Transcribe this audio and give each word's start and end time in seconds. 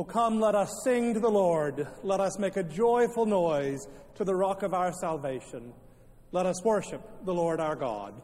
O 0.00 0.04
come, 0.04 0.40
let 0.40 0.54
us 0.54 0.80
sing 0.82 1.12
to 1.12 1.20
the 1.20 1.28
Lord. 1.28 1.86
Let 2.02 2.20
us 2.20 2.38
make 2.38 2.56
a 2.56 2.62
joyful 2.62 3.26
noise 3.26 3.86
to 4.14 4.24
the 4.24 4.34
rock 4.34 4.62
of 4.62 4.72
our 4.72 4.94
salvation. 4.94 5.74
Let 6.32 6.46
us 6.46 6.64
worship 6.64 7.02
the 7.26 7.34
Lord 7.34 7.60
our 7.60 7.76
God. 7.76 8.14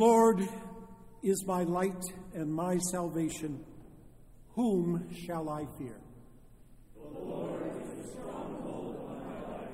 Lord 0.00 0.48
is 1.22 1.44
my 1.44 1.62
light 1.62 2.02
and 2.32 2.50
my 2.50 2.78
salvation. 2.90 3.62
Whom 4.54 5.06
shall 5.26 5.50
I 5.50 5.66
fear? 5.76 6.00
The 6.96 7.18
Lord 7.18 7.60
is 7.82 8.06
the 8.06 8.12
stronghold 8.14 8.96
of 8.96 9.26
my 9.26 9.40
life. 9.52 9.68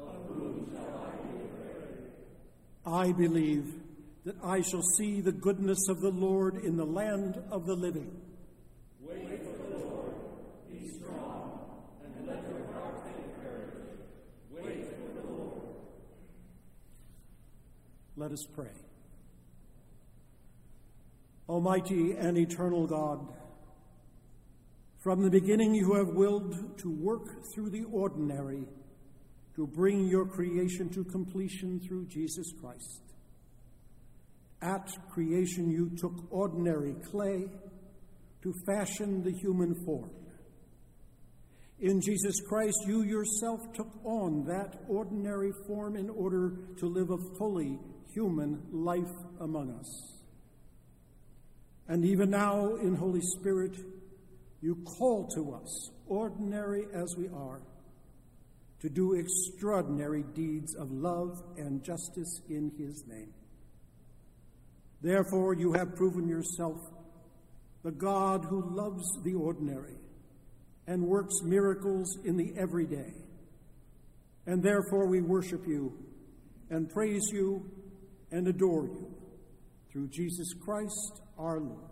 Of 0.00 0.28
whom 0.28 0.70
shall 0.72 1.04
I 1.04 1.12
be 1.26 1.44
afraid? 1.44 2.08
I 2.86 3.12
believe 3.12 3.74
that 4.24 4.36
I 4.42 4.62
shall 4.62 4.80
see 4.96 5.20
the 5.20 5.32
goodness 5.32 5.90
of 5.90 6.00
the 6.00 6.08
Lord 6.08 6.64
in 6.64 6.78
the 6.78 6.86
land 6.86 7.38
of 7.50 7.66
the 7.66 7.74
living. 7.74 8.16
Wait 8.98 9.42
for 9.42 9.58
the 9.62 9.76
Lord. 9.76 10.14
Be 10.72 10.88
strong, 10.88 11.82
and 12.02 12.26
let 12.26 12.42
your 12.48 12.64
heart 12.72 13.04
take 13.04 13.42
courage. 13.42 13.74
Wait 14.52 14.86
for 14.86 15.20
the 15.20 15.26
Lord. 15.30 15.60
Let 18.16 18.32
us 18.32 18.46
pray. 18.54 18.70
Almighty 21.50 22.12
and 22.12 22.38
eternal 22.38 22.86
God, 22.86 23.26
from 25.02 25.20
the 25.20 25.30
beginning 25.30 25.74
you 25.74 25.94
have 25.94 26.14
willed 26.14 26.78
to 26.78 26.88
work 26.88 27.26
through 27.52 27.70
the 27.70 27.82
ordinary 27.90 28.62
to 29.56 29.66
bring 29.66 30.06
your 30.06 30.26
creation 30.26 30.88
to 30.90 31.02
completion 31.02 31.80
through 31.80 32.06
Jesus 32.06 32.52
Christ. 32.60 33.02
At 34.62 34.88
creation, 35.10 35.68
you 35.68 35.90
took 36.00 36.12
ordinary 36.30 36.94
clay 37.10 37.46
to 38.42 38.54
fashion 38.64 39.24
the 39.24 39.32
human 39.32 39.74
form. 39.84 40.10
In 41.80 42.00
Jesus 42.00 42.40
Christ, 42.48 42.78
you 42.86 43.02
yourself 43.02 43.58
took 43.74 43.90
on 44.04 44.44
that 44.44 44.84
ordinary 44.88 45.50
form 45.66 45.96
in 45.96 46.10
order 46.10 46.58
to 46.78 46.86
live 46.86 47.10
a 47.10 47.18
fully 47.38 47.76
human 48.14 48.62
life 48.70 49.16
among 49.40 49.72
us. 49.72 50.19
And 51.90 52.04
even 52.04 52.30
now, 52.30 52.76
in 52.76 52.94
Holy 52.94 53.20
Spirit, 53.20 53.76
you 54.62 54.76
call 54.96 55.26
to 55.34 55.54
us, 55.54 55.90
ordinary 56.06 56.84
as 56.94 57.16
we 57.18 57.26
are, 57.26 57.62
to 58.80 58.88
do 58.88 59.14
extraordinary 59.14 60.22
deeds 60.32 60.76
of 60.76 60.92
love 60.92 61.42
and 61.56 61.82
justice 61.82 62.42
in 62.48 62.70
His 62.78 63.02
name. 63.08 63.34
Therefore, 65.02 65.54
you 65.54 65.72
have 65.72 65.96
proven 65.96 66.28
yourself 66.28 66.78
the 67.82 67.90
God 67.90 68.44
who 68.44 68.72
loves 68.72 69.04
the 69.24 69.34
ordinary 69.34 69.96
and 70.86 71.02
works 71.02 71.42
miracles 71.42 72.16
in 72.24 72.36
the 72.36 72.52
everyday. 72.56 73.14
And 74.46 74.62
therefore, 74.62 75.08
we 75.08 75.22
worship 75.22 75.66
you 75.66 75.92
and 76.70 76.88
praise 76.88 77.30
you 77.32 77.68
and 78.30 78.46
adore 78.46 78.84
you 78.84 79.19
through 79.92 80.08
Jesus 80.08 80.54
Christ 80.54 81.20
our 81.36 81.60
Lord. 81.60 81.90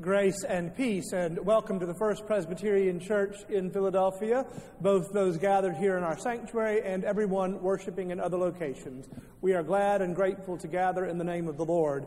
Grace 0.00 0.44
and 0.44 0.74
peace, 0.74 1.12
and 1.12 1.44
welcome 1.44 1.80
to 1.80 1.84
the 1.84 1.94
First 1.98 2.26
Presbyterian 2.26 3.00
Church 3.00 3.36
in 3.48 3.70
Philadelphia, 3.70 4.46
both 4.80 5.12
those 5.12 5.36
gathered 5.36 5.76
here 5.76 5.98
in 5.98 6.04
our 6.04 6.16
sanctuary 6.16 6.80
and 6.82 7.04
everyone 7.04 7.60
worshiping 7.60 8.12
in 8.12 8.20
other 8.20 8.38
locations. 8.38 9.08
We 9.40 9.54
are 9.54 9.64
glad 9.64 10.02
and 10.02 10.14
grateful 10.14 10.56
to 10.58 10.68
gather 10.68 11.06
in 11.06 11.18
the 11.18 11.24
name 11.24 11.48
of 11.48 11.56
the 11.56 11.64
Lord. 11.64 12.06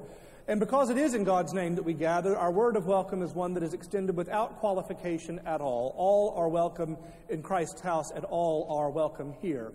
And 0.50 0.60
because 0.60 0.90
it 0.90 0.98
is 0.98 1.13
in 1.13 1.25
God's 1.25 1.54
name 1.54 1.75
that 1.75 1.84
we 1.84 1.94
gather, 1.94 2.36
our 2.36 2.51
word 2.51 2.75
of 2.75 2.88
welcome 2.88 3.22
is 3.22 3.36
one 3.36 3.54
that 3.54 3.62
is 3.62 3.75
extended 3.75 4.16
without 4.16 4.57
qualification 4.57 5.40
at 5.46 5.62
all. 5.62 5.94
All 5.96 6.34
are 6.36 6.50
welcome 6.50 6.98
in 7.30 7.44
Christ's 7.44 7.81
house, 7.81 8.10
and 8.10 8.25
all 8.25 8.66
are 8.68 8.90
welcome 8.90 9.36
here. 9.44 9.72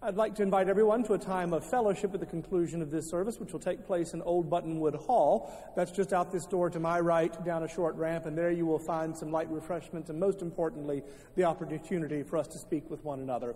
I'd 0.00 0.16
like 0.16 0.36
to 0.36 0.42
invite 0.42 0.70
everyone 0.70 1.04
to 1.04 1.12
a 1.12 1.18
time 1.18 1.52
of 1.52 1.68
fellowship 1.68 2.14
at 2.14 2.20
the 2.20 2.24
conclusion 2.24 2.80
of 2.80 2.90
this 2.90 3.10
service, 3.10 3.38
which 3.38 3.52
will 3.52 3.60
take 3.60 3.86
place 3.86 4.14
in 4.14 4.22
Old 4.22 4.48
Buttonwood 4.48 4.94
Hall. 4.94 5.52
That's 5.76 5.92
just 5.92 6.14
out 6.14 6.32
this 6.32 6.46
door 6.46 6.70
to 6.70 6.80
my 6.80 6.98
right, 6.98 7.44
down 7.44 7.62
a 7.62 7.68
short 7.68 7.94
ramp, 7.96 8.24
and 8.24 8.38
there 8.38 8.50
you 8.50 8.64
will 8.64 8.78
find 8.78 9.14
some 9.14 9.30
light 9.30 9.50
refreshments 9.50 10.08
and, 10.08 10.18
most 10.18 10.40
importantly, 10.40 11.02
the 11.36 11.44
opportunity 11.44 12.22
for 12.22 12.38
us 12.38 12.46
to 12.46 12.58
speak 12.58 12.88
with 12.88 13.04
one 13.04 13.20
another. 13.20 13.54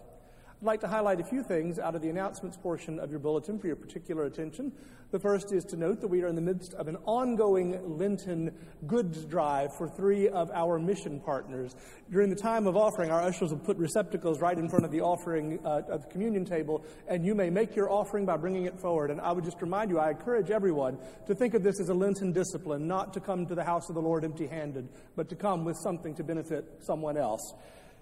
I'd 0.64 0.68
like 0.68 0.80
to 0.80 0.88
highlight 0.88 1.20
a 1.20 1.24
few 1.24 1.42
things 1.42 1.78
out 1.78 1.94
of 1.94 2.00
the 2.00 2.08
announcements 2.08 2.56
portion 2.56 2.98
of 2.98 3.10
your 3.10 3.18
bulletin 3.18 3.58
for 3.58 3.66
your 3.66 3.76
particular 3.76 4.24
attention. 4.24 4.72
The 5.10 5.18
first 5.18 5.52
is 5.52 5.62
to 5.64 5.76
note 5.76 6.00
that 6.00 6.08
we 6.08 6.22
are 6.22 6.26
in 6.26 6.36
the 6.36 6.40
midst 6.40 6.72
of 6.72 6.88
an 6.88 6.96
ongoing 7.04 7.98
Lenten 7.98 8.50
goods 8.86 9.26
drive 9.26 9.76
for 9.76 9.90
three 9.90 10.26
of 10.26 10.50
our 10.52 10.78
mission 10.78 11.20
partners. 11.20 11.76
During 12.10 12.30
the 12.30 12.34
time 12.34 12.66
of 12.66 12.78
offering, 12.78 13.10
our 13.10 13.20
ushers 13.20 13.50
will 13.50 13.58
put 13.58 13.76
receptacles 13.76 14.40
right 14.40 14.56
in 14.56 14.70
front 14.70 14.86
of 14.86 14.90
the 14.90 15.02
offering 15.02 15.60
uh, 15.66 15.82
of 15.86 16.04
the 16.04 16.08
communion 16.08 16.46
table, 16.46 16.82
and 17.08 17.26
you 17.26 17.34
may 17.34 17.50
make 17.50 17.76
your 17.76 17.92
offering 17.92 18.24
by 18.24 18.38
bringing 18.38 18.64
it 18.64 18.80
forward. 18.80 19.10
And 19.10 19.20
I 19.20 19.32
would 19.32 19.44
just 19.44 19.60
remind 19.60 19.90
you, 19.90 19.98
I 19.98 20.12
encourage 20.12 20.50
everyone 20.50 20.96
to 21.26 21.34
think 21.34 21.52
of 21.52 21.62
this 21.62 21.78
as 21.78 21.90
a 21.90 21.94
Lenten 21.94 22.32
discipline, 22.32 22.88
not 22.88 23.12
to 23.12 23.20
come 23.20 23.44
to 23.48 23.54
the 23.54 23.64
house 23.64 23.90
of 23.90 23.96
the 23.96 24.02
Lord 24.02 24.24
empty 24.24 24.46
handed, 24.46 24.88
but 25.14 25.28
to 25.28 25.36
come 25.36 25.66
with 25.66 25.76
something 25.76 26.14
to 26.14 26.24
benefit 26.24 26.64
someone 26.80 27.18
else 27.18 27.52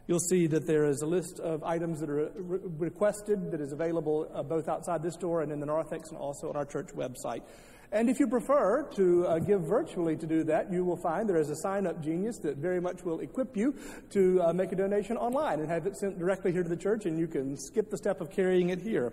you'll 0.07 0.19
see 0.19 0.47
that 0.49 0.67
there 0.67 0.85
is 0.85 1.03
a 1.03 1.07
list 1.07 1.41
of 1.41 1.63
items 1.63 2.01
that 2.01 2.11
are 2.11 2.31
re- 2.35 2.59
requested 2.79 3.51
that 3.51 3.61
is 3.61 3.73
available 3.73 4.31
uh, 4.35 4.43
both 4.43 4.69
outside 4.69 5.03
this 5.03 5.17
door 5.17 5.43
and 5.43 5.53
in 5.53 5.61
the 5.61 5.67
narthex 5.67 6.11
and 6.11 6.19
also 6.19 6.49
on 6.49 6.57
our 6.57 6.65
church 6.65 6.89
website. 6.95 7.43
And 7.93 8.09
if 8.09 8.19
you 8.19 8.27
prefer 8.27 8.85
to 8.95 9.27
uh, 9.27 9.39
give 9.39 9.61
virtually 9.63 10.17
to 10.17 10.27
do 10.27 10.45
that, 10.45 10.73
you 10.73 10.83
will 10.83 10.97
find 10.97 11.29
there 11.29 11.37
is 11.37 11.51
a 11.51 11.57
sign 11.57 11.87
up 11.87 12.03
genius 12.03 12.39
that 12.39 12.57
very 12.57 12.81
much 12.81 13.05
will 13.05 13.21
equip 13.21 13.55
you 13.55 13.75
to 14.11 14.41
uh, 14.43 14.53
make 14.55 14.73
a 14.73 14.77
donation 14.77 15.19
online 15.19 15.61
and 15.61 15.69
have 15.69 15.87
it 15.87 15.99
sent 15.99 16.19
directly 16.19 16.53
here 16.53 16.63
to 16.63 16.71
the 16.71 16.77
church, 16.77 17.05
and 17.05 17.19
you 17.19 17.27
can 17.27 17.55
skip 17.55 17.91
the 17.91 17.99
step 17.99 18.23
of 18.23 18.31
carrying 18.31 18.71
it 18.71 18.81
here. 18.81 19.13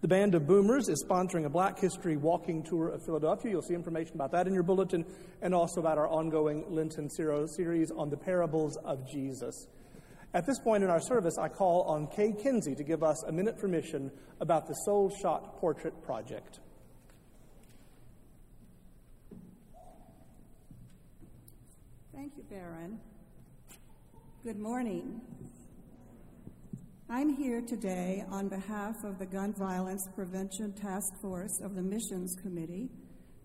The 0.00 0.06
Band 0.06 0.36
of 0.36 0.46
Boomers 0.46 0.88
is 0.88 1.04
sponsoring 1.04 1.44
a 1.44 1.48
Black 1.48 1.80
History 1.80 2.16
walking 2.16 2.62
tour 2.62 2.90
of 2.90 3.04
Philadelphia. 3.04 3.50
You'll 3.50 3.62
see 3.62 3.74
information 3.74 4.14
about 4.14 4.30
that 4.30 4.46
in 4.46 4.54
your 4.54 4.62
bulletin 4.62 5.04
and 5.42 5.52
also 5.52 5.80
about 5.80 5.98
our 5.98 6.06
ongoing 6.06 6.64
Lenten 6.68 7.10
series 7.10 7.90
on 7.90 8.08
the 8.08 8.16
parables 8.16 8.76
of 8.84 9.10
Jesus. 9.10 9.66
At 10.34 10.46
this 10.46 10.60
point 10.60 10.84
in 10.84 10.90
our 10.90 11.00
service, 11.00 11.36
I 11.36 11.48
call 11.48 11.82
on 11.82 12.06
Kay 12.06 12.32
Kinsey 12.32 12.76
to 12.76 12.84
give 12.84 13.02
us 13.02 13.24
a 13.24 13.32
minute 13.32 13.58
for 13.58 13.66
mission 13.66 14.12
about 14.40 14.68
the 14.68 14.74
Souls 14.84 15.14
Shot 15.20 15.58
Portrait 15.58 16.00
Project. 16.04 16.60
Thank 22.14 22.34
you, 22.36 22.44
Baron. 22.48 23.00
Good 24.44 24.60
morning. 24.60 25.20
I'm 27.10 27.34
here 27.36 27.62
today 27.62 28.22
on 28.30 28.48
behalf 28.48 29.02
of 29.02 29.18
the 29.18 29.24
Gun 29.24 29.54
Violence 29.54 30.06
Prevention 30.14 30.74
Task 30.74 31.18
Force 31.22 31.58
of 31.64 31.74
the 31.74 31.80
Missions 31.80 32.36
Committee 32.42 32.90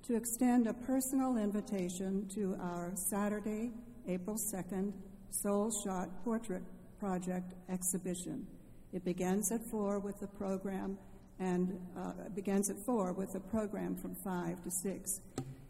to 0.05 0.17
extend 0.17 0.67
a 0.67 0.73
personal 0.73 1.37
invitation 1.37 2.27
to 2.35 2.57
our 2.59 2.91
Saturday, 3.09 3.71
April 4.05 4.35
2nd, 4.53 4.91
Souls 5.29 5.81
Shot 5.85 6.09
Portrait 6.25 6.61
Project 6.99 7.53
exhibition. 7.69 8.45
It 8.91 9.05
begins 9.05 9.49
at 9.49 9.61
4 9.71 9.99
with 9.99 10.19
the 10.19 10.27
program 10.27 10.97
and 11.39 11.79
uh, 11.97 12.11
begins 12.35 12.69
at 12.69 12.75
4 12.85 13.13
with 13.13 13.31
the 13.31 13.39
program 13.39 13.95
from 13.95 14.13
5 14.13 14.61
to 14.61 14.71
6. 14.71 15.21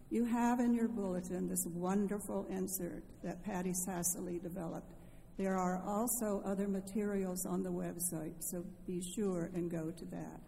You 0.09 0.25
have 0.25 0.59
in 0.59 0.73
your 0.73 0.87
bulletin 0.87 1.47
this 1.47 1.67
wonderful 1.67 2.47
insert 2.49 3.03
that 3.23 3.45
Patty 3.45 3.73
Sassely 3.87 4.41
developed 4.41 4.91
there 5.37 5.57
are 5.57 5.81
also 5.85 6.41
other 6.45 6.67
materials 6.67 7.45
on 7.45 7.63
the 7.63 7.71
website, 7.71 8.35
so 8.39 8.63
be 8.85 9.01
sure 9.15 9.49
and 9.53 9.69
go 9.69 9.89
to 9.89 10.05
that. 10.05 10.39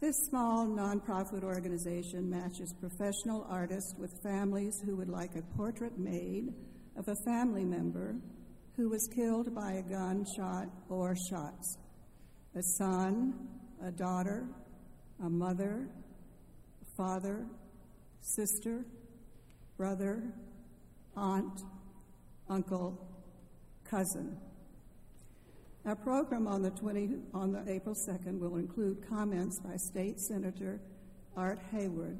This 0.00 0.14
small 0.28 0.66
nonprofit 0.66 1.42
organization 1.42 2.28
matches 2.28 2.74
professional 2.78 3.46
artists 3.48 3.94
with 3.98 4.10
families 4.22 4.78
who 4.84 4.94
would 4.96 5.08
like 5.08 5.34
a 5.36 5.56
portrait 5.56 5.98
made 5.98 6.52
of 6.98 7.08
a 7.08 7.16
family 7.24 7.64
member 7.64 8.14
who 8.76 8.90
was 8.90 9.08
killed 9.14 9.54
by 9.54 9.72
a 9.72 9.82
gunshot 9.82 10.68
or 10.90 11.14
shots 11.30 11.78
a 12.54 12.62
son, 12.78 13.34
a 13.82 13.90
daughter, 13.90 14.46
a 15.24 15.28
mother, 15.28 15.88
a 16.82 16.96
father, 16.96 17.46
sister, 18.20 18.84
brother, 19.76 20.22
aunt, 21.16 21.60
uncle, 22.48 23.15
cousin. 23.90 24.36
Our 25.84 25.96
program 25.96 26.48
on 26.48 26.62
the, 26.62 26.70
20, 26.70 27.08
on 27.32 27.52
the 27.52 27.64
April 27.70 27.94
2nd 28.08 28.40
will 28.40 28.56
include 28.56 29.08
comments 29.08 29.60
by 29.60 29.76
State 29.76 30.18
Senator 30.18 30.80
Art 31.36 31.60
Haywood, 31.70 32.18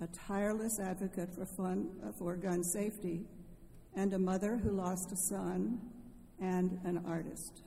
a 0.00 0.06
tireless 0.28 0.78
advocate 0.80 1.34
for, 1.34 1.46
fun, 1.56 1.88
for 2.18 2.36
gun 2.36 2.62
safety, 2.62 3.22
and 3.96 4.12
a 4.14 4.18
mother 4.18 4.56
who 4.56 4.70
lost 4.70 5.10
a 5.12 5.16
son, 5.34 5.80
and 6.40 6.78
an 6.84 7.02
artist. 7.06 7.62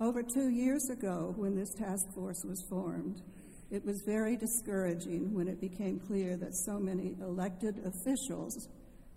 Over 0.00 0.22
two 0.22 0.48
years 0.50 0.88
ago, 0.90 1.34
when 1.36 1.56
this 1.56 1.72
task 1.74 2.12
force 2.14 2.44
was 2.44 2.64
formed, 2.68 3.20
it 3.70 3.84
was 3.84 4.02
very 4.06 4.36
discouraging 4.36 5.34
when 5.34 5.48
it 5.48 5.60
became 5.60 6.00
clear 6.00 6.36
that 6.36 6.54
so 6.54 6.78
many 6.78 7.14
elected 7.20 7.80
officials 7.84 8.68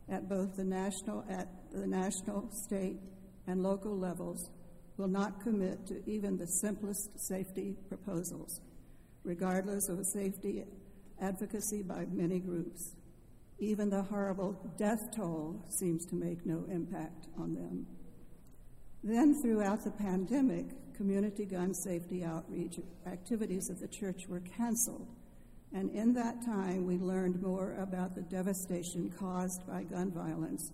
at 0.10 0.28
both 0.28 0.56
the 0.56 0.64
national, 0.64 1.24
at 1.30 1.48
the 1.72 1.88
national, 1.88 2.50
state, 2.52 2.98
and 3.48 3.64
local 3.64 3.98
levels 3.98 4.50
will 4.98 5.08
not 5.08 5.42
commit 5.42 5.88
to 5.88 6.02
even 6.10 6.38
the 6.38 6.48
simplest 6.48 7.20
safety 7.20 7.76
proposals, 7.88 8.62
regardless 9.24 9.90
of 9.90 10.06
safety 10.06 10.64
advocacy 11.22 11.82
by 11.82 12.06
many 12.12 12.40
groups. 12.40 12.96
Even 13.60 13.90
the 13.90 14.04
horrible 14.04 14.74
death 14.78 15.16
toll 15.16 15.64
seems 15.70 16.06
to 16.08 16.16
make 16.16 16.46
no 16.46 16.66
impact 16.72 17.28
on 17.38 17.54
them. 17.54 17.86
Then, 19.04 19.42
throughout 19.42 19.84
the 19.84 19.92
pandemic, 19.92 20.94
community 20.96 21.46
gun 21.46 21.74
safety 21.74 22.24
outreach 22.24 22.80
activities 23.08 23.70
of 23.70 23.80
the 23.80 23.88
church 23.88 24.28
were 24.28 24.42
canceled 24.42 25.08
and 25.74 25.90
in 25.92 26.14
that 26.14 26.44
time, 26.46 26.86
we 26.86 26.98
learned 26.98 27.42
more 27.42 27.76
about 27.80 28.16
the 28.16 28.22
devastation 28.24 29.10
caused 29.18 29.66
by 29.66 29.84
gun 29.84 30.12
violence, 30.12 30.72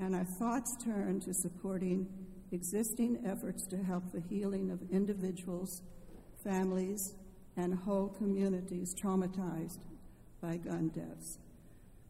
and 0.00 0.14
our 0.14 0.24
thoughts 0.24 0.76
turn 0.84 1.20
to 1.20 1.32
supporting 1.32 2.06
existing 2.52 3.22
efforts 3.26 3.66
to 3.66 3.76
help 3.82 4.12
the 4.12 4.22
healing 4.28 4.70
of 4.70 4.80
individuals, 4.90 5.82
families, 6.42 7.14
and 7.56 7.74
whole 7.74 8.08
communities 8.08 8.94
traumatized 8.94 9.80
by 10.40 10.56
gun 10.56 10.88
deaths. 10.88 11.38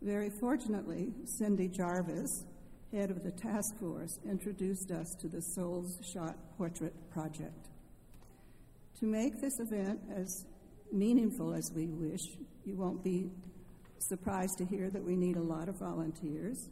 Very 0.02 0.30
fortunately, 0.30 1.12
Cindy 1.24 1.68
Jarvis, 1.68 2.44
head 2.92 3.10
of 3.10 3.22
the 3.22 3.30
task 3.30 3.78
force, 3.78 4.18
introduced 4.28 4.90
us 4.90 5.14
to 5.20 5.28
the 5.28 5.40
Souls 5.40 5.98
Shot 6.02 6.36
Portrait 6.56 6.94
Project. 7.10 7.68
To 9.00 9.06
make 9.06 9.40
this 9.40 9.60
event 9.60 10.00
as 10.14 10.44
meaningful 10.92 11.54
as 11.54 11.72
we 11.74 11.86
wish, 11.86 12.36
you 12.64 12.76
won't 12.76 13.02
be 13.02 13.30
surprised 13.98 14.58
to 14.58 14.64
hear 14.64 14.90
that 14.90 15.02
we 15.02 15.16
need 15.16 15.36
a 15.36 15.42
lot 15.42 15.68
of 15.68 15.78
volunteers. 15.78 16.68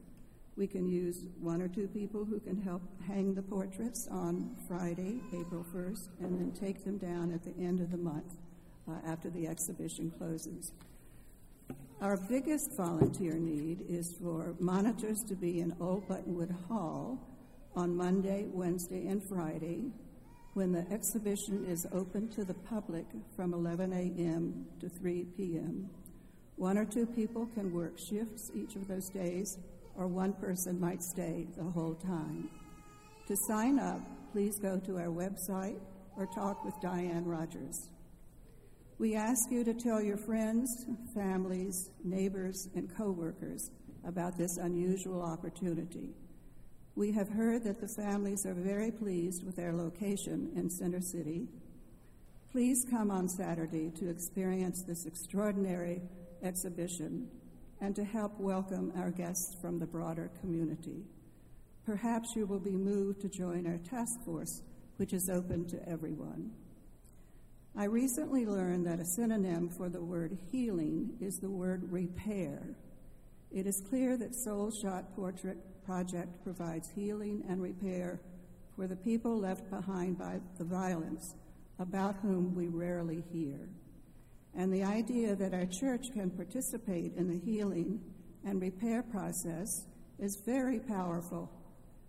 We 0.56 0.66
can 0.66 0.86
use 0.86 1.26
one 1.40 1.62
or 1.62 1.68
two 1.68 1.88
people 1.88 2.24
who 2.24 2.38
can 2.38 2.60
help 2.60 2.82
hang 3.06 3.34
the 3.34 3.42
portraits 3.42 4.06
on 4.10 4.54
Friday, 4.68 5.20
April 5.32 5.64
1st, 5.74 6.08
and 6.20 6.38
then 6.38 6.52
take 6.52 6.84
them 6.84 6.98
down 6.98 7.32
at 7.32 7.42
the 7.42 7.54
end 7.62 7.80
of 7.80 7.90
the 7.90 7.96
month 7.96 8.36
uh, 8.88 8.96
after 9.06 9.30
the 9.30 9.46
exhibition 9.46 10.12
closes. 10.18 10.72
Our 12.02 12.16
biggest 12.16 12.76
volunteer 12.76 13.34
need 13.34 13.86
is 13.88 14.14
for 14.20 14.54
monitors 14.58 15.22
to 15.28 15.34
be 15.34 15.60
in 15.60 15.74
Old 15.80 16.06
Buttonwood 16.08 16.54
Hall 16.68 17.18
on 17.74 17.96
Monday, 17.96 18.46
Wednesday, 18.52 19.06
and 19.06 19.22
Friday 19.26 19.92
when 20.54 20.72
the 20.72 20.86
exhibition 20.92 21.64
is 21.64 21.86
open 21.92 22.28
to 22.28 22.44
the 22.44 22.54
public 22.54 23.06
from 23.34 23.54
11 23.54 23.92
a.m. 23.92 24.66
to 24.80 24.88
3 24.88 25.24
p.m. 25.36 25.88
One 26.56 26.76
or 26.76 26.84
two 26.84 27.06
people 27.06 27.46
can 27.54 27.72
work 27.72 27.98
shifts 27.98 28.50
each 28.54 28.76
of 28.76 28.86
those 28.86 29.08
days, 29.08 29.58
or 29.96 30.06
one 30.06 30.32
person 30.34 30.80
might 30.80 31.02
stay 31.02 31.46
the 31.56 31.62
whole 31.62 31.94
time. 31.94 32.48
To 33.28 33.36
sign 33.48 33.78
up, 33.78 34.00
please 34.32 34.58
go 34.58 34.78
to 34.80 34.98
our 34.98 35.08
website 35.08 35.78
or 36.16 36.26
talk 36.26 36.64
with 36.64 36.74
Diane 36.80 37.24
Rogers. 37.24 37.90
We 38.98 39.14
ask 39.16 39.50
you 39.50 39.64
to 39.64 39.74
tell 39.74 40.00
your 40.00 40.16
friends, 40.16 40.86
families, 41.14 41.90
neighbors, 42.04 42.68
and 42.74 42.94
coworkers 42.96 43.70
about 44.06 44.36
this 44.36 44.56
unusual 44.58 45.22
opportunity. 45.22 46.14
We 46.94 47.12
have 47.12 47.28
heard 47.28 47.64
that 47.64 47.80
the 47.80 47.88
families 47.88 48.44
are 48.44 48.54
very 48.54 48.90
pleased 48.90 49.44
with 49.44 49.56
their 49.56 49.72
location 49.72 50.52
in 50.54 50.68
Center 50.68 51.00
City. 51.00 51.48
Please 52.50 52.84
come 52.90 53.10
on 53.10 53.28
Saturday 53.28 53.90
to 53.98 54.10
experience 54.10 54.84
this 54.86 55.06
extraordinary 55.06 56.02
exhibition 56.42 57.28
and 57.82 57.96
to 57.96 58.04
help 58.04 58.38
welcome 58.38 58.92
our 58.96 59.10
guests 59.10 59.56
from 59.60 59.80
the 59.80 59.86
broader 59.86 60.30
community. 60.40 61.02
Perhaps 61.84 62.36
you 62.36 62.46
will 62.46 62.60
be 62.60 62.76
moved 62.76 63.20
to 63.20 63.28
join 63.28 63.66
our 63.66 63.78
task 63.78 64.24
force, 64.24 64.62
which 64.98 65.12
is 65.12 65.28
open 65.28 65.66
to 65.66 65.88
everyone. 65.88 66.52
I 67.76 67.86
recently 67.86 68.46
learned 68.46 68.86
that 68.86 69.00
a 69.00 69.04
synonym 69.04 69.68
for 69.68 69.88
the 69.88 70.00
word 70.00 70.38
healing 70.52 71.16
is 71.20 71.38
the 71.38 71.50
word 71.50 71.90
repair. 71.90 72.62
It 73.50 73.66
is 73.66 73.82
clear 73.90 74.16
that 74.16 74.36
Souls 74.36 74.78
Shot 74.80 75.16
Portrait 75.16 75.58
Project 75.84 76.44
provides 76.44 76.88
healing 76.94 77.42
and 77.48 77.60
repair 77.60 78.20
for 78.76 78.86
the 78.86 78.94
people 78.94 79.40
left 79.40 79.68
behind 79.70 80.16
by 80.16 80.38
the 80.56 80.64
violence, 80.64 81.34
about 81.80 82.14
whom 82.22 82.54
we 82.54 82.68
rarely 82.68 83.24
hear. 83.32 83.68
And 84.54 84.72
the 84.72 84.84
idea 84.84 85.34
that 85.34 85.54
our 85.54 85.66
church 85.66 86.12
can 86.12 86.30
participate 86.30 87.14
in 87.16 87.28
the 87.28 87.38
healing 87.38 88.00
and 88.44 88.60
repair 88.60 89.02
process 89.02 89.86
is 90.18 90.42
very 90.44 90.78
powerful 90.78 91.50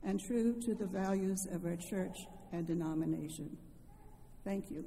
and 0.03 0.19
true 0.19 0.59
to 0.61 0.75
the 0.75 0.85
values 0.85 1.47
of 1.51 1.65
our 1.65 1.77
church 1.77 2.17
and 2.51 2.67
denomination. 2.67 3.57
Thank 4.43 4.69
you. 4.69 4.85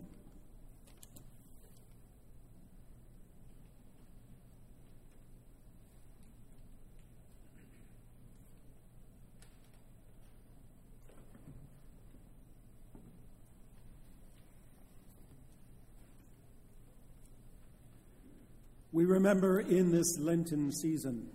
We 18.97 19.05
remember 19.05 19.61
in 19.61 19.93
this 19.93 20.17
Lenten 20.19 20.73
season 20.73 21.29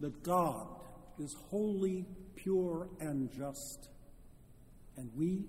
that 0.00 0.22
God 0.22 0.68
is 1.18 1.36
holy, 1.50 2.06
pure, 2.34 2.88
and 2.98 3.30
just, 3.30 3.90
and 4.96 5.10
we 5.14 5.44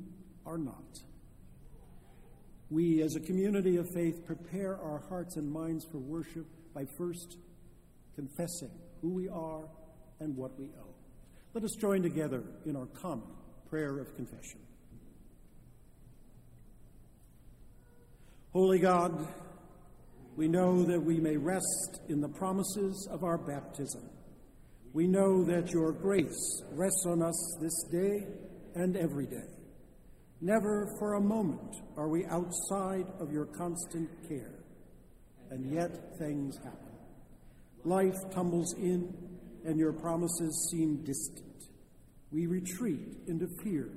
are 0.46 0.58
not. 0.58 1.00
We, 2.70 3.02
as 3.04 3.16
a 3.16 3.22
community 3.22 3.78
of 3.78 3.90
faith, 3.90 4.26
prepare 4.26 4.78
our 4.84 5.02
hearts 5.08 5.38
and 5.38 5.50
minds 5.50 5.86
for 5.90 6.00
worship 6.00 6.46
by 6.74 6.84
first 6.98 7.38
confessing 8.16 8.72
who 9.02 9.14
we 9.14 9.30
are 9.30 9.64
and 10.20 10.36
what 10.36 10.60
we 10.60 10.66
owe. 10.66 10.94
Let 11.54 11.64
us 11.64 11.72
join 11.80 12.04
together 12.04 12.44
in 12.66 12.76
our 12.76 12.88
common 12.88 13.30
prayer 13.70 13.98
of 14.00 14.14
confession. 14.18 14.60
Holy 18.52 18.80
God, 18.80 19.26
we 20.36 20.48
know 20.48 20.84
that 20.84 21.02
we 21.02 21.20
may 21.20 21.38
rest 21.38 22.02
in 22.08 22.22
the 22.22 22.30
promises 22.30 23.08
of 23.12 23.24
our 23.24 23.38
baptism. 23.38 24.10
We 24.94 25.08
know 25.08 25.44
that 25.44 25.72
your 25.72 25.92
grace 25.92 26.64
rests 26.72 27.06
on 27.06 27.22
us 27.22 27.58
this 27.62 27.84
day 27.92 28.26
and 28.76 28.96
every 28.98 29.28
day. 29.28 29.48
Never 30.42 30.88
for 30.98 31.16
a 31.16 31.22
moment 31.22 31.76
are 31.98 32.08
we 32.08 32.26
outside 32.26 33.06
of 33.20 33.32
your 33.32 33.46
constant 33.46 34.10
care, 34.28 34.64
and 35.52 35.72
yet 35.72 36.18
things 36.18 36.58
happen. 36.58 36.96
Life 37.84 38.16
tumbles 38.34 38.74
in, 38.76 39.14
and 39.66 39.78
your 39.78 39.94
promises 39.94 40.70
seem 40.72 41.04
distant. 41.04 41.46
We 42.32 42.48
retreat 42.48 43.18
into 43.28 43.48
fear. 43.64 43.90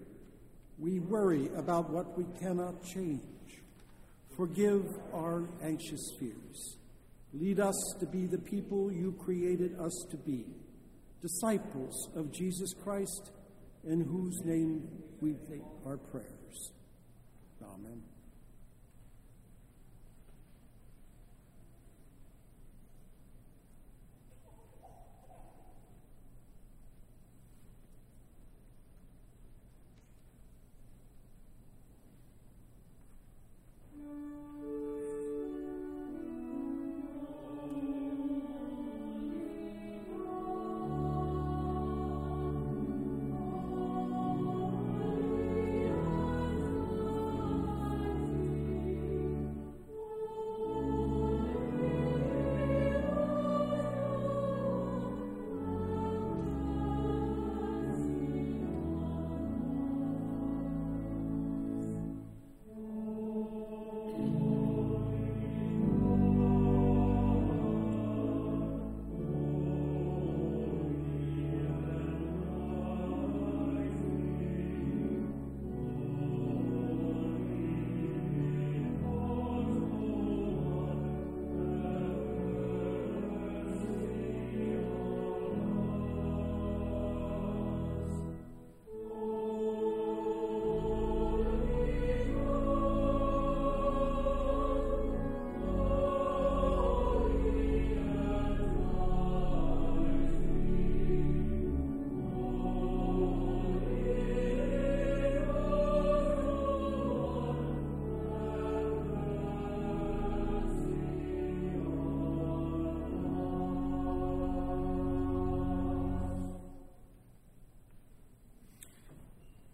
We 0.79 0.99
worry 0.99 1.49
about 1.57 1.91
what 1.91 2.19
we 2.19 2.25
cannot 2.41 2.85
change. 2.85 3.23
Forgive 4.37 4.85
our 5.13 5.49
anxious 5.63 6.13
fears. 6.19 6.77
Lead 7.35 7.61
us 7.61 7.95
to 8.01 8.07
be 8.07 8.27
the 8.27 8.39
people 8.39 8.93
you 8.93 9.13
created 9.13 9.79
us 9.81 10.07
to 10.11 10.17
be, 10.17 10.45
disciples 11.21 12.09
of 12.15 12.33
Jesus 12.33 12.75
Christ, 12.83 13.31
in 13.85 14.01
whose 14.01 14.41
name 14.45 14.89
we 15.21 15.37
make 15.49 15.63
our 15.87 15.97
prayers. 15.97 16.73
Amen. 17.63 18.12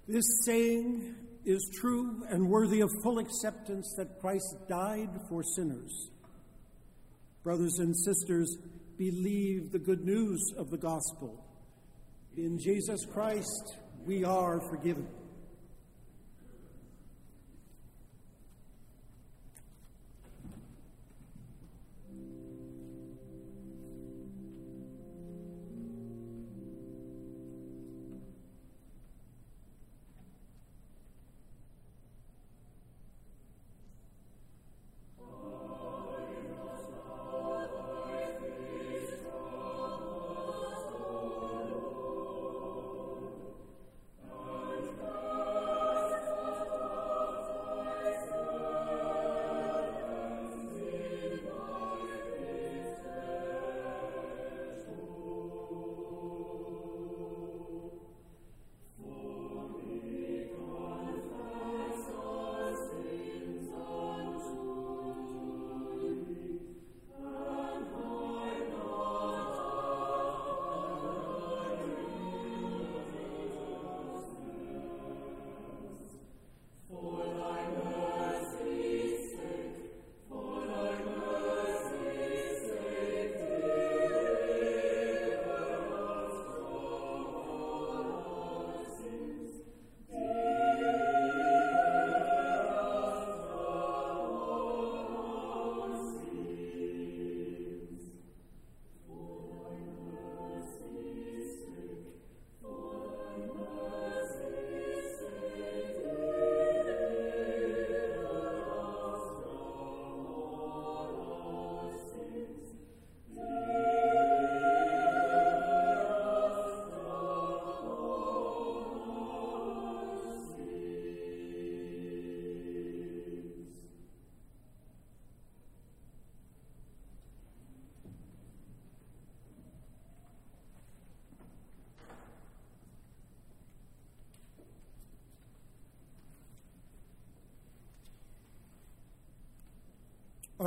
This 0.09 0.25
saying 0.47 1.17
is 1.45 1.71
true 1.83 2.25
and 2.31 2.49
worthy 2.49 2.81
of 2.81 2.89
full 3.03 3.19
acceptance 3.19 3.93
that 3.99 4.19
Christ 4.21 4.57
died 4.67 5.11
for 5.29 5.43
sinners. 5.43 6.09
Brothers 7.45 7.79
and 7.79 7.95
sisters, 7.95 8.57
believe 8.97 9.71
the 9.71 9.79
good 9.79 10.07
news 10.07 10.41
of 10.57 10.71
the 10.71 10.79
gospel. 10.79 11.45
In 12.39 12.59
Jesus 12.59 13.05
Christ, 13.05 13.77
we 14.07 14.25
are 14.25 14.63
forgiven. 14.71 15.07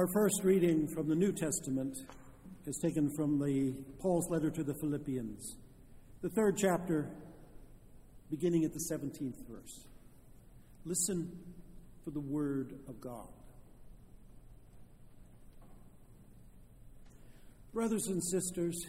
Our 0.02 0.08
first 0.08 0.44
reading 0.44 0.88
from 0.88 1.08
the 1.08 1.14
New 1.14 1.32
Testament 1.32 1.96
is 2.66 2.80
taken 2.82 3.12
from 3.16 3.38
the 3.38 3.72
Paul's 4.00 4.28
letter 4.32 4.50
to 4.50 4.64
the 4.64 4.74
Philippians, 4.82 5.58
the 6.24 6.30
third 6.30 6.58
chapter, 6.58 7.08
beginning 8.32 8.64
at 8.64 8.74
the 8.74 8.80
17th 8.92 9.48
verse. 9.48 9.86
Listen 10.86 11.32
for 12.04 12.10
the 12.10 12.20
word 12.20 12.80
of 12.88 13.00
God. 13.00 13.28
Brothers 17.72 18.08
and 18.08 18.24
sisters, 18.24 18.84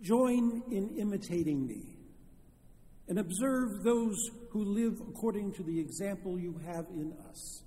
join 0.00 0.62
in 0.70 0.90
imitating 0.96 1.66
me 1.66 1.96
and 3.08 3.18
observe 3.18 3.82
those 3.82 4.30
who 4.52 4.62
live 4.62 5.00
according 5.08 5.54
to 5.54 5.64
the 5.64 5.80
example 5.80 6.38
you 6.38 6.60
have 6.68 6.86
in 6.94 7.12
us. 7.28 7.64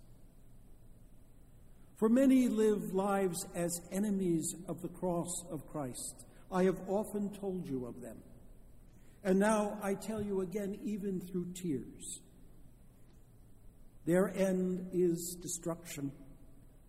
For 1.98 2.10
many 2.10 2.50
live 2.50 2.94
lives 2.94 3.46
as 3.56 3.82
enemies 3.92 4.54
of 4.68 4.82
the 4.82 4.90
cross 4.90 5.46
of 5.50 5.66
Christ. 5.68 6.26
I 6.52 6.64
have 6.64 6.78
often 6.88 7.30
told 7.40 7.66
you 7.66 7.86
of 7.86 8.02
them. 8.02 8.18
And 9.24 9.40
now 9.40 9.78
I 9.82 9.96
tell 9.96 10.22
you 10.22 10.42
again, 10.42 10.78
even 10.84 11.22
through 11.22 11.54
tears. 11.54 12.20
Their 14.06 14.28
end 14.36 14.90
is 14.94 15.38
destruction. 15.42 16.12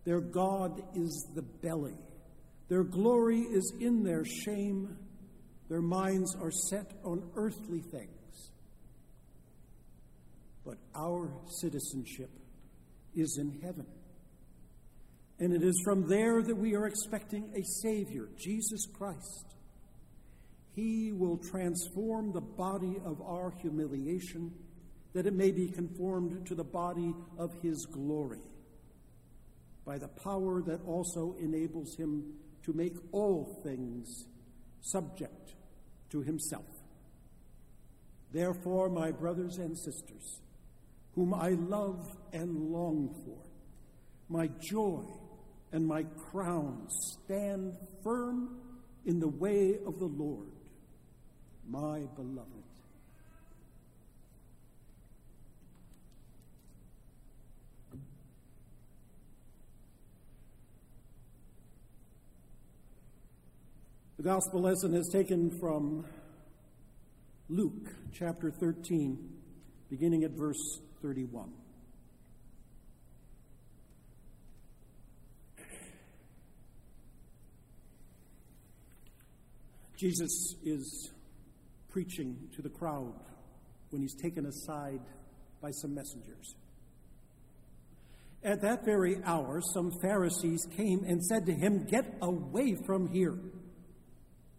Their 0.03 0.21
God 0.21 0.83
is 0.95 1.27
the 1.33 1.41
belly. 1.41 1.97
Their 2.69 2.83
glory 2.83 3.39
is 3.39 3.73
in 3.79 4.03
their 4.03 4.23
shame. 4.23 4.97
Their 5.69 5.81
minds 5.81 6.35
are 6.35 6.51
set 6.51 6.91
on 7.03 7.23
earthly 7.35 7.79
things. 7.79 8.51
But 10.65 10.77
our 10.93 11.31
citizenship 11.47 12.29
is 13.15 13.37
in 13.39 13.59
heaven. 13.61 13.85
And 15.39 15.53
it 15.53 15.63
is 15.63 15.79
from 15.83 16.07
there 16.07 16.41
that 16.41 16.55
we 16.55 16.75
are 16.75 16.87
expecting 16.87 17.51
a 17.55 17.63
Savior, 17.81 18.29
Jesus 18.37 18.85
Christ. 18.97 19.55
He 20.75 21.11
will 21.11 21.37
transform 21.37 22.31
the 22.31 22.41
body 22.41 22.97
of 23.05 23.21
our 23.21 23.51
humiliation 23.61 24.51
that 25.13 25.25
it 25.25 25.33
may 25.33 25.51
be 25.51 25.69
conformed 25.69 26.45
to 26.47 26.55
the 26.55 26.63
body 26.63 27.13
of 27.37 27.51
His 27.61 27.85
glory 27.91 28.41
by 29.85 29.97
the 29.97 30.07
power 30.07 30.61
that 30.63 30.83
also 30.85 31.35
enables 31.39 31.95
Him 31.95 32.33
to 32.63 32.73
make 32.73 32.95
all 33.11 33.59
things 33.63 34.25
subject 34.81 35.55
to 36.11 36.21
Himself. 36.21 36.65
Therefore, 38.31 38.89
my 38.89 39.11
brothers 39.11 39.57
and 39.57 39.77
sisters, 39.77 40.41
whom 41.15 41.33
I 41.33 41.51
love 41.51 42.05
and 42.33 42.71
long 42.71 43.15
for, 43.25 43.39
my 44.29 44.49
joy 44.59 45.03
and 45.71 45.85
my 45.85 46.03
crown 46.31 46.87
stand 46.89 47.75
firm 48.03 48.57
in 49.05 49.19
the 49.19 49.27
way 49.27 49.77
of 49.85 49.99
the 49.99 50.05
Lord, 50.05 50.51
my 51.67 52.01
beloved. 52.15 52.63
The 64.17 64.23
gospel 64.23 64.61
lesson 64.61 64.95
is 64.95 65.09
taken 65.13 65.51
from 65.59 66.03
Luke 67.49 67.93
chapter 68.11 68.49
13, 68.49 69.17
beginning 69.91 70.23
at 70.23 70.31
verse 70.31 70.81
31. 71.03 71.53
Jesus 79.97 80.55
is 80.63 81.11
preaching 81.89 82.37
to 82.55 82.61
the 82.61 82.69
crowd 82.69 83.15
when 83.89 84.01
he's 84.01 84.15
taken 84.15 84.45
aside 84.45 85.01
by 85.61 85.71
some 85.71 85.95
messengers. 85.95 86.55
At 88.43 88.61
that 88.61 88.85
very 88.85 89.17
hour, 89.23 89.59
some 89.73 89.91
Pharisees 90.01 90.67
came 90.77 91.03
and 91.03 91.23
said 91.23 91.47
to 91.47 91.53
him, 91.53 91.85
Get 91.85 92.17
away 92.21 92.77
from 92.85 93.07
here, 93.07 93.39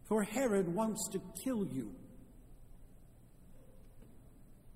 for 0.08 0.24
Herod 0.24 0.74
wants 0.74 1.08
to 1.12 1.20
kill 1.44 1.64
you. 1.72 1.92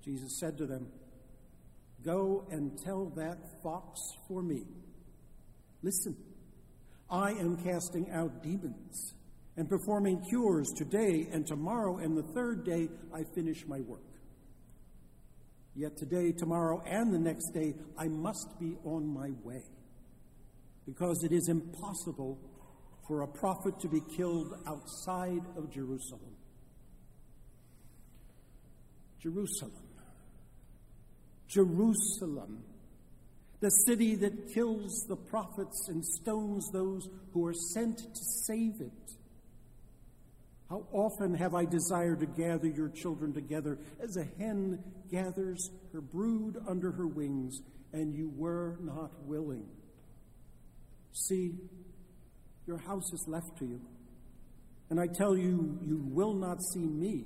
Jesus 0.05 0.39
said 0.39 0.57
to 0.59 0.65
them, 0.65 0.87
Go 2.05 2.47
and 2.49 2.77
tell 2.85 3.11
that 3.17 3.37
fox 3.61 3.99
for 4.27 4.41
me. 4.41 4.63
Listen, 5.81 6.15
I 7.09 7.31
am 7.31 7.57
casting 7.57 8.09
out 8.11 8.41
demons 8.41 9.13
and 9.55 9.69
performing 9.69 10.23
cures 10.29 10.69
today 10.75 11.27
and 11.31 11.45
tomorrow, 11.45 11.97
and 11.97 12.17
the 12.17 12.23
third 12.33 12.65
day 12.65 12.89
I 13.13 13.23
finish 13.35 13.65
my 13.67 13.79
work. 13.81 14.01
Yet 15.75 15.97
today, 15.97 16.31
tomorrow, 16.31 16.83
and 16.85 17.13
the 17.13 17.19
next 17.19 17.51
day, 17.51 17.73
I 17.97 18.07
must 18.07 18.59
be 18.59 18.77
on 18.83 19.07
my 19.07 19.31
way, 19.43 19.63
because 20.85 21.23
it 21.23 21.31
is 21.31 21.49
impossible 21.49 22.39
for 23.07 23.21
a 23.21 23.27
prophet 23.27 23.79
to 23.81 23.87
be 23.87 24.01
killed 24.15 24.53
outside 24.67 25.41
of 25.57 25.71
Jerusalem. 25.71 26.35
Jerusalem. 29.19 29.83
Jerusalem, 31.47 32.63
the 33.59 33.69
city 33.69 34.15
that 34.15 34.53
kills 34.53 35.05
the 35.07 35.15
prophets 35.15 35.87
and 35.89 36.03
stones 36.03 36.69
those 36.71 37.07
who 37.31 37.45
are 37.45 37.53
sent 37.53 37.97
to 37.97 38.23
save 38.45 38.81
it. 38.81 38.91
How 40.69 40.85
often 40.91 41.35
have 41.35 41.53
I 41.53 41.65
desired 41.65 42.21
to 42.21 42.25
gather 42.25 42.67
your 42.67 42.89
children 42.89 43.33
together 43.33 43.77
as 44.01 44.17
a 44.17 44.25
hen 44.39 44.83
gathers 45.11 45.69
her 45.91 46.01
brood 46.01 46.57
under 46.67 46.91
her 46.91 47.07
wings, 47.07 47.61
and 47.91 48.15
you 48.15 48.31
were 48.35 48.77
not 48.81 49.11
willing. 49.25 49.67
See, 51.11 51.53
your 52.65 52.79
house 52.79 53.11
is 53.13 53.25
left 53.27 53.57
to 53.59 53.65
you. 53.65 53.81
And 54.89 54.99
I 54.99 55.07
tell 55.07 55.37
you, 55.37 55.79
you 55.85 56.01
will 56.03 56.33
not 56.33 56.61
see 56.73 56.85
me 56.85 57.25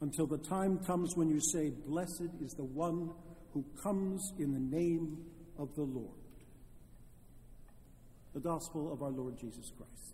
until 0.00 0.26
the 0.26 0.38
time 0.38 0.78
comes 0.78 1.16
when 1.16 1.28
you 1.28 1.40
say, 1.40 1.70
Blessed 1.86 2.30
is 2.42 2.52
the 2.52 2.64
one 2.64 3.10
who 3.52 3.64
comes 3.82 4.32
in 4.38 4.52
the 4.52 4.76
name 4.76 5.18
of 5.58 5.74
the 5.74 5.82
Lord. 5.82 6.18
The 8.34 8.40
gospel 8.40 8.92
of 8.92 9.02
our 9.02 9.10
Lord 9.10 9.38
Jesus 9.38 9.70
Christ. 9.76 10.13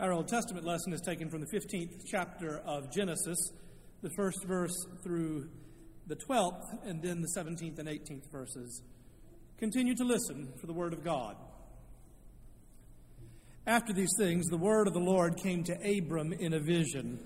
Our 0.00 0.12
Old 0.12 0.28
Testament 0.28 0.64
lesson 0.64 0.92
is 0.92 1.00
taken 1.00 1.28
from 1.28 1.40
the 1.40 1.48
15th 1.48 2.04
chapter 2.06 2.60
of 2.64 2.88
Genesis, 2.88 3.36
the 4.00 4.10
first 4.10 4.44
verse 4.46 4.86
through 5.02 5.48
the 6.06 6.14
12th, 6.14 6.62
and 6.84 7.02
then 7.02 7.20
the 7.20 7.28
17th 7.36 7.80
and 7.80 7.88
18th 7.88 8.30
verses. 8.30 8.80
Continue 9.58 9.96
to 9.96 10.04
listen 10.04 10.52
for 10.60 10.68
the 10.68 10.72
word 10.72 10.92
of 10.92 11.02
God. 11.02 11.34
After 13.66 13.92
these 13.92 14.12
things, 14.16 14.46
the 14.46 14.56
word 14.56 14.86
of 14.86 14.92
the 14.92 15.00
Lord 15.00 15.36
came 15.36 15.64
to 15.64 15.72
Abram 15.72 16.32
in 16.32 16.54
a 16.54 16.60
vision. 16.60 17.18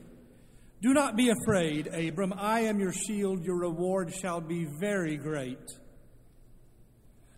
Do 0.80 0.94
not 0.94 1.14
be 1.14 1.28
afraid, 1.28 1.88
Abram. 1.88 2.32
I 2.38 2.60
am 2.60 2.80
your 2.80 2.94
shield. 2.94 3.44
Your 3.44 3.58
reward 3.58 4.14
shall 4.14 4.40
be 4.40 4.66
very 4.80 5.18
great. 5.18 5.60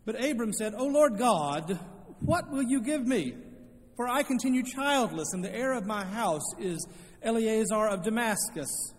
But 0.04 0.24
Abram 0.24 0.52
said, 0.52 0.74
O 0.76 0.86
Lord 0.86 1.18
God, 1.18 1.76
what 2.20 2.52
will 2.52 2.62
you 2.62 2.80
give 2.82 3.04
me? 3.04 3.34
For 3.96 4.08
I 4.08 4.22
continue 4.22 4.62
childless, 4.64 5.32
and 5.32 5.44
the 5.44 5.54
heir 5.54 5.72
of 5.72 5.86
my 5.86 6.04
house 6.04 6.54
is 6.58 6.86
Eliezer 7.22 7.86
of 7.88 8.02
Damascus. 8.02 8.92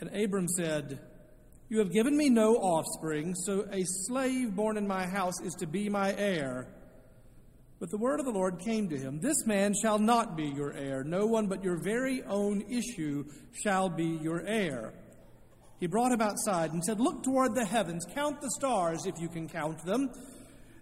And 0.00 0.14
Abram 0.14 0.48
said, 0.48 0.98
You 1.68 1.78
have 1.78 1.92
given 1.92 2.16
me 2.16 2.28
no 2.28 2.56
offspring, 2.56 3.34
so 3.34 3.66
a 3.70 3.84
slave 3.84 4.56
born 4.56 4.76
in 4.76 4.86
my 4.86 5.06
house 5.06 5.40
is 5.40 5.54
to 5.54 5.66
be 5.66 5.88
my 5.88 6.14
heir. 6.16 6.68
But 7.80 7.90
the 7.90 7.98
word 7.98 8.18
of 8.18 8.26
the 8.26 8.32
Lord 8.32 8.58
came 8.58 8.88
to 8.88 8.98
him 8.98 9.20
This 9.20 9.46
man 9.46 9.72
shall 9.80 9.98
not 9.98 10.36
be 10.36 10.46
your 10.46 10.72
heir. 10.72 11.04
No 11.04 11.26
one 11.26 11.46
but 11.46 11.62
your 11.62 11.80
very 11.80 12.22
own 12.24 12.62
issue 12.68 13.24
shall 13.62 13.88
be 13.88 14.18
your 14.20 14.44
heir. 14.44 14.92
He 15.78 15.86
brought 15.86 16.10
him 16.10 16.20
outside 16.20 16.72
and 16.72 16.84
said, 16.84 16.98
Look 16.98 17.22
toward 17.22 17.54
the 17.54 17.64
heavens, 17.64 18.04
count 18.12 18.40
the 18.40 18.50
stars 18.50 19.06
if 19.06 19.14
you 19.20 19.28
can 19.28 19.48
count 19.48 19.84
them. 19.84 20.10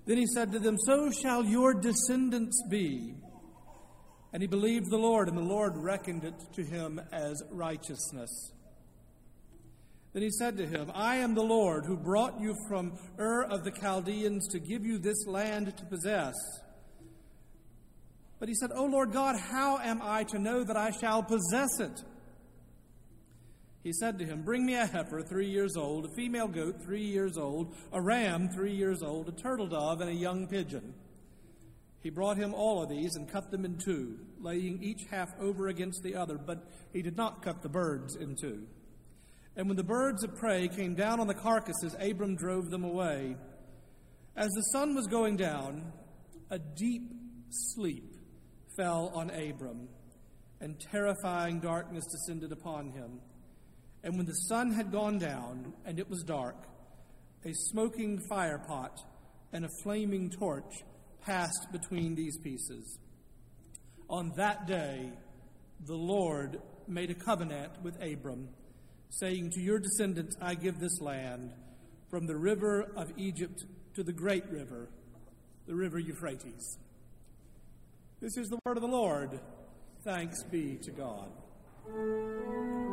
Then 0.06 0.18
he 0.18 0.26
said 0.26 0.52
to 0.52 0.58
them, 0.58 0.76
So 0.78 1.10
shall 1.10 1.44
your 1.44 1.74
descendants 1.74 2.62
be. 2.70 3.14
And 4.32 4.42
he 4.42 4.46
believed 4.46 4.90
the 4.90 4.98
Lord, 4.98 5.28
and 5.28 5.36
the 5.36 5.42
Lord 5.42 5.76
reckoned 5.76 6.24
it 6.24 6.34
to 6.54 6.62
him 6.62 7.00
as 7.12 7.42
righteousness. 7.50 8.52
Then 10.12 10.22
he 10.22 10.30
said 10.30 10.56
to 10.56 10.66
him, 10.66 10.90
I 10.94 11.16
am 11.16 11.34
the 11.34 11.42
Lord 11.42 11.84
who 11.84 11.96
brought 11.96 12.40
you 12.40 12.54
from 12.68 12.98
Ur 13.18 13.44
of 13.44 13.64
the 13.64 13.70
Chaldeans 13.70 14.48
to 14.48 14.58
give 14.58 14.84
you 14.84 14.98
this 14.98 15.26
land 15.26 15.76
to 15.76 15.84
possess. 15.84 16.34
But 18.38 18.48
he 18.48 18.54
said, 18.54 18.70
O 18.74 18.84
Lord 18.84 19.12
God, 19.12 19.36
how 19.38 19.78
am 19.78 20.00
I 20.02 20.24
to 20.24 20.38
know 20.38 20.64
that 20.64 20.76
I 20.76 20.90
shall 20.90 21.22
possess 21.22 21.80
it? 21.80 22.02
He 23.86 23.92
said 23.92 24.18
to 24.18 24.24
him, 24.24 24.42
Bring 24.42 24.66
me 24.66 24.74
a 24.74 24.84
heifer 24.84 25.22
three 25.22 25.46
years 25.46 25.76
old, 25.76 26.06
a 26.06 26.08
female 26.08 26.48
goat 26.48 26.82
three 26.82 27.04
years 27.04 27.38
old, 27.38 27.72
a 27.92 28.00
ram 28.00 28.48
three 28.48 28.74
years 28.74 29.00
old, 29.00 29.28
a 29.28 29.32
turtle 29.32 29.68
dove, 29.68 30.00
and 30.00 30.10
a 30.10 30.12
young 30.12 30.48
pigeon. 30.48 30.92
He 32.02 32.10
brought 32.10 32.36
him 32.36 32.52
all 32.52 32.82
of 32.82 32.88
these 32.88 33.14
and 33.14 33.30
cut 33.30 33.52
them 33.52 33.64
in 33.64 33.78
two, 33.78 34.18
laying 34.40 34.82
each 34.82 35.04
half 35.08 35.28
over 35.38 35.68
against 35.68 36.02
the 36.02 36.16
other, 36.16 36.36
but 36.36 36.68
he 36.92 37.00
did 37.00 37.16
not 37.16 37.42
cut 37.42 37.62
the 37.62 37.68
birds 37.68 38.16
in 38.16 38.34
two. 38.34 38.66
And 39.54 39.68
when 39.68 39.76
the 39.76 39.84
birds 39.84 40.24
of 40.24 40.34
prey 40.34 40.66
came 40.66 40.96
down 40.96 41.20
on 41.20 41.28
the 41.28 41.34
carcasses, 41.34 41.94
Abram 42.00 42.34
drove 42.34 42.70
them 42.70 42.82
away. 42.82 43.36
As 44.34 44.50
the 44.50 44.62
sun 44.72 44.96
was 44.96 45.06
going 45.06 45.36
down, 45.36 45.92
a 46.50 46.58
deep 46.58 47.12
sleep 47.50 48.16
fell 48.76 49.12
on 49.14 49.30
Abram, 49.30 49.86
and 50.60 50.74
terrifying 50.80 51.60
darkness 51.60 52.04
descended 52.10 52.50
upon 52.50 52.90
him. 52.90 53.20
And 54.06 54.16
when 54.16 54.26
the 54.26 54.34
sun 54.34 54.70
had 54.70 54.92
gone 54.92 55.18
down 55.18 55.72
and 55.84 55.98
it 55.98 56.08
was 56.08 56.22
dark, 56.22 56.54
a 57.44 57.52
smoking 57.52 58.20
firepot 58.30 58.96
and 59.52 59.64
a 59.64 59.68
flaming 59.82 60.30
torch 60.30 60.84
passed 61.22 61.66
between 61.72 62.14
these 62.14 62.38
pieces. 62.38 63.00
On 64.08 64.32
that 64.36 64.68
day, 64.68 65.10
the 65.86 65.96
Lord 65.96 66.60
made 66.86 67.10
a 67.10 67.14
covenant 67.14 67.72
with 67.82 68.00
Abram, 68.00 68.48
saying, 69.10 69.50
To 69.50 69.60
your 69.60 69.80
descendants 69.80 70.36
I 70.40 70.54
give 70.54 70.78
this 70.78 71.00
land, 71.00 71.52
from 72.08 72.28
the 72.28 72.36
river 72.36 72.86
of 72.96 73.10
Egypt 73.16 73.64
to 73.96 74.04
the 74.04 74.12
great 74.12 74.48
river, 74.52 74.88
the 75.66 75.74
river 75.74 75.98
Euphrates. 75.98 76.78
This 78.20 78.36
is 78.36 78.50
the 78.50 78.60
word 78.64 78.76
of 78.76 78.82
the 78.82 78.88
Lord. 78.88 79.40
Thanks 80.04 80.44
be 80.44 80.78
to 80.84 80.92
God. 80.92 82.85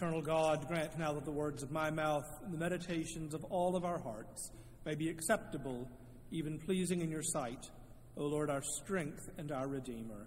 Eternal 0.00 0.22
God, 0.22 0.66
grant 0.66 0.98
now 0.98 1.12
that 1.12 1.26
the 1.26 1.30
words 1.30 1.62
of 1.62 1.70
my 1.70 1.90
mouth 1.90 2.24
and 2.42 2.54
the 2.54 2.58
meditations 2.58 3.34
of 3.34 3.44
all 3.44 3.76
of 3.76 3.84
our 3.84 3.98
hearts 3.98 4.50
may 4.86 4.94
be 4.94 5.10
acceptable, 5.10 5.86
even 6.30 6.58
pleasing 6.58 7.02
in 7.02 7.10
your 7.10 7.22
sight, 7.22 7.68
O 8.16 8.24
Lord, 8.24 8.48
our 8.48 8.62
strength 8.82 9.28
and 9.36 9.52
our 9.52 9.68
Redeemer. 9.68 10.26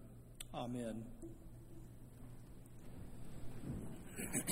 Amen. 0.53 1.03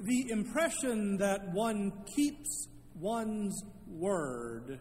the 0.00 0.30
impression 0.30 1.16
that 1.16 1.52
one 1.52 1.90
keeps 2.14 2.68
one's 3.00 3.60
word 3.88 4.78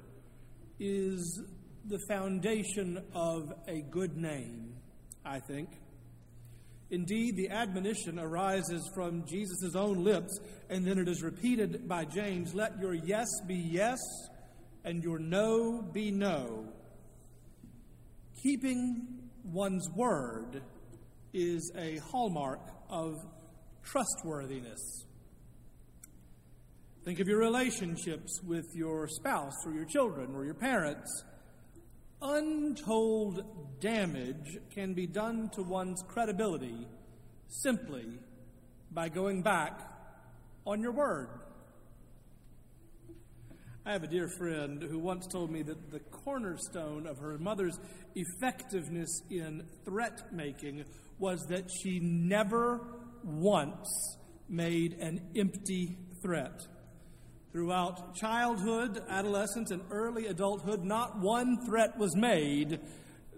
is 0.80 1.41
the 1.88 1.97
foundation 2.08 3.04
of 3.15 3.51
a 3.67 3.82
good 3.89 4.15
name, 4.15 4.75
I 5.25 5.39
think. 5.39 5.81
Indeed, 6.91 7.38
the 7.38 7.49
admonition 7.49 8.19
arises 8.19 8.91
from 8.93 9.25
Jesus' 9.25 9.75
own 9.75 10.04
lips, 10.04 10.38
and 10.69 10.86
then 10.86 10.99
it 10.99 11.08
is 11.08 11.23
repeated 11.23 11.88
by 11.88 12.04
James 12.04 12.54
let 12.54 12.77
your 12.80 12.93
yes 12.93 13.27
be 13.47 13.56
yes, 13.56 13.97
and 14.84 15.01
your 15.01 15.17
no 15.17 15.82
be 15.82 16.12
no. 16.12 16.65
Keeping 18.43 19.08
one's 19.45 19.89
word 19.95 20.62
is 21.34 21.71
a 21.77 21.97
hallmark 22.12 22.60
of 22.89 23.15
trustworthiness. 23.84 25.06
Think 27.06 27.21
of 27.21 27.27
your 27.27 27.39
relationships 27.39 28.41
with 28.43 28.65
your 28.75 29.08
spouse 29.08 29.56
or 29.65 29.73
your 29.73 29.86
children 29.86 30.36
or 30.36 30.43
your 30.43 30.56
parents 30.56 31.23
untold 32.22 33.44
damage 33.80 34.60
can 34.74 34.94
be 34.94 35.08
done 35.08 35.50
to 35.50 35.64
one's 35.64 36.04
credibility 36.08 36.88
simply 37.48 38.20
by 38.92 39.10
going 39.10 39.42
back 39.42 39.80
on 40.66 40.82
your 40.82 40.92
word. 40.92 41.30
I 43.84 43.94
have 43.94 44.04
a 44.04 44.08
dear 44.08 44.28
friend 44.28 44.84
who 44.84 45.00
once 45.00 45.26
told 45.26 45.50
me 45.50 45.64
that 45.64 45.90
the 45.90 46.00
cornerstone 46.00 47.08
of 47.08 47.18
her 47.18 47.40
mother's 47.40 47.80
effectiveness 48.14 49.24
in 49.32 49.66
threat 49.86 50.32
making 50.32 50.86
was 51.18 51.48
that 51.48 51.68
she 51.82 52.00
never 52.00 52.80
once 53.24 54.18
made 54.48 54.94
an 55.00 55.32
empty 55.36 55.98
threat. 56.22 56.68
Throughout 57.52 58.16
childhood, 58.16 59.04
adolescence, 59.10 59.72
and 59.72 59.82
early 59.92 60.28
adulthood, 60.28 60.86
not 60.86 61.20
one 61.20 61.58
threat 61.66 61.98
was 61.98 62.16
made 62.16 62.80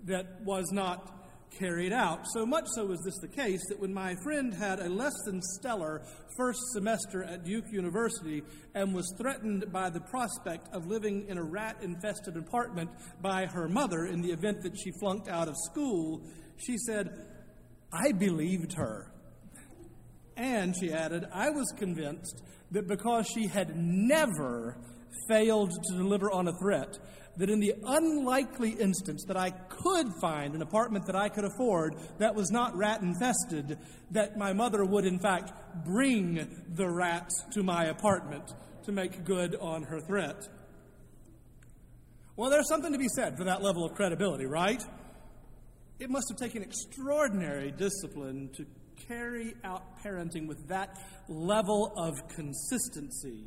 that 0.05 0.41
was 0.43 0.71
not 0.71 1.13
carried 1.57 1.93
out. 1.93 2.25
So 2.31 2.45
much 2.45 2.65
so 2.75 2.85
was 2.85 3.01
this 3.03 3.17
the 3.21 3.27
case 3.27 3.61
that 3.69 3.79
when 3.79 3.93
my 3.93 4.15
friend 4.23 4.53
had 4.53 4.79
a 4.79 4.89
less 4.89 5.13
than 5.25 5.41
stellar 5.41 6.03
first 6.37 6.59
semester 6.73 7.23
at 7.23 7.43
Duke 7.43 7.71
University 7.71 8.43
and 8.73 8.93
was 8.93 9.11
threatened 9.17 9.71
by 9.71 9.89
the 9.89 10.01
prospect 10.01 10.67
of 10.73 10.85
living 10.85 11.27
in 11.27 11.37
a 11.37 11.43
rat 11.43 11.77
infested 11.81 12.37
apartment 12.37 12.89
by 13.21 13.45
her 13.45 13.67
mother 13.67 14.05
in 14.05 14.21
the 14.21 14.31
event 14.31 14.61
that 14.63 14.77
she 14.77 14.91
flunked 14.99 15.27
out 15.27 15.47
of 15.47 15.55
school, 15.71 16.21
she 16.57 16.77
said, 16.77 17.09
I 17.91 18.11
believed 18.11 18.73
her. 18.73 19.11
And 20.35 20.75
she 20.75 20.91
added, 20.91 21.25
I 21.31 21.51
was 21.51 21.71
convinced 21.77 22.41
that 22.73 22.87
because 22.87 23.27
she 23.27 23.47
had 23.47 23.75
never 23.75 24.77
failed 25.27 25.71
to 25.71 25.97
deliver 25.97 26.29
on 26.29 26.47
a 26.47 26.53
threat, 26.59 26.97
that 27.37 27.49
in 27.49 27.59
the 27.59 27.73
unlikely 27.85 28.71
instance 28.71 29.23
that 29.27 29.37
I 29.37 29.51
could 29.51 30.07
find 30.21 30.53
an 30.53 30.61
apartment 30.61 31.05
that 31.07 31.15
I 31.15 31.29
could 31.29 31.45
afford 31.45 31.95
that 32.19 32.35
was 32.35 32.51
not 32.51 32.75
rat 32.75 33.01
infested, 33.01 33.77
that 34.11 34.37
my 34.37 34.53
mother 34.53 34.85
would 34.85 35.05
in 35.05 35.19
fact 35.19 35.51
bring 35.85 36.65
the 36.75 36.89
rats 36.89 37.43
to 37.53 37.63
my 37.63 37.85
apartment 37.85 38.51
to 38.85 38.91
make 38.91 39.23
good 39.23 39.55
on 39.55 39.83
her 39.83 39.99
threat. 39.99 40.47
Well, 42.35 42.49
there's 42.49 42.67
something 42.67 42.91
to 42.91 42.99
be 42.99 43.07
said 43.07 43.37
for 43.37 43.45
that 43.45 43.61
level 43.61 43.85
of 43.85 43.93
credibility, 43.93 44.45
right? 44.45 44.83
It 45.99 46.09
must 46.09 46.25
have 46.29 46.37
taken 46.37 46.63
extraordinary 46.63 47.71
discipline 47.71 48.49
to 48.57 48.65
carry 49.07 49.55
out 49.63 50.03
parenting 50.03 50.47
with 50.47 50.67
that 50.67 50.97
level 51.27 51.93
of 51.97 52.27
consistency. 52.29 53.45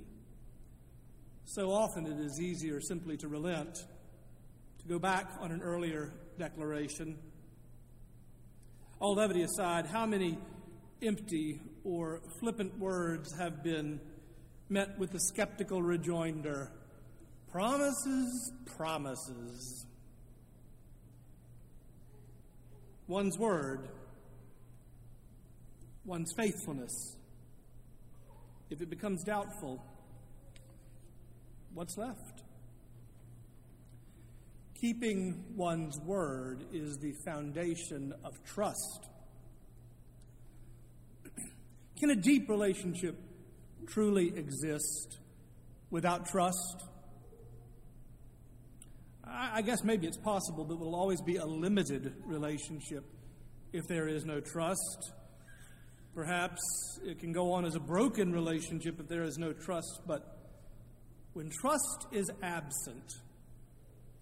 So 1.45 1.71
often 1.71 2.07
it 2.07 2.19
is 2.19 2.41
easier 2.41 2.81
simply 2.81 3.17
to 3.19 3.29
relent, 3.29 3.75
to 3.75 4.89
go 4.89 4.99
back 4.99 5.31
on 5.41 5.53
an 5.53 5.63
earlier 5.63 6.13
declaration. 6.39 7.19
All 8.99 9.15
levity 9.15 9.43
aside, 9.43 9.87
how 9.87 10.07
many 10.07 10.39
empty 11.03 11.61
or 11.85 12.21
flippant 12.41 12.79
words 12.79 13.37
have 13.39 13.63
been 13.63 14.01
met 14.69 14.99
with 14.99 15.13
the 15.13 15.21
skeptical 15.21 15.83
rejoinder 15.83 16.73
promises, 17.53 18.53
promises? 18.77 19.87
One's 23.07 23.39
word 23.39 23.89
one's 26.07 26.33
faithfulness. 26.37 27.17
If 28.71 28.81
it 28.81 28.89
becomes 28.89 29.23
doubtful, 29.25 29.85
what's 31.75 31.99
left? 31.99 32.43
Keeping 34.81 35.45
one's 35.57 35.99
word 36.01 36.65
is 36.73 36.99
the 36.99 37.13
foundation 37.25 38.15
of 38.25 38.33
trust. 38.45 39.09
Can 41.99 42.11
a 42.11 42.17
deep 42.17 42.49
relationship 42.49 43.17
truly 43.87 44.37
exist 44.37 45.19
without 45.91 46.27
trust? 46.27 46.85
I 49.29 49.63
guess 49.63 49.83
maybe 49.83 50.07
it's 50.07 50.19
possible, 50.19 50.65
but 50.65 50.75
it 50.75 50.81
will 50.81 50.95
always 50.95 51.21
be 51.21 51.37
a 51.37 51.45
limited 51.45 52.15
relationship 52.25 53.05
if 53.73 53.87
there 53.89 54.07
is 54.07 54.25
no 54.25 54.41
trust. 54.41 55.13
Perhaps 56.17 56.63
it 57.05 57.19
can 57.19 57.31
go 57.31 57.53
on 57.53 57.67
as 57.67 57.75
a 57.75 57.79
broken 57.79 58.33
relationship 58.33 58.99
if 58.99 59.07
there 59.07 59.23
is 59.23 59.37
no 59.37 59.53
trust, 59.53 60.01
but 60.07 60.39
when 61.35 61.51
trust 61.51 62.07
is 62.11 62.31
absent, 62.43 63.13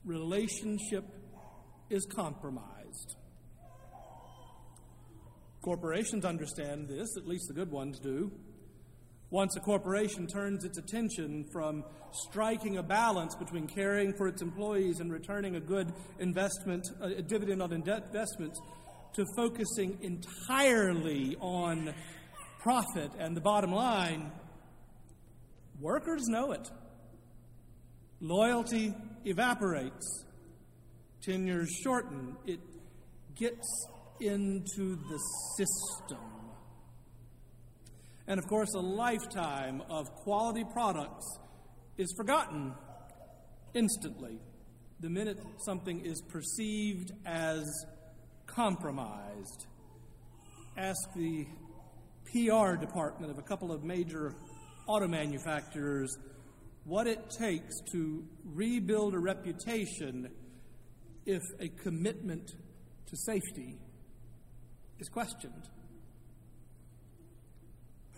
relationship 0.04 1.04
is 1.90 2.04
compromised. 2.07 3.14
Corporations 5.62 6.24
understand 6.24 6.88
this, 6.88 7.16
at 7.16 7.28
least 7.28 7.46
the 7.46 7.54
good 7.54 7.70
ones 7.70 8.00
do. 8.00 8.33
Once 9.30 9.54
a 9.57 9.61
corporation 9.61 10.26
turns 10.26 10.64
its 10.64 10.78
attention 10.78 11.44
from 11.52 11.85
striking 12.11 12.78
a 12.78 12.83
balance 12.83 13.37
between 13.37 13.68
caring 13.68 14.12
for 14.14 14.26
its 14.26 14.42
employees 14.42 14.98
and 14.98 15.12
returning 15.12 15.54
a 15.54 15.61
good 15.61 15.92
investment, 16.18 16.85
a 17.00 17.22
dividend 17.22 17.62
on 17.62 17.72
investments, 17.72 18.61
to 19.14 19.24
focusing 19.37 19.98
entirely 20.03 21.37
on 21.40 21.94
profit 22.61 23.11
and 23.18 23.37
the 23.37 23.40
bottom 23.40 23.72
line, 23.72 24.33
workers 25.81 26.27
know 26.29 26.53
it. 26.53 26.70
Loyalty 28.20 28.94
evaporates, 29.24 30.24
tenures 31.22 31.70
shorten, 31.83 32.37
it 32.46 32.61
gets 33.35 33.87
into 34.20 34.96
the 34.96 35.18
system. 35.57 36.18
And 38.27 38.38
of 38.38 38.46
course, 38.46 38.72
a 38.74 38.81
lifetime 38.81 39.83
of 39.90 40.07
quality 40.14 40.64
products 40.72 41.27
is 41.98 42.12
forgotten 42.16 42.72
instantly 43.74 44.40
the 45.05 45.11
minute 45.11 45.38
something 45.66 46.00
is 46.00 46.22
perceived 46.29 47.12
as 47.27 47.62
compromised. 48.54 49.66
Ask 50.76 51.12
the 51.14 51.46
PR 52.26 52.76
department 52.76 53.30
of 53.30 53.38
a 53.38 53.42
couple 53.42 53.72
of 53.72 53.84
major 53.84 54.34
auto 54.86 55.08
manufacturers 55.08 56.16
what 56.84 57.06
it 57.06 57.30
takes 57.30 57.74
to 57.92 58.24
rebuild 58.44 59.14
a 59.14 59.18
reputation 59.18 60.28
if 61.26 61.42
a 61.58 61.68
commitment 61.68 62.50
to 63.06 63.16
safety 63.16 63.78
is 64.98 65.08
questioned. 65.08 65.68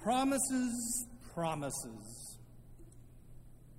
Promises, 0.03 1.07
promises. 1.33 2.39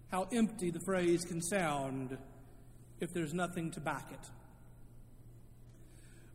How 0.10 0.28
empty 0.32 0.72
the 0.72 0.80
phrase 0.86 1.26
can 1.26 1.42
sound 1.42 2.18
if 3.02 3.10
there's 3.14 3.34
nothing 3.34 3.72
to 3.72 3.82
back 3.82 4.12
it. 4.12 4.30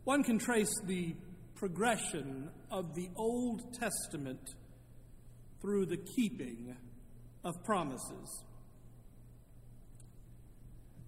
One 0.03 0.23
can 0.23 0.37
trace 0.37 0.73
the 0.85 1.15
progression 1.55 2.49
of 2.69 2.93
the 2.93 3.09
Old 3.15 3.73
Testament 3.73 4.55
through 5.61 5.85
the 5.85 5.97
keeping 5.97 6.75
of 7.45 7.63
promises. 7.63 8.43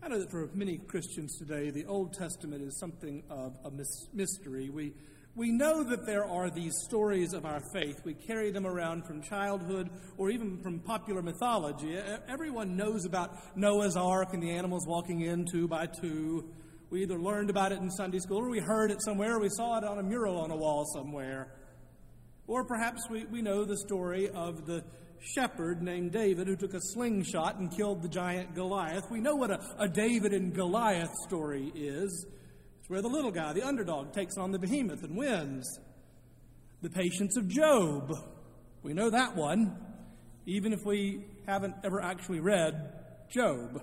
I 0.02 0.08
know 0.08 0.20
that 0.20 0.32
for 0.32 0.50
many 0.54 0.78
Christians 0.78 1.38
today, 1.38 1.72
the 1.72 1.86
Old 1.86 2.14
Testament 2.14 2.62
is 2.62 2.80
something 2.80 3.24
of 3.30 3.58
a 3.66 3.72
mystery. 4.14 4.70
We 4.70 4.94
we 5.36 5.52
know 5.52 5.84
that 5.84 6.06
there 6.06 6.24
are 6.24 6.50
these 6.50 6.72
stories 6.86 7.34
of 7.34 7.46
our 7.46 7.60
faith. 7.74 8.00
We 8.06 8.14
carry 8.14 8.52
them 8.52 8.66
around 8.66 9.06
from 9.06 9.22
childhood 9.22 9.90
or 10.18 10.30
even 10.30 10.62
from 10.64 10.80
popular 10.80 11.22
mythology. 11.22 11.98
Everyone 12.30 12.78
knows 12.78 13.04
about 13.04 13.58
Noah's 13.58 13.98
Ark 13.98 14.30
and 14.34 14.42
the 14.42 14.52
animals 14.52 14.88
walking 14.88 15.20
in 15.20 15.46
two 15.46 15.68
by 15.68 15.88
two. 15.88 16.46
We 16.90 17.02
either 17.02 17.18
learned 17.18 17.50
about 17.50 17.72
it 17.72 17.80
in 17.80 17.90
Sunday 17.90 18.20
school 18.20 18.38
or 18.38 18.50
we 18.50 18.60
heard 18.60 18.92
it 18.92 19.02
somewhere 19.04 19.36
or 19.36 19.40
we 19.40 19.50
saw 19.50 19.78
it 19.78 19.84
on 19.84 19.98
a 19.98 20.04
mural 20.04 20.38
on 20.40 20.52
a 20.52 20.56
wall 20.56 20.86
somewhere. 20.94 21.52
Or 22.48 22.64
perhaps 22.64 23.02
we, 23.10 23.26
we 23.26 23.42
know 23.42 23.66
the 23.66 23.78
story 23.78 24.30
of 24.30 24.66
the 24.66 24.84
shepherd 25.20 25.82
named 25.82 26.12
David 26.12 26.48
who 26.48 26.56
took 26.56 26.74
a 26.74 26.82
slingshot 26.82 27.58
and 27.58 27.76
killed 27.76 28.04
the 28.04 28.08
giant 28.08 28.54
Goliath. 28.54 29.10
We 29.10 29.20
know 29.20 29.36
what 29.36 29.50
a, 29.50 29.60
a 29.80 29.88
David 29.88 30.34
and 30.34 30.54
Goliath 30.54 31.14
story 31.28 31.72
is. 31.74 32.28
It's 32.80 32.90
where 32.90 33.02
the 33.02 33.08
little 33.08 33.32
guy, 33.32 33.54
the 33.54 33.66
underdog, 33.66 34.14
takes 34.14 34.38
on 34.38 34.52
the 34.52 34.60
behemoth 34.60 35.04
and 35.04 35.18
wins. 35.18 35.80
The 36.84 36.90
patience 36.90 37.36
of 37.36 37.48
Job. 37.48 38.14
We 38.84 38.94
know 38.94 39.10
that 39.10 39.36
one, 39.36 39.76
even 40.46 40.72
if 40.72 40.86
we 40.86 41.26
haven't 41.48 41.74
ever 41.84 42.00
actually 42.00 42.42
read 42.42 42.94
Job. 43.30 43.82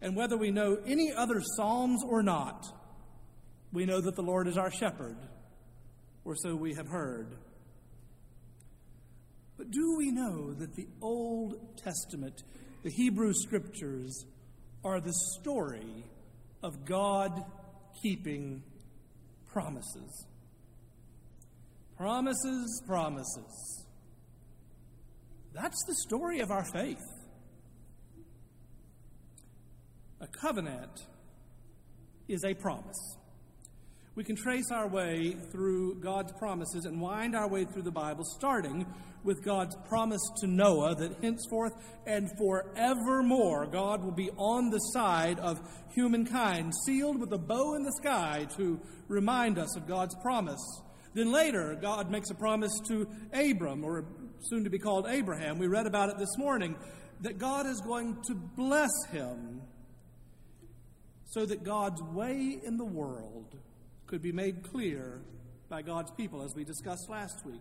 And 0.00 0.14
whether 0.14 0.36
we 0.36 0.50
know 0.50 0.78
any 0.86 1.12
other 1.12 1.40
Psalms 1.56 2.02
or 2.08 2.22
not, 2.22 2.66
we 3.72 3.84
know 3.84 4.00
that 4.00 4.14
the 4.14 4.22
Lord 4.22 4.46
is 4.46 4.56
our 4.56 4.70
shepherd, 4.70 5.16
or 6.24 6.34
so 6.36 6.54
we 6.54 6.74
have 6.74 6.88
heard. 6.88 7.36
But 9.56 9.70
do 9.70 9.96
we 9.98 10.12
know 10.12 10.54
that 10.54 10.76
the 10.76 10.86
Old 11.02 11.76
Testament, 11.76 12.42
the 12.84 12.90
Hebrew 12.90 13.32
Scriptures, 13.34 14.24
are 14.84 15.00
the 15.00 15.12
story 15.40 16.04
of 16.62 16.84
God 16.84 17.44
keeping 18.02 18.62
promises. 19.52 20.26
Promises, 21.96 22.82
promises. 22.86 23.86
That's 25.52 25.84
the 25.86 25.94
story 26.06 26.40
of 26.40 26.50
our 26.50 26.64
faith. 26.72 27.02
A 30.20 30.26
covenant 30.26 31.06
is 32.26 32.44
a 32.44 32.52
promise. 32.52 33.16
We 34.16 34.24
can 34.24 34.34
trace 34.34 34.72
our 34.72 34.88
way 34.88 35.36
through 35.52 36.00
God's 36.00 36.32
promises 36.32 36.86
and 36.86 37.00
wind 37.00 37.36
our 37.36 37.48
way 37.48 37.64
through 37.64 37.82
the 37.82 37.92
Bible, 37.92 38.24
starting 38.24 38.84
with 39.22 39.44
God's 39.44 39.76
promise 39.88 40.20
to 40.40 40.48
Noah 40.48 40.96
that 40.96 41.22
henceforth 41.22 41.72
and 42.04 42.28
forevermore 42.36 43.66
God 43.66 44.02
will 44.02 44.10
be 44.10 44.30
on 44.36 44.70
the 44.70 44.78
side 44.78 45.38
of 45.38 45.60
humankind, 45.94 46.72
sealed 46.84 47.20
with 47.20 47.32
a 47.32 47.38
bow 47.38 47.74
in 47.74 47.84
the 47.84 47.92
sky 48.02 48.48
to 48.56 48.80
remind 49.06 49.56
us 49.56 49.76
of 49.76 49.86
God's 49.86 50.16
promise. 50.16 50.82
Then 51.14 51.30
later, 51.30 51.78
God 51.80 52.10
makes 52.10 52.30
a 52.30 52.34
promise 52.34 52.72
to 52.88 53.06
Abram, 53.32 53.84
or 53.84 54.04
soon 54.40 54.64
to 54.64 54.70
be 54.70 54.80
called 54.80 55.06
Abraham. 55.08 55.58
We 55.58 55.68
read 55.68 55.86
about 55.86 56.10
it 56.10 56.18
this 56.18 56.36
morning, 56.38 56.74
that 57.20 57.38
God 57.38 57.66
is 57.66 57.80
going 57.82 58.16
to 58.26 58.34
bless 58.34 58.90
him 59.12 59.62
so 61.28 61.44
that 61.46 61.62
God's 61.62 62.02
way 62.02 62.58
in 62.64 62.76
the 62.76 62.84
world 62.84 63.56
could 64.06 64.22
be 64.22 64.32
made 64.32 64.62
clear 64.62 65.20
by 65.68 65.82
God's 65.82 66.10
people, 66.12 66.42
as 66.42 66.54
we 66.54 66.64
discussed 66.64 67.08
last 67.10 67.44
week. 67.44 67.60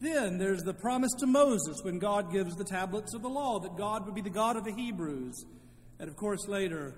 Then 0.00 0.38
there's 0.38 0.62
the 0.62 0.74
promise 0.74 1.12
to 1.18 1.26
Moses 1.26 1.80
when 1.82 1.98
God 1.98 2.32
gives 2.32 2.54
the 2.54 2.64
tablets 2.64 3.14
of 3.14 3.22
the 3.22 3.28
law 3.28 3.58
that 3.60 3.76
God 3.76 4.06
would 4.06 4.14
be 4.14 4.20
the 4.20 4.30
God 4.30 4.56
of 4.56 4.64
the 4.64 4.72
Hebrews. 4.72 5.44
And 5.98 6.08
of 6.08 6.16
course, 6.16 6.46
later, 6.48 6.94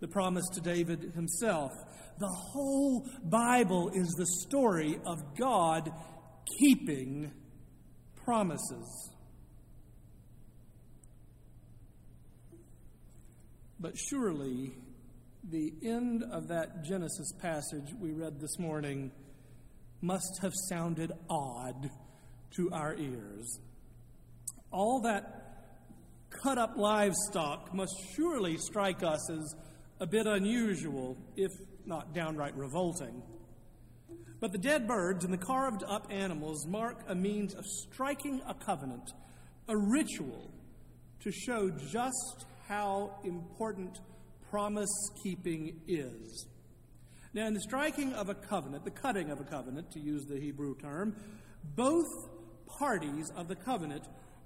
the 0.00 0.08
promise 0.08 0.46
to 0.54 0.60
David 0.60 1.12
himself. 1.14 1.72
The 2.18 2.28
whole 2.28 3.06
Bible 3.24 3.90
is 3.94 4.08
the 4.08 4.26
story 4.48 4.98
of 5.06 5.18
God 5.38 5.90
keeping 6.58 7.32
promises. 8.24 9.10
But 13.78 13.98
surely, 13.98 14.72
the 15.50 15.72
end 15.82 16.24
of 16.32 16.48
that 16.48 16.82
Genesis 16.84 17.32
passage 17.40 17.94
we 18.00 18.10
read 18.10 18.40
this 18.40 18.58
morning 18.58 19.12
must 20.00 20.40
have 20.42 20.52
sounded 20.68 21.12
odd 21.30 21.88
to 22.56 22.70
our 22.72 22.96
ears. 22.96 23.60
All 24.72 25.00
that 25.02 25.46
cut 26.42 26.58
up 26.58 26.76
livestock 26.76 27.72
must 27.72 27.94
surely 28.16 28.56
strike 28.56 29.04
us 29.04 29.30
as 29.30 29.54
a 30.00 30.06
bit 30.06 30.26
unusual, 30.26 31.16
if 31.36 31.52
not 31.84 32.12
downright 32.12 32.56
revolting. 32.56 33.22
But 34.40 34.50
the 34.50 34.58
dead 34.58 34.88
birds 34.88 35.24
and 35.24 35.32
the 35.32 35.38
carved 35.38 35.84
up 35.86 36.08
animals 36.10 36.66
mark 36.66 37.04
a 37.06 37.14
means 37.14 37.54
of 37.54 37.64
striking 37.64 38.42
a 38.48 38.54
covenant, 38.54 39.12
a 39.68 39.76
ritual 39.76 40.50
to 41.20 41.30
show 41.30 41.70
just 41.70 42.46
how 42.68 43.20
important 43.24 44.00
promise 44.50 44.90
keeping 45.22 45.80
is. 45.86 46.46
Now, 47.34 47.46
in 47.46 47.54
the 47.54 47.60
striking 47.60 48.12
of 48.14 48.28
a 48.28 48.34
covenant, 48.34 48.84
the 48.84 48.90
cutting 48.90 49.30
of 49.30 49.40
a 49.40 49.44
covenant, 49.44 49.90
to 49.92 50.00
use 50.00 50.24
the 50.24 50.40
Hebrew 50.40 50.74
term, 50.76 51.16
both 51.74 52.06
parties 52.78 53.30
of 53.36 53.48
the 53.48 53.56
covenant 53.56 54.04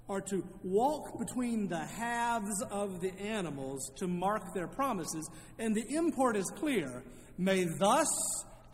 are 0.09 0.21
to 0.21 0.45
walk 0.65 1.19
between 1.19 1.69
the 1.69 1.85
halves 1.85 2.63
of 2.71 3.01
the 3.01 3.13
animals 3.21 3.93
to 3.99 4.09
mark 4.09 4.43
their 4.55 4.67
promises. 4.67 5.31
And 5.59 5.75
the 5.75 5.87
import 5.95 6.37
is 6.37 6.51
clear 6.57 7.05
May 7.39 7.65
thus 7.79 8.09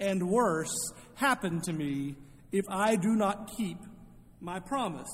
and 0.01 0.29
worse 0.29 0.75
happen 1.15 1.61
to 1.63 1.73
me 1.73 2.17
if 2.51 2.65
I 2.69 2.97
do 2.97 3.15
not 3.15 3.51
keep 3.57 3.79
my 4.41 4.59
promise. 4.59 5.11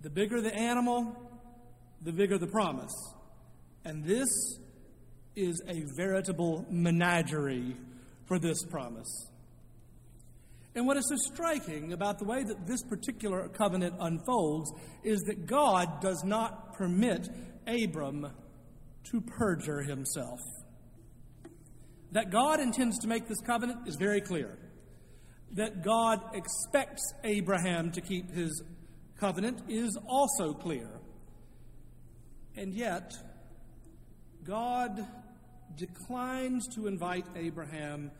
The 0.00 0.10
bigger 0.10 0.40
the 0.40 0.52
animal, 0.52 1.14
the 2.02 2.12
bigger 2.12 2.36
the 2.36 2.48
promise. 2.48 2.92
And 3.84 4.04
this 4.04 4.28
is 5.36 5.60
a 5.68 5.84
veritable 5.96 6.66
menagerie 6.70 7.76
for 8.26 8.38
this 8.38 8.64
promise. 8.64 9.30
And 10.74 10.86
what 10.86 10.96
is 10.96 11.08
so 11.08 11.16
striking 11.32 11.92
about 11.92 12.18
the 12.18 12.26
way 12.26 12.42
that 12.42 12.66
this 12.66 12.82
particular 12.82 13.48
covenant 13.48 13.94
unfolds 13.98 14.70
is 15.04 15.20
that 15.22 15.46
God 15.46 16.00
does 16.02 16.22
not 16.24 16.74
permit 16.74 17.28
Abram 17.66 18.30
to 19.10 19.20
perjure 19.20 19.82
himself. 19.82 20.40
That 22.12 22.30
God 22.30 22.60
intends 22.60 22.98
to 22.98 23.08
make 23.08 23.26
this 23.26 23.40
covenant 23.46 23.88
is 23.88 23.96
very 23.96 24.20
clear. 24.20 24.58
That 25.52 25.82
God 25.82 26.20
expects 26.34 27.02
Abraham 27.24 27.90
to 27.92 28.00
keep 28.00 28.30
his 28.30 28.62
covenant 29.18 29.62
is 29.68 29.96
also 30.06 30.52
clear. 30.52 30.88
And 32.54 32.74
yet, 32.74 33.12
God 34.44 35.06
declines 35.74 36.66
to 36.74 36.86
invite 36.86 37.26
Abraham 37.34 38.10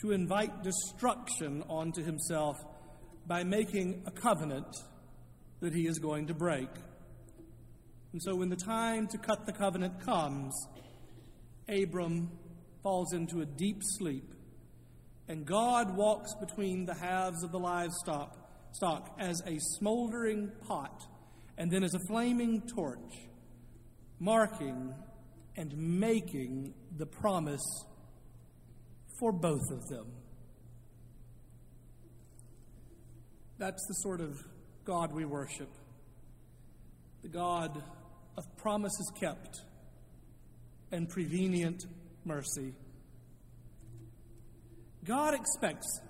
to 0.00 0.12
invite 0.12 0.62
destruction 0.62 1.62
onto 1.68 2.02
himself 2.02 2.56
by 3.26 3.44
making 3.44 4.02
a 4.06 4.10
covenant 4.10 4.74
that 5.60 5.74
he 5.74 5.86
is 5.86 5.98
going 5.98 6.26
to 6.26 6.34
break. 6.34 6.68
And 8.12 8.22
so, 8.22 8.34
when 8.34 8.48
the 8.48 8.56
time 8.56 9.06
to 9.08 9.18
cut 9.18 9.46
the 9.46 9.52
covenant 9.52 10.00
comes, 10.04 10.54
Abram 11.68 12.30
falls 12.82 13.12
into 13.12 13.40
a 13.40 13.46
deep 13.46 13.82
sleep, 13.82 14.34
and 15.28 15.44
God 15.46 15.96
walks 15.96 16.34
between 16.40 16.86
the 16.86 16.94
halves 16.94 17.44
of 17.44 17.52
the 17.52 17.58
livestock 17.58 18.36
stock 18.72 19.16
as 19.18 19.40
a 19.46 19.58
smoldering 19.78 20.50
pot 20.66 21.02
and 21.58 21.70
then 21.70 21.84
as 21.84 21.94
a 21.94 22.00
flaming 22.08 22.62
torch, 22.74 23.28
marking 24.18 24.94
and 25.60 25.76
making 25.76 26.72
the 26.96 27.04
promise 27.04 27.84
for 29.18 29.30
both 29.30 29.70
of 29.70 29.86
them. 29.88 30.06
That's 33.58 33.84
the 33.88 33.94
sort 33.96 34.22
of 34.22 34.42
God 34.86 35.12
we 35.12 35.26
worship. 35.26 35.68
The 37.20 37.28
God 37.28 37.76
of 38.38 38.44
promises 38.56 39.12
kept 39.20 39.60
and 40.92 41.06
prevenient 41.06 41.84
mercy. 42.24 42.72
God 45.04 45.34
expects 45.34 46.00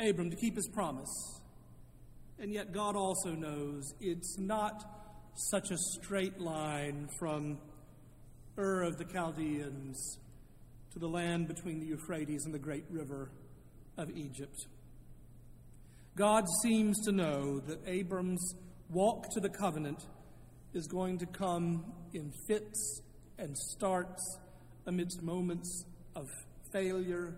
Abram 0.00 0.30
to 0.30 0.36
keep 0.36 0.56
his 0.56 0.66
promise, 0.66 1.40
and 2.40 2.52
yet 2.52 2.72
God 2.72 2.96
also 2.96 3.36
knows 3.36 3.94
it's 4.00 4.36
not 4.36 4.82
such 5.48 5.70
a 5.70 5.76
straight 5.78 6.40
line 6.40 7.08
from 7.20 7.60
Ur 8.58 8.82
of 8.82 8.98
the 8.98 9.04
Chaldeans 9.04 10.18
to 10.92 10.98
the 10.98 11.08
land 11.08 11.48
between 11.48 11.80
the 11.80 11.86
Euphrates 11.86 12.44
and 12.44 12.52
the 12.52 12.58
great 12.58 12.84
river 12.90 13.30
of 13.96 14.10
Egypt. 14.10 14.66
God 16.16 16.44
seems 16.62 16.98
to 17.04 17.12
know 17.12 17.60
that 17.60 17.80
Abram's 17.86 18.54
walk 18.90 19.26
to 19.32 19.40
the 19.40 19.48
covenant 19.48 20.04
is 20.74 20.86
going 20.86 21.18
to 21.18 21.26
come 21.26 21.92
in 22.12 22.32
fits 22.48 23.02
and 23.38 23.56
starts 23.56 24.38
amidst 24.86 25.22
moments 25.22 25.84
of 26.16 26.26
failure 26.72 27.36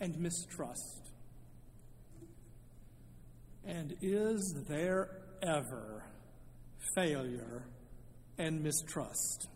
and 0.00 0.18
mistrust. 0.18 1.12
And 3.64 3.94
is 4.02 4.54
there 4.68 5.10
ever 5.42 6.04
failure 6.94 7.64
and 8.38 8.62
mistrust? 8.62 9.48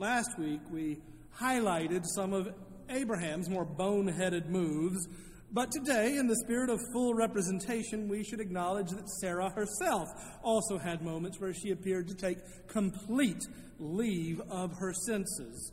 Last 0.00 0.38
week 0.38 0.60
we 0.70 0.98
highlighted 1.36 2.04
some 2.14 2.32
of 2.32 2.54
Abraham's 2.88 3.50
more 3.50 3.66
boneheaded 3.66 4.48
moves, 4.48 5.08
but 5.50 5.72
today, 5.72 6.16
in 6.18 6.28
the 6.28 6.36
spirit 6.36 6.70
of 6.70 6.78
full 6.92 7.14
representation, 7.14 8.06
we 8.06 8.22
should 8.22 8.38
acknowledge 8.38 8.90
that 8.90 9.10
Sarah 9.20 9.50
herself 9.50 10.06
also 10.44 10.78
had 10.78 11.02
moments 11.02 11.40
where 11.40 11.52
she 11.52 11.72
appeared 11.72 12.06
to 12.08 12.14
take 12.14 12.38
complete 12.68 13.42
leave 13.80 14.40
of 14.50 14.72
her 14.78 14.92
senses. 14.92 15.72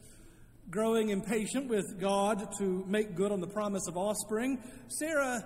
Growing 0.71 1.09
impatient 1.09 1.69
with 1.69 1.99
God 1.99 2.47
to 2.57 2.83
make 2.87 3.13
good 3.13 3.31
on 3.31 3.41
the 3.41 3.47
promise 3.47 3.87
of 3.87 3.95
offspring, 3.95 4.57
Sarah 4.87 5.43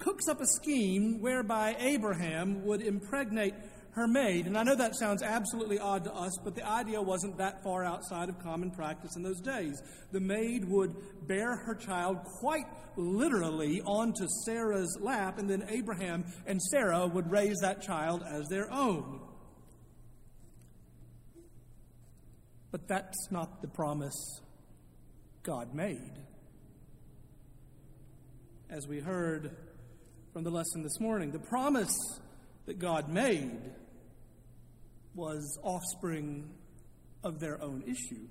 cooks 0.00 0.26
up 0.26 0.40
a 0.40 0.46
scheme 0.46 1.20
whereby 1.20 1.76
Abraham 1.78 2.64
would 2.64 2.82
impregnate 2.82 3.54
her 3.98 4.08
maid. 4.08 4.46
And 4.46 4.56
I 4.56 4.62
know 4.62 4.74
that 4.76 4.96
sounds 4.96 5.22
absolutely 5.22 5.78
odd 5.78 6.04
to 6.04 6.14
us, 6.14 6.32
but 6.44 6.54
the 6.54 6.66
idea 6.66 7.02
wasn't 7.02 7.36
that 7.38 7.62
far 7.62 7.84
outside 7.84 8.28
of 8.28 8.38
common 8.38 8.70
practice 8.70 9.16
in 9.16 9.22
those 9.22 9.40
days. 9.40 9.82
The 10.12 10.20
maid 10.20 10.64
would 10.64 10.94
bear 11.26 11.56
her 11.56 11.74
child 11.74 12.18
quite 12.40 12.66
literally 12.96 13.82
onto 13.82 14.26
Sarah's 14.44 14.96
lap, 15.00 15.38
and 15.38 15.50
then 15.50 15.66
Abraham 15.68 16.24
and 16.46 16.62
Sarah 16.62 17.06
would 17.06 17.30
raise 17.30 17.56
that 17.60 17.82
child 17.82 18.22
as 18.26 18.46
their 18.48 18.72
own. 18.72 19.20
But 22.70 22.86
that's 22.86 23.30
not 23.30 23.62
the 23.62 23.68
promise 23.68 24.40
God 25.42 25.74
made. 25.74 26.18
As 28.70 28.86
we 28.86 29.00
heard 29.00 29.56
from 30.32 30.44
the 30.44 30.50
lesson 30.50 30.82
this 30.82 31.00
morning, 31.00 31.32
the 31.32 31.38
promise 31.38 31.96
that 32.66 32.78
God 32.78 33.08
made 33.08 33.58
was 35.18 35.58
offspring 35.64 36.48
of 37.24 37.40
their 37.40 37.60
own 37.60 37.82
issue. 37.82 38.28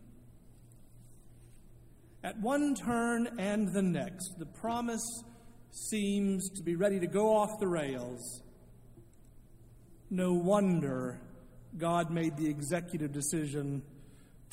At 2.24 2.40
one 2.40 2.76
turn 2.76 3.28
and 3.38 3.74
the 3.74 3.82
next, 3.82 4.40
the 4.40 4.46
promise 4.46 5.06
seems 5.72 6.50
to 6.52 6.64
be 6.64 6.76
ready 6.76 7.00
to 7.02 7.08
go 7.08 7.36
off 7.36 7.60
the 7.60 7.68
rails. 7.68 8.42
No 10.10 10.32
wonder 10.34 11.20
God 11.78 12.10
made 12.10 12.38
the 12.38 12.50
executive 12.50 13.12
decision 13.12 13.84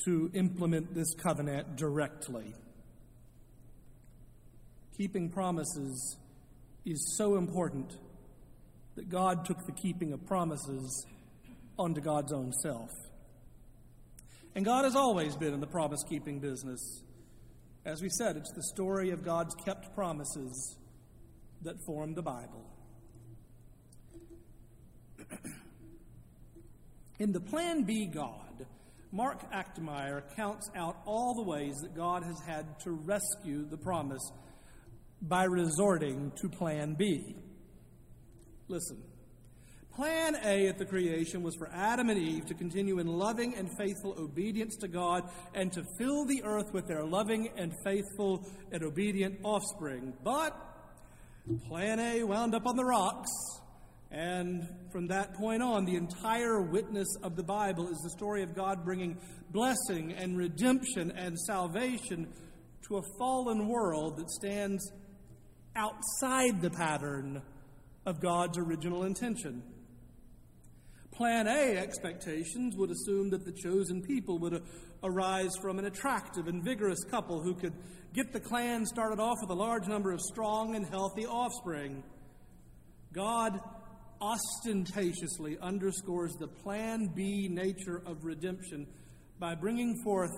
to 0.03 0.29
implement 0.33 0.93
this 0.93 1.13
covenant 1.15 1.77
directly. 1.77 2.53
Keeping 4.97 5.29
promises 5.29 6.17
is 6.85 7.15
so 7.17 7.37
important 7.37 7.93
that 8.95 9.09
God 9.09 9.45
took 9.45 9.65
the 9.65 9.71
keeping 9.71 10.11
of 10.11 10.25
promises 10.25 11.05
onto 11.77 12.01
God's 12.01 12.33
own 12.33 12.51
self. 12.53 12.89
And 14.55 14.63
God 14.63 14.85
has 14.85 14.95
always 14.95 15.35
been 15.35 15.53
in 15.53 15.59
the 15.59 15.67
promise 15.67 16.01
keeping 16.07 16.39
business. 16.39 17.03
As 17.85 18.01
we 18.01 18.09
said, 18.09 18.37
it's 18.37 18.51
the 18.53 18.63
story 18.63 19.11
of 19.11 19.23
God's 19.23 19.53
kept 19.65 19.93
promises 19.93 20.77
that 21.63 21.75
form 21.85 22.13
the 22.13 22.21
Bible. 22.21 22.65
in 27.19 27.33
the 27.33 27.41
Plan 27.41 27.83
B 27.83 28.05
God, 28.05 28.65
Mark 29.11 29.51
Achtemeier 29.51 30.23
counts 30.35 30.69
out 30.75 30.97
all 31.05 31.35
the 31.35 31.43
ways 31.43 31.75
that 31.81 31.95
God 31.95 32.23
has 32.23 32.39
had 32.45 32.79
to 32.81 32.91
rescue 32.91 33.65
the 33.65 33.77
promise 33.77 34.31
by 35.21 35.43
resorting 35.43 36.31
to 36.37 36.49
Plan 36.49 36.95
B. 36.97 37.35
Listen. 38.67 38.97
Plan 39.95 40.35
A 40.43 40.67
at 40.67 40.77
the 40.77 40.85
creation 40.85 41.41
was 41.41 41.55
for 41.55 41.69
Adam 41.73 42.09
and 42.09 42.19
Eve 42.19 42.45
to 42.47 42.53
continue 42.53 42.99
in 42.99 43.07
loving 43.07 43.55
and 43.55 43.69
faithful 43.77 44.13
obedience 44.19 44.75
to 44.81 44.89
God 44.89 45.23
and 45.53 45.71
to 45.71 45.83
fill 45.97 46.25
the 46.25 46.43
earth 46.43 46.73
with 46.73 46.85
their 46.85 47.05
loving 47.05 47.49
and 47.55 47.71
faithful 47.85 48.45
and 48.73 48.83
obedient 48.83 49.39
offspring. 49.43 50.13
But 50.21 50.53
Plan 51.69 51.99
A 51.99 52.23
wound 52.23 52.55
up 52.55 52.65
on 52.65 52.75
the 52.75 52.83
rocks, 52.83 53.29
and 54.11 54.67
from 54.91 55.07
that 55.07 55.33
point 55.35 55.63
on, 55.63 55.85
the 55.85 55.95
entire 55.95 56.61
witness 56.61 57.07
of 57.23 57.37
the 57.37 57.43
Bible 57.43 57.87
is 57.87 57.97
the 58.03 58.09
story 58.09 58.43
of 58.43 58.53
God 58.53 58.83
bringing 58.83 59.17
blessing 59.51 60.11
and 60.11 60.37
redemption 60.37 61.11
and 61.11 61.39
salvation 61.39 62.27
to 62.89 62.97
a 62.97 63.01
fallen 63.17 63.69
world 63.69 64.17
that 64.17 64.29
stands 64.29 64.91
outside 65.75 66.61
the 66.61 66.69
pattern 66.69 67.41
of 68.05 68.19
God's 68.19 68.57
original 68.57 69.03
intention. 69.03 69.63
Plan 71.15 71.47
A 71.47 71.77
expectations 71.77 72.75
would 72.75 72.91
assume 72.91 73.29
that 73.29 73.45
the 73.45 73.53
chosen 73.53 74.01
people 74.01 74.37
would 74.39 74.61
arise 75.01 75.55
from 75.61 75.79
an 75.79 75.85
attractive 75.85 76.47
and 76.47 76.61
vigorous 76.61 77.03
couple 77.05 77.41
who 77.41 77.55
could 77.55 77.73
get 78.13 78.33
the 78.33 78.39
clan 78.39 78.85
started 78.85 79.19
off 79.19 79.37
with 79.39 79.49
a 79.49 79.55
large 79.55 79.87
number 79.87 80.11
of 80.11 80.19
strong 80.19 80.75
and 80.75 80.85
healthy 80.85 81.25
offspring. 81.25 82.03
God 83.13 83.59
ostentatiously 84.21 85.57
underscores 85.61 86.33
the 86.33 86.47
Plan 86.47 87.09
B 87.15 87.47
nature 87.49 88.01
of 88.05 88.25
redemption 88.25 88.85
by 89.39 89.55
bringing 89.55 90.01
forth 90.03 90.31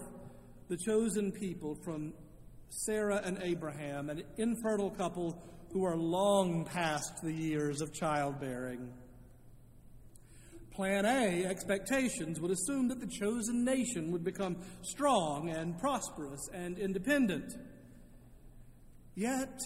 the 0.69 0.77
chosen 0.77 1.31
people 1.31 1.75
from 1.83 2.13
Sarah 2.69 3.21
and 3.23 3.39
Abraham, 3.41 4.09
an 4.09 4.23
infertile 4.37 4.91
couple 4.91 5.41
who 5.71 5.85
are 5.85 5.97
long 5.97 6.65
past 6.65 7.13
the 7.23 7.33
years 7.33 7.81
of 7.81 7.93
childbearing. 7.93 8.91
Plan 10.77 11.07
A, 11.07 11.43
expectations, 11.43 12.39
would 12.39 12.51
assume 12.51 12.87
that 12.89 12.99
the 12.99 13.07
chosen 13.07 13.65
nation 13.65 14.11
would 14.11 14.23
become 14.23 14.57
strong 14.83 15.49
and 15.49 15.75
prosperous 15.79 16.47
and 16.53 16.77
independent. 16.77 17.51
Yet, 19.15 19.59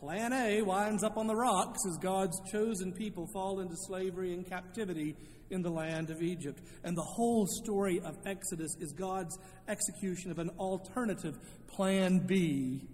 plan 0.00 0.32
A 0.32 0.62
winds 0.62 1.04
up 1.04 1.18
on 1.18 1.28
the 1.28 1.36
rocks 1.36 1.78
as 1.88 1.96
God's 1.98 2.36
chosen 2.50 2.92
people 2.92 3.28
fall 3.32 3.60
into 3.60 3.76
slavery 3.86 4.34
and 4.34 4.44
captivity 4.44 5.14
in 5.50 5.62
the 5.62 5.70
land 5.70 6.10
of 6.10 6.20
Egypt. 6.20 6.60
And 6.82 6.96
the 6.96 7.02
whole 7.14 7.46
story 7.46 8.00
of 8.00 8.16
Exodus 8.26 8.74
is 8.80 8.92
God's 8.92 9.38
execution 9.68 10.32
of 10.32 10.40
an 10.40 10.50
alternative 10.58 11.38
plan 11.68 12.26
B 12.26 12.88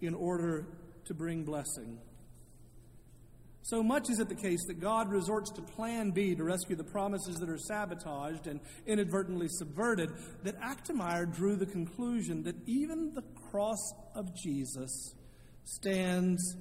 in 0.00 0.14
order 0.14 0.68
to 1.06 1.12
bring 1.12 1.42
blessing. 1.42 1.98
So 3.66 3.82
much 3.82 4.10
is 4.10 4.20
it 4.20 4.28
the 4.28 4.36
case 4.36 4.64
that 4.68 4.80
God 4.80 5.10
resorts 5.10 5.50
to 5.50 5.60
plan 5.60 6.12
B 6.12 6.36
to 6.36 6.44
rescue 6.44 6.76
the 6.76 6.84
promises 6.84 7.34
that 7.40 7.48
are 7.48 7.58
sabotaged 7.58 8.46
and 8.46 8.60
inadvertently 8.86 9.48
subverted 9.48 10.10
that 10.44 10.54
Achtemeier 10.60 11.34
drew 11.34 11.56
the 11.56 11.66
conclusion 11.66 12.44
that 12.44 12.54
even 12.68 13.12
the 13.12 13.24
cross 13.50 13.92
of 14.14 14.32
Jesus 14.36 15.16
stands 15.64 16.56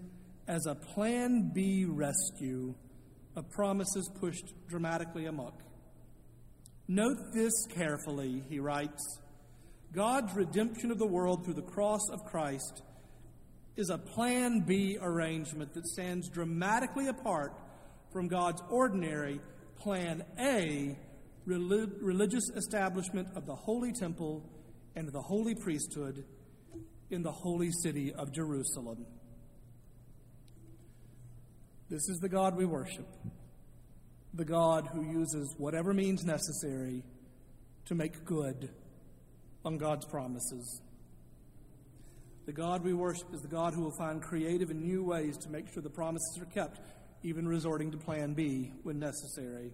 as 0.47 0.65
a 0.65 0.73
plan 0.73 1.51
B 1.53 1.85
rescue 1.85 2.73
of 3.35 3.51
promises 3.51 4.09
pushed 4.19 4.55
dramatically 4.67 5.27
amok. 5.27 5.61
Note 6.87 7.19
this 7.35 7.53
carefully, 7.69 8.43
he 8.49 8.59
writes. 8.59 9.19
God's 9.93 10.33
redemption 10.33 10.89
of 10.89 10.97
the 10.97 11.05
world 11.05 11.45
through 11.45 11.53
the 11.53 11.61
cross 11.61 12.09
of 12.11 12.25
Christ 12.25 12.81
is 13.75 13.89
a 13.89 13.97
plan 13.97 14.61
B 14.61 14.97
arrangement 15.01 15.73
that 15.73 15.85
stands 15.87 16.29
dramatically 16.29 17.07
apart 17.07 17.53
from 18.11 18.27
God's 18.27 18.61
ordinary 18.69 19.39
plan 19.77 20.23
A 20.39 20.97
religious 21.45 22.49
establishment 22.55 23.27
of 23.35 23.45
the 23.45 23.55
holy 23.55 23.91
temple 23.91 24.49
and 24.95 25.11
the 25.11 25.21
holy 25.21 25.53
priesthood 25.53 26.25
in 27.09 27.21
the 27.21 27.31
holy 27.31 27.69
city 27.83 28.13
of 28.13 28.31
Jerusalem. 28.31 29.05
This 31.89 32.09
is 32.09 32.17
the 32.19 32.29
God 32.29 32.55
we 32.55 32.65
worship, 32.65 33.07
the 34.33 34.45
God 34.45 34.89
who 34.91 35.03
uses 35.03 35.53
whatever 35.57 35.93
means 35.93 36.23
necessary 36.23 37.03
to 37.85 37.93
make 37.93 38.25
good 38.25 38.69
on 39.63 39.77
God's 39.77 40.05
promises. 40.05 40.81
The 42.45 42.53
God 42.53 42.83
we 42.83 42.93
worship 42.93 43.33
is 43.33 43.41
the 43.41 43.47
God 43.47 43.73
who 43.73 43.81
will 43.81 43.97
find 43.97 44.21
creative 44.21 44.69
and 44.69 44.83
new 44.83 45.03
ways 45.03 45.35
to 45.37 45.49
make 45.49 45.71
sure 45.73 45.81
the 45.81 45.89
promises 45.89 46.37
are 46.39 46.45
kept, 46.45 46.79
even 47.23 47.47
resorting 47.47 47.89
to 47.91 47.97
plan 47.97 48.35
B 48.35 48.71
when 48.83 48.99
necessary. 48.99 49.71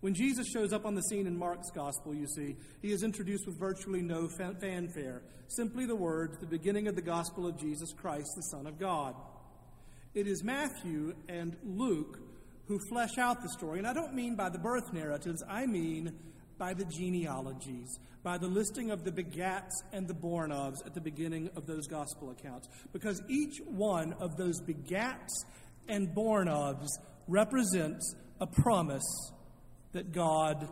When 0.00 0.14
Jesus 0.14 0.46
shows 0.46 0.72
up 0.72 0.86
on 0.86 0.94
the 0.94 1.02
scene 1.02 1.26
in 1.26 1.36
Mark's 1.36 1.70
gospel, 1.72 2.14
you 2.14 2.28
see, 2.28 2.56
he 2.82 2.92
is 2.92 3.02
introduced 3.02 3.46
with 3.46 3.58
virtually 3.58 4.00
no 4.00 4.28
fanfare, 4.28 5.22
simply 5.48 5.86
the 5.86 5.96
words, 5.96 6.38
the 6.38 6.46
beginning 6.46 6.86
of 6.86 6.94
the 6.94 7.02
gospel 7.02 7.48
of 7.48 7.58
Jesus 7.58 7.92
Christ, 7.92 8.28
the 8.36 8.42
Son 8.42 8.68
of 8.68 8.78
God. 8.78 9.16
It 10.14 10.28
is 10.28 10.44
Matthew 10.44 11.16
and 11.28 11.56
Luke 11.64 12.20
who 12.66 12.78
flesh 12.88 13.18
out 13.18 13.42
the 13.42 13.48
story, 13.48 13.78
and 13.78 13.88
I 13.88 13.92
don't 13.92 14.14
mean 14.14 14.36
by 14.36 14.50
the 14.50 14.58
birth 14.58 14.92
narratives, 14.92 15.42
I 15.48 15.66
mean 15.66 16.16
by 16.58 16.74
the 16.74 16.84
genealogies, 16.84 17.98
by 18.22 18.38
the 18.38 18.46
listing 18.46 18.90
of 18.90 19.04
the 19.04 19.12
begats 19.12 19.72
and 19.92 20.08
the 20.08 20.14
born 20.14 20.50
ofs 20.50 20.84
at 20.84 20.94
the 20.94 21.00
beginning 21.00 21.50
of 21.56 21.66
those 21.66 21.86
gospel 21.86 22.30
accounts. 22.30 22.68
Because 22.92 23.22
each 23.28 23.58
one 23.66 24.14
of 24.14 24.36
those 24.36 24.60
begats 24.60 25.44
and 25.88 26.14
born 26.14 26.48
ofs 26.48 26.88
represents 27.28 28.14
a 28.40 28.46
promise 28.46 29.32
that 29.92 30.12
God 30.12 30.68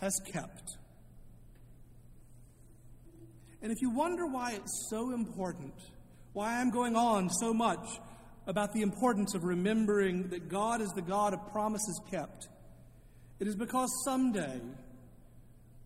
has 0.00 0.12
kept. 0.32 0.76
And 3.62 3.72
if 3.72 3.80
you 3.80 3.90
wonder 3.90 4.26
why 4.26 4.52
it's 4.52 4.88
so 4.90 5.12
important, 5.12 5.74
why 6.32 6.60
I'm 6.60 6.70
going 6.70 6.94
on 6.94 7.30
so 7.30 7.52
much 7.52 7.98
about 8.46 8.72
the 8.72 8.82
importance 8.82 9.34
of 9.34 9.42
remembering 9.42 10.28
that 10.28 10.48
God 10.48 10.80
is 10.80 10.90
the 10.90 11.02
God 11.02 11.34
of 11.34 11.40
promises 11.50 12.00
kept, 12.10 12.46
it 13.40 13.48
is 13.48 13.56
because 13.56 13.88
someday 14.04 14.60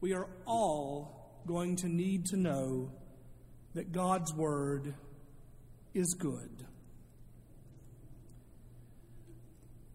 we 0.01 0.15
are 0.15 0.27
all 0.47 1.43
going 1.47 1.77
to 1.77 1.89
need 1.89 2.27
to 2.27 2.37
know 2.37 2.91
that 3.75 3.93
God's 3.93 4.33
Word 4.35 4.95
is 5.95 6.15
good. 6.15 6.65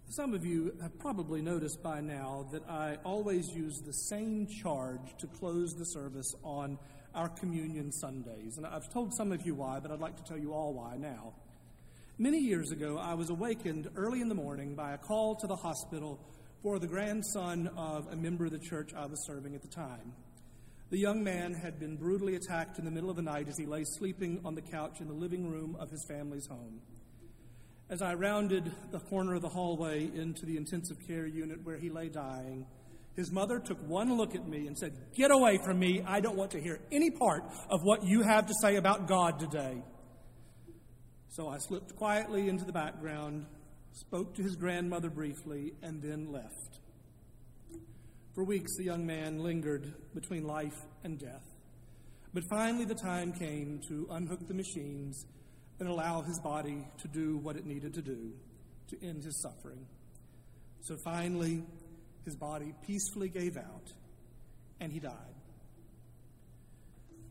Some 0.09 0.33
of 0.33 0.45
you 0.45 0.73
have 0.81 0.97
probably 0.99 1.41
noticed 1.41 1.83
by 1.83 1.99
now 1.99 2.47
that 2.53 2.63
I 2.69 2.97
always 3.03 3.49
use 3.49 3.81
the 3.81 3.91
same 3.91 4.47
charge 4.47 5.01
to 5.19 5.27
close 5.27 5.73
the 5.73 5.85
service 5.85 6.33
on 6.43 6.77
our 7.13 7.27
communion 7.27 7.91
Sundays. 7.91 8.57
And 8.57 8.65
I've 8.65 8.89
told 8.93 9.13
some 9.13 9.31
of 9.31 9.45
you 9.45 9.55
why, 9.55 9.79
but 9.79 9.91
I'd 9.91 9.99
like 9.99 10.15
to 10.17 10.23
tell 10.23 10.37
you 10.37 10.53
all 10.53 10.73
why 10.73 10.95
now. 10.97 11.33
Many 12.17 12.39
years 12.39 12.71
ago, 12.71 12.97
I 12.97 13.15
was 13.15 13.29
awakened 13.29 13.89
early 13.97 14.21
in 14.21 14.29
the 14.29 14.35
morning 14.35 14.73
by 14.75 14.93
a 14.93 14.97
call 14.97 15.35
to 15.35 15.47
the 15.47 15.55
hospital 15.55 16.19
for 16.61 16.79
the 16.79 16.87
grandson 16.87 17.69
of 17.77 18.07
a 18.11 18.15
member 18.15 18.45
of 18.45 18.51
the 18.51 18.59
church 18.59 18.93
I 18.93 19.05
was 19.05 19.25
serving 19.25 19.55
at 19.55 19.61
the 19.61 19.67
time. 19.67 20.13
The 20.89 20.99
young 20.99 21.23
man 21.23 21.53
had 21.53 21.79
been 21.79 21.97
brutally 21.97 22.35
attacked 22.35 22.79
in 22.79 22.85
the 22.85 22.91
middle 22.91 23.09
of 23.09 23.15
the 23.15 23.21
night 23.21 23.47
as 23.47 23.57
he 23.57 23.65
lay 23.65 23.83
sleeping 23.97 24.41
on 24.45 24.55
the 24.55 24.61
couch 24.61 25.01
in 25.01 25.07
the 25.07 25.13
living 25.13 25.49
room 25.49 25.75
of 25.79 25.89
his 25.89 26.05
family's 26.07 26.47
home. 26.47 26.79
As 27.89 28.01
I 28.01 28.13
rounded 28.13 28.71
the 28.91 28.99
corner 28.99 29.35
of 29.35 29.41
the 29.41 29.49
hallway 29.49 30.09
into 30.13 30.45
the 30.45 30.57
intensive 30.57 30.97
care 31.07 31.27
unit 31.27 31.63
where 31.63 31.77
he 31.77 31.89
lay 31.89 32.09
dying, 32.09 32.65
his 33.15 33.31
mother 33.31 33.59
took 33.59 33.77
one 33.87 34.15
look 34.17 34.35
at 34.35 34.47
me 34.47 34.67
and 34.67 34.77
said, 34.77 34.93
Get 35.15 35.31
away 35.31 35.59
from 35.63 35.79
me. 35.79 36.03
I 36.05 36.19
don't 36.19 36.35
want 36.35 36.51
to 36.51 36.61
hear 36.61 36.79
any 36.91 37.11
part 37.11 37.43
of 37.69 37.81
what 37.83 38.03
you 38.03 38.23
have 38.23 38.47
to 38.47 38.53
say 38.61 38.75
about 38.75 39.07
God 39.07 39.39
today. 39.39 39.81
So 41.29 41.47
I 41.47 41.57
slipped 41.59 41.95
quietly 41.95 42.49
into 42.49 42.65
the 42.65 42.73
background, 42.73 43.45
spoke 43.95 44.35
to 44.35 44.43
his 44.43 44.55
grandmother 44.57 45.09
briefly, 45.09 45.73
and 45.81 46.01
then 46.01 46.31
left. 46.31 46.79
For 48.33 48.43
weeks, 48.43 48.75
the 48.75 48.83
young 48.83 49.05
man 49.05 49.39
lingered 49.39 49.93
between 50.13 50.43
life 50.43 50.77
and 51.05 51.17
death. 51.17 51.45
But 52.33 52.43
finally, 52.49 52.83
the 52.83 52.95
time 52.95 53.31
came 53.31 53.79
to 53.87 54.07
unhook 54.11 54.45
the 54.45 54.53
machines 54.53 55.25
and 55.79 55.87
allow 55.87 56.21
his 56.21 56.37
body 56.41 56.85
to 56.97 57.07
do 57.07 57.37
what 57.37 57.55
it 57.55 57.65
needed 57.65 57.93
to 57.93 58.01
do 58.01 58.33
to 58.89 59.05
end 59.05 59.23
his 59.23 59.41
suffering. 59.41 59.85
So 60.81 60.97
finally, 61.05 61.63
his 62.25 62.35
body 62.35 62.73
peacefully 62.85 63.29
gave 63.29 63.55
out, 63.55 63.93
and 64.81 64.91
he 64.91 64.99
died. 64.99 65.13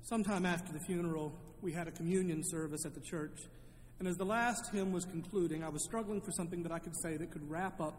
Sometime 0.02 0.46
after 0.46 0.72
the 0.72 0.80
funeral, 0.80 1.38
we 1.60 1.72
had 1.72 1.88
a 1.88 1.92
communion 1.92 2.42
service 2.42 2.86
at 2.86 2.94
the 2.94 3.00
church 3.00 3.38
and 3.98 4.08
as 4.08 4.16
the 4.16 4.24
last 4.24 4.70
hymn 4.72 4.92
was 4.92 5.04
concluding, 5.04 5.62
I 5.62 5.68
was 5.68 5.84
struggling 5.84 6.20
for 6.20 6.32
something 6.32 6.62
that 6.64 6.72
I 6.72 6.78
could 6.78 6.96
say 6.96 7.16
that 7.16 7.30
could 7.30 7.48
wrap 7.48 7.80
up 7.80 7.94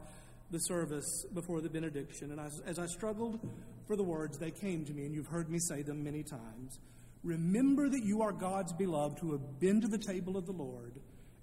the 0.51 0.59
service 0.59 1.25
before 1.33 1.61
the 1.61 1.69
benediction. 1.69 2.31
And 2.31 2.39
as, 2.39 2.61
as 2.65 2.79
I 2.79 2.85
struggled 2.85 3.39
for 3.87 3.95
the 3.95 4.03
words, 4.03 4.37
they 4.37 4.51
came 4.51 4.85
to 4.85 4.93
me, 4.93 5.05
and 5.05 5.15
you've 5.15 5.27
heard 5.27 5.49
me 5.49 5.59
say 5.59 5.81
them 5.81 6.03
many 6.03 6.23
times. 6.23 6.79
Remember 7.23 7.89
that 7.89 8.03
you 8.03 8.21
are 8.21 8.31
God's 8.31 8.73
beloved 8.73 9.19
who 9.19 9.31
have 9.31 9.59
been 9.59 9.81
to 9.81 9.87
the 9.87 9.97
table 9.97 10.37
of 10.37 10.45
the 10.45 10.51
Lord, 10.51 10.99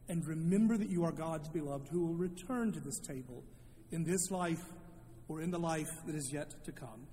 and 0.09 0.24
remember 0.26 0.76
that 0.76 0.90
you 0.90 1.05
are 1.05 1.12
God's 1.12 1.48
beloved 1.48 1.88
who 1.88 2.07
will 2.07 2.14
return 2.14 2.72
to 2.72 2.80
this 2.80 3.00
table 3.00 3.42
in 3.90 4.05
this 4.05 4.30
life 4.30 4.62
or 5.28 5.40
in 5.40 5.50
the 5.50 5.59
life 5.59 5.90
that 6.07 6.14
is 6.14 6.32
yet 6.32 6.64
to 6.64 6.72
come. 6.72 7.07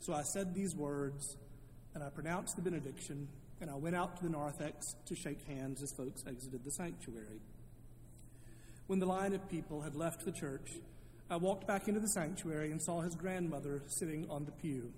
So 0.00 0.12
I 0.12 0.22
said 0.22 0.54
these 0.54 0.74
words, 0.74 1.36
and 1.94 2.02
I 2.02 2.10
pronounced 2.10 2.56
the 2.56 2.62
benediction, 2.62 3.28
and 3.62 3.70
I 3.70 3.76
went 3.76 3.94
out 3.94 4.16
to 4.16 4.24
the 4.24 4.28
narthex 4.28 4.84
to 5.06 5.14
shake 5.14 5.46
hands 5.46 5.84
as 5.84 5.92
folks 5.96 6.24
exited 6.26 6.64
the 6.64 6.72
sanctuary. 6.72 7.40
When 8.88 8.98
the 8.98 9.06
line 9.06 9.34
of 9.34 9.48
people 9.48 9.80
had 9.80 9.94
left 9.94 10.24
the 10.24 10.32
church, 10.32 10.68
I 11.30 11.36
walked 11.36 11.68
back 11.68 11.86
into 11.86 12.00
the 12.00 12.08
sanctuary 12.08 12.72
and 12.72 12.82
saw 12.82 13.02
his 13.02 13.14
grandmother 13.14 13.84
sitting 13.86 14.26
on 14.28 14.44
the 14.44 14.50
pew. 14.50 14.92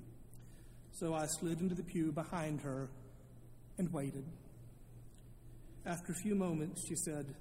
So 0.92 1.12
I 1.12 1.26
slid 1.26 1.60
into 1.60 1.74
the 1.74 1.82
pew 1.82 2.10
behind 2.10 2.62
her 2.62 2.88
and 3.76 3.92
waited. 3.92 4.24
After 5.84 6.12
a 6.12 6.16
few 6.22 6.34
moments, 6.34 6.86
she 6.88 6.96
said, 6.96 7.34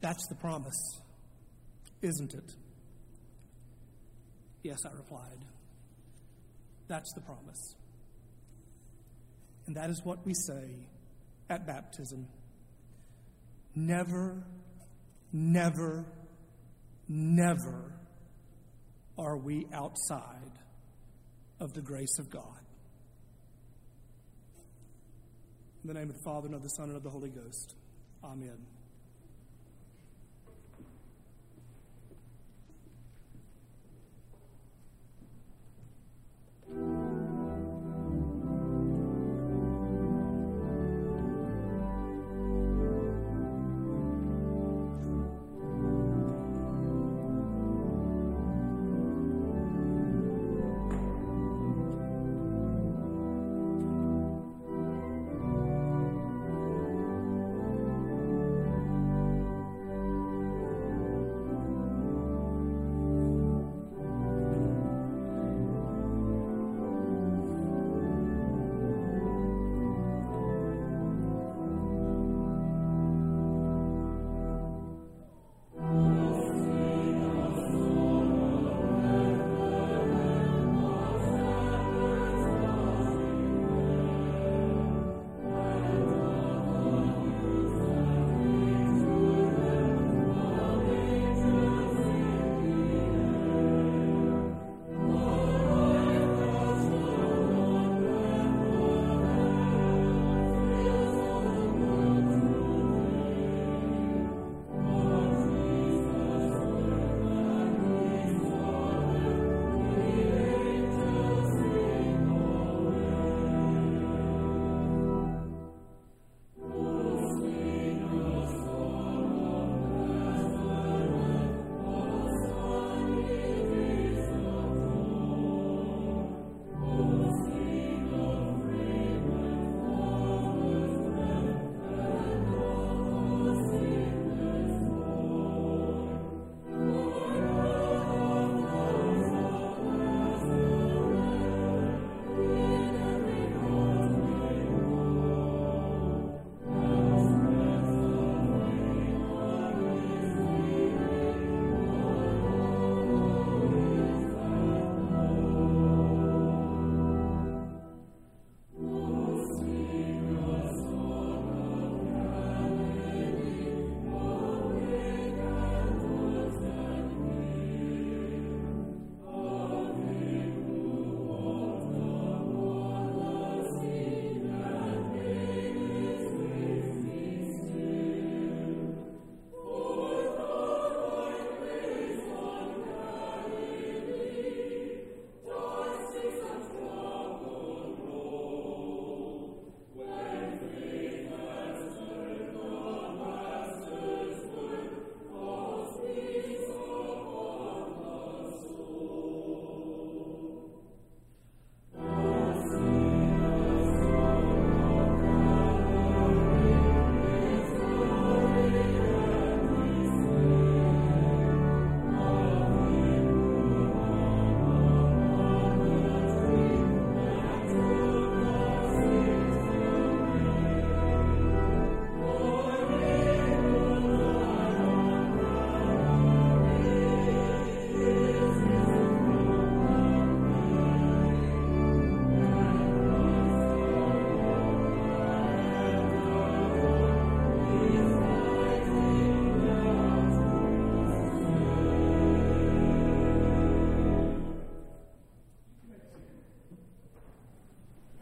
That's 0.00 0.24
the 0.28 0.36
promise, 0.36 1.00
isn't 2.02 2.34
it? 2.34 2.52
Yes, 4.62 4.78
I 4.86 4.96
replied. 4.96 5.44
That's 6.86 7.12
the 7.14 7.22
promise. 7.22 7.74
And 9.66 9.76
that 9.76 9.90
is 9.90 10.00
what 10.04 10.24
we 10.24 10.32
say 10.34 10.88
at 11.50 11.66
baptism. 11.66 12.26
Never, 13.74 14.42
never, 15.32 16.06
never 17.08 17.92
are 19.18 19.36
we 19.36 19.66
outside 19.72 20.52
of 21.60 21.72
the 21.72 21.82
grace 21.82 22.18
of 22.18 22.30
God. 22.30 22.42
In 25.82 25.88
the 25.88 25.94
name 25.94 26.10
of 26.10 26.16
the 26.16 26.22
Father, 26.24 26.46
and 26.46 26.54
of 26.54 26.62
the 26.62 26.68
Son, 26.70 26.88
and 26.88 26.96
of 26.96 27.02
the 27.02 27.10
Holy 27.10 27.30
Ghost. 27.30 27.74
Amen. 28.24 28.58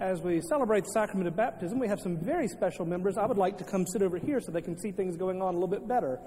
As 0.05 0.21
we 0.21 0.41
celebrate 0.43 0.85
the 0.85 0.91
sacrament 0.91 1.27
of 1.29 1.35
baptism, 1.35 1.79
we 1.79 1.89
have 1.89 1.99
some 1.99 2.19
very 2.19 2.47
special 2.47 2.85
members. 2.85 3.17
I 3.17 3.25
would 3.25 3.39
like 3.39 3.57
to 3.59 3.65
come 3.65 3.87
sit 3.87 4.03
over 4.03 4.19
here 4.19 4.39
so 4.39 4.53
they 4.53 4.61
can 4.61 4.79
see 4.79 4.93
things 4.93 5.17
going 5.17 5.41
on 5.41 5.55
a 5.55 5.57
little 5.57 5.67
bit 5.67 5.89
better. 5.89 6.21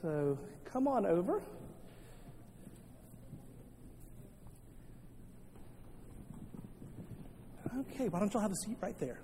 So 0.00 0.38
come 0.64 0.86
on 0.86 1.04
over. 1.04 1.42
Okay, 7.80 8.08
why 8.08 8.20
don't 8.20 8.32
y'all 8.32 8.42
have 8.42 8.52
a 8.52 8.64
seat 8.64 8.78
right 8.80 8.98
there? 9.00 9.18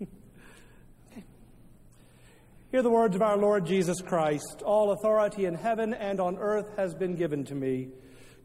okay. 0.02 1.24
Hear 2.72 2.82
the 2.82 2.90
words 2.90 3.14
of 3.14 3.22
our 3.22 3.36
Lord 3.36 3.66
Jesus 3.66 4.02
Christ 4.02 4.62
All 4.66 4.92
authority 4.92 5.44
in 5.46 5.54
heaven 5.54 5.94
and 5.94 6.20
on 6.20 6.38
earth 6.38 6.76
has 6.76 6.92
been 6.94 7.14
given 7.14 7.44
to 7.44 7.54
me. 7.54 7.88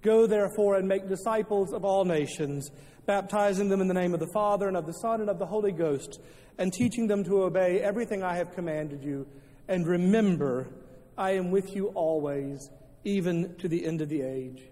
Go 0.01 0.27
therefore 0.27 0.75
and 0.75 0.87
make 0.87 1.09
disciples 1.09 1.73
of 1.73 1.83
all 1.83 2.05
nations, 2.05 2.69
baptizing 3.05 3.67
them 3.67 3.81
in 3.81 3.87
the 3.87 3.93
name 3.93 4.13
of 4.13 4.19
the 4.19 4.31
Father 4.33 4.67
and 4.67 4.77
of 4.77 4.85
the 4.85 4.93
Son 4.93 5.21
and 5.21 5.29
of 5.29 5.39
the 5.39 5.45
Holy 5.45 5.71
Ghost, 5.71 6.21
and 6.57 6.71
teaching 6.71 7.07
them 7.07 7.23
to 7.23 7.43
obey 7.43 7.79
everything 7.81 8.23
I 8.23 8.35
have 8.35 8.53
commanded 8.53 9.03
you. 9.03 9.27
And 9.67 9.85
remember, 9.85 10.69
I 11.17 11.31
am 11.31 11.51
with 11.51 11.75
you 11.75 11.87
always, 11.95 12.69
even 13.03 13.55
to 13.57 13.67
the 13.67 13.85
end 13.85 14.01
of 14.01 14.09
the 14.09 14.21
age. 14.21 14.63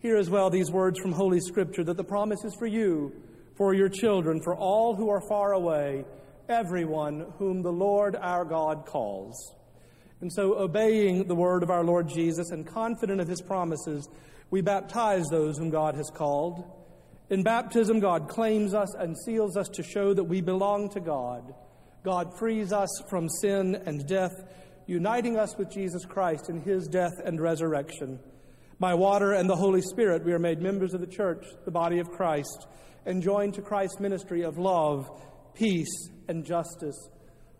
Hear 0.00 0.16
as 0.16 0.30
well 0.30 0.50
these 0.50 0.70
words 0.70 0.98
from 1.00 1.12
Holy 1.12 1.40
Scripture 1.40 1.84
that 1.84 1.96
the 1.96 2.04
promise 2.04 2.44
is 2.44 2.54
for 2.58 2.66
you, 2.66 3.12
for 3.56 3.74
your 3.74 3.88
children, 3.88 4.40
for 4.42 4.56
all 4.56 4.94
who 4.94 5.08
are 5.08 5.22
far 5.28 5.52
away, 5.52 6.04
everyone 6.48 7.26
whom 7.38 7.62
the 7.62 7.72
Lord 7.72 8.16
our 8.16 8.44
God 8.44 8.86
calls. 8.86 9.54
And 10.20 10.32
so, 10.32 10.54
obeying 10.58 11.26
the 11.28 11.34
word 11.34 11.62
of 11.62 11.70
our 11.70 11.84
Lord 11.84 12.08
Jesus 12.08 12.50
and 12.50 12.66
confident 12.66 13.20
of 13.20 13.28
his 13.28 13.40
promises, 13.40 14.08
we 14.50 14.60
baptize 14.60 15.24
those 15.30 15.58
whom 15.58 15.70
God 15.70 15.94
has 15.94 16.10
called. 16.10 16.64
In 17.30 17.42
baptism, 17.42 18.00
God 18.00 18.28
claims 18.28 18.72
us 18.72 18.94
and 18.94 19.16
seals 19.24 19.56
us 19.56 19.68
to 19.74 19.82
show 19.82 20.14
that 20.14 20.24
we 20.24 20.40
belong 20.40 20.88
to 20.90 21.00
God. 21.00 21.54
God 22.02 22.38
frees 22.38 22.72
us 22.72 22.88
from 23.10 23.28
sin 23.28 23.74
and 23.84 24.06
death, 24.06 24.32
uniting 24.86 25.36
us 25.36 25.56
with 25.58 25.70
Jesus 25.70 26.06
Christ 26.06 26.48
in 26.48 26.62
his 26.62 26.88
death 26.88 27.12
and 27.24 27.40
resurrection. 27.40 28.18
By 28.80 28.94
water 28.94 29.32
and 29.32 29.50
the 29.50 29.56
Holy 29.56 29.82
Spirit, 29.82 30.24
we 30.24 30.32
are 30.32 30.38
made 30.38 30.62
members 30.62 30.94
of 30.94 31.00
the 31.00 31.06
church, 31.06 31.44
the 31.66 31.70
body 31.70 31.98
of 31.98 32.10
Christ, 32.10 32.66
and 33.04 33.22
joined 33.22 33.54
to 33.54 33.62
Christ's 33.62 34.00
ministry 34.00 34.42
of 34.42 34.56
love, 34.56 35.10
peace, 35.54 36.08
and 36.28 36.46
justice. 36.46 37.10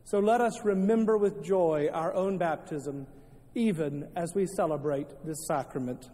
So 0.04 0.20
let 0.20 0.40
us 0.40 0.64
remember 0.64 1.18
with 1.18 1.44
joy 1.44 1.88
our 1.92 2.14
own 2.14 2.38
baptism, 2.38 3.06
even 3.54 4.08
as 4.16 4.32
we 4.34 4.46
celebrate 4.46 5.08
this 5.26 5.46
sacrament. 5.46 6.08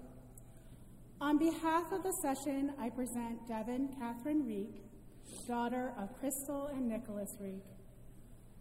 On 1.24 1.38
behalf 1.38 1.90
of 1.90 2.02
the 2.02 2.12
session, 2.20 2.74
I 2.78 2.90
present 2.90 3.48
Devon 3.48 3.88
Catherine 3.98 4.46
Reek, 4.46 4.84
daughter 5.48 5.94
of 5.98 6.14
Crystal 6.20 6.66
and 6.66 6.86
Nicholas 6.86 7.34
Reek, 7.40 7.64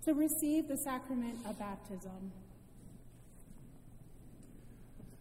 to 0.05 0.13
receive 0.13 0.69
the 0.69 0.77
sacrament 0.77 1.35
of 1.45 1.59
baptism. 1.59 2.31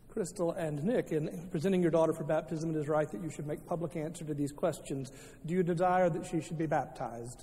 Crystal 0.08 0.52
and 0.52 0.84
Nick, 0.84 1.10
in 1.10 1.48
presenting 1.50 1.82
your 1.82 1.90
daughter 1.90 2.12
for 2.12 2.22
baptism, 2.22 2.70
it 2.70 2.78
is 2.78 2.86
right 2.86 3.10
that 3.10 3.20
you 3.20 3.28
should 3.28 3.48
make 3.48 3.66
public 3.66 3.96
answer 3.96 4.24
to 4.24 4.34
these 4.34 4.52
questions. 4.52 5.10
Do 5.44 5.52
you 5.52 5.64
desire 5.64 6.08
that 6.10 6.24
she 6.24 6.40
should 6.40 6.58
be 6.58 6.66
baptized? 6.66 7.42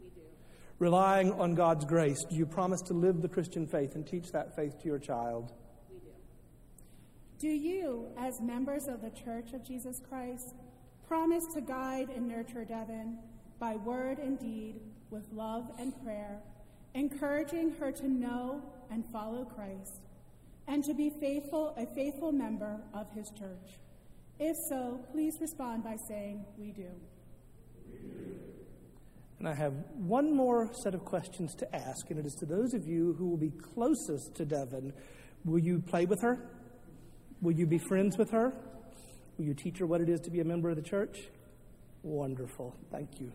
We 0.00 0.08
do. 0.08 0.22
Relying 0.78 1.32
on 1.32 1.54
God's 1.54 1.84
grace, 1.84 2.24
do 2.24 2.34
you 2.34 2.46
promise 2.46 2.80
to 2.80 2.94
live 2.94 3.20
the 3.20 3.28
Christian 3.28 3.66
faith 3.66 3.94
and 3.94 4.06
teach 4.06 4.32
that 4.32 4.56
faith 4.56 4.80
to 4.80 4.86
your 4.86 4.98
child? 4.98 5.52
We 7.44 7.50
do. 7.50 7.56
Do 7.58 7.68
you, 7.68 8.06
as 8.16 8.40
members 8.40 8.88
of 8.88 9.02
the 9.02 9.10
Church 9.10 9.52
of 9.52 9.62
Jesus 9.62 10.00
Christ, 10.08 10.54
promise 11.06 11.44
to 11.54 11.60
guide 11.60 12.08
and 12.08 12.26
nurture 12.26 12.64
Devon 12.64 13.18
by 13.60 13.76
word 13.76 14.18
and 14.18 14.38
deed 14.38 14.80
with 15.10 15.24
love 15.32 15.70
and 15.78 15.92
prayer, 16.02 16.40
encouraging 16.94 17.74
her 17.78 17.92
to 17.92 18.08
know 18.08 18.62
and 18.90 19.04
follow 19.12 19.44
Christ? 19.44 20.00
and 20.66 20.82
to 20.84 20.94
be 20.94 21.10
faithful, 21.10 21.74
a 21.76 21.86
faithful 21.94 22.32
member 22.32 22.80
of 22.94 23.06
his 23.12 23.30
church? 23.30 23.78
If 24.38 24.56
so, 24.68 25.00
please 25.12 25.38
respond 25.40 25.84
by 25.84 25.96
saying, 26.08 26.44
We 26.58 26.72
do. 26.72 26.88
And 29.38 29.48
I 29.48 29.54
have 29.54 29.74
one 29.94 30.34
more 30.34 30.70
set 30.72 30.94
of 30.94 31.04
questions 31.04 31.54
to 31.56 31.76
ask, 31.76 32.10
and 32.10 32.18
it 32.18 32.24
is 32.24 32.34
to 32.36 32.46
those 32.46 32.72
of 32.72 32.86
you 32.86 33.14
who 33.18 33.28
will 33.28 33.36
be 33.36 33.50
closest 33.50 34.34
to 34.36 34.44
Devon. 34.44 34.94
Will 35.44 35.58
you 35.58 35.80
play 35.80 36.06
with 36.06 36.22
her? 36.22 36.38
Will 37.44 37.52
you 37.52 37.66
be 37.66 37.76
friends 37.76 38.16
with 38.16 38.30
her? 38.30 38.54
Will 39.36 39.44
you 39.44 39.52
teach 39.52 39.78
her 39.78 39.86
what 39.86 40.00
it 40.00 40.08
is 40.08 40.18
to 40.20 40.30
be 40.30 40.40
a 40.40 40.44
member 40.44 40.70
of 40.70 40.76
the 40.76 40.82
church? 40.82 41.28
Wonderful. 42.02 42.74
Thank 42.90 43.20
you. 43.20 43.32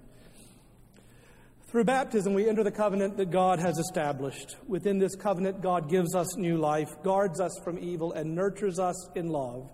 Through 1.67 1.83
baptism, 1.83 2.33
we 2.33 2.49
enter 2.49 2.63
the 2.63 2.71
covenant 2.71 3.17
that 3.17 3.29
God 3.29 3.59
has 3.59 3.77
established. 3.77 4.57
Within 4.67 4.97
this 4.97 5.15
covenant, 5.15 5.61
God 5.61 5.91
gives 5.91 6.15
us 6.15 6.35
new 6.37 6.57
life, 6.57 6.89
guards 7.03 7.39
us 7.39 7.51
from 7.63 7.77
evil, 7.77 8.11
and 8.13 8.33
nurtures 8.33 8.79
us 8.79 8.95
in 9.13 9.27
love. 9.27 9.69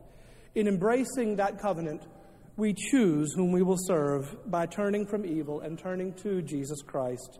In 0.53 0.67
embracing 0.67 1.37
that 1.37 1.61
covenant, 1.61 2.05
we 2.57 2.73
choose 2.73 3.33
whom 3.33 3.53
we 3.53 3.61
will 3.61 3.79
serve 3.79 4.35
by 4.51 4.65
turning 4.65 5.05
from 5.05 5.25
evil 5.25 5.61
and 5.61 5.79
turning 5.79 6.11
to 6.15 6.41
Jesus 6.41 6.81
Christ. 6.81 7.39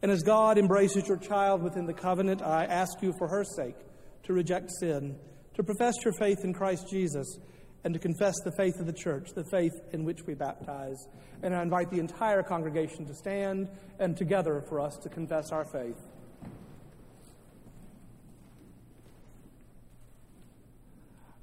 And 0.00 0.12
as 0.12 0.22
God 0.22 0.58
embraces 0.58 1.08
your 1.08 1.18
child 1.18 1.60
within 1.60 1.86
the 1.86 1.92
covenant, 1.92 2.40
I 2.40 2.66
ask 2.66 3.02
you 3.02 3.12
for 3.18 3.26
her 3.26 3.42
sake 3.42 3.76
to 4.22 4.32
reject 4.32 4.70
sin, 4.78 5.16
to 5.56 5.62
profess 5.62 5.94
your 6.04 6.12
faith 6.12 6.44
in 6.44 6.52
Christ 6.52 6.86
Jesus 6.88 7.38
and 7.84 7.94
to 7.94 8.00
confess 8.00 8.34
the 8.44 8.52
faith 8.52 8.78
of 8.78 8.86
the 8.86 8.92
church, 8.92 9.30
the 9.34 9.44
faith 9.44 9.72
in 9.92 10.04
which 10.04 10.26
we 10.26 10.34
baptize. 10.34 10.96
And 11.42 11.54
I 11.54 11.62
invite 11.62 11.90
the 11.90 11.98
entire 11.98 12.42
congregation 12.42 13.06
to 13.06 13.14
stand 13.14 13.68
and 13.98 14.16
together 14.16 14.62
for 14.68 14.80
us 14.80 14.96
to 15.02 15.08
confess 15.08 15.52
our 15.52 15.64
faith. 15.64 15.96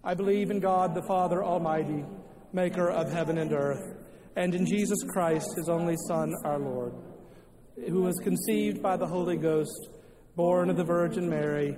I 0.04 0.14
believe 0.14 0.52
in 0.52 0.60
God 0.60 0.94
the 0.94 1.04
Father 1.04 1.44
Almighty, 1.44 2.04
maker 2.52 2.90
of 2.90 3.12
heaven 3.12 3.38
and 3.38 3.54
earth, 3.54 3.96
and 4.36 4.54
in 4.54 4.66
Jesus 4.66 5.02
Christ, 5.08 5.48
his 5.56 5.70
only 5.70 5.96
Son, 6.08 6.34
our 6.44 6.60
Lord, 6.60 6.94
who 7.88 8.02
was 8.02 8.20
conceived 8.22 8.82
by 8.82 8.98
the 8.98 9.08
Holy 9.08 9.38
Ghost, 9.38 9.88
born 10.36 10.70
of 10.70 10.76
the 10.76 10.84
Virgin 10.84 11.30
Mary, 11.30 11.78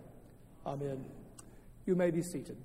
Amen. 0.65 1.03
You 1.85 1.95
may 1.95 2.11
be 2.11 2.21
seated. 2.21 2.57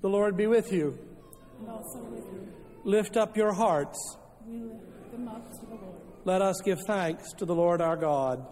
The 0.00 0.08
Lord 0.08 0.36
be 0.36 0.46
with 0.46 0.72
you. 0.72 0.98
And 1.60 1.68
also 1.68 1.98
with 2.04 2.24
you. 2.24 2.46
Lift 2.84 3.16
up 3.16 3.36
your 3.36 3.52
hearts. 3.52 3.98
We 4.46 4.58
lift 4.58 5.10
them 5.10 5.28
up 5.28 5.50
to 5.50 5.66
the 5.66 5.74
Lord. 5.74 5.96
Let 6.24 6.42
us 6.42 6.60
give 6.64 6.78
thanks 6.86 7.32
to 7.38 7.46
the 7.46 7.54
Lord 7.54 7.80
our 7.80 7.96
God. 7.96 8.46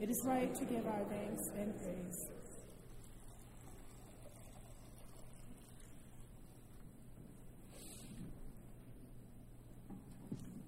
It 0.00 0.10
is 0.10 0.22
right 0.24 0.54
to 0.54 0.64
give 0.64 0.86
our 0.86 1.04
thanks 1.10 1.42
and 1.56 1.74
praise. 1.82 2.28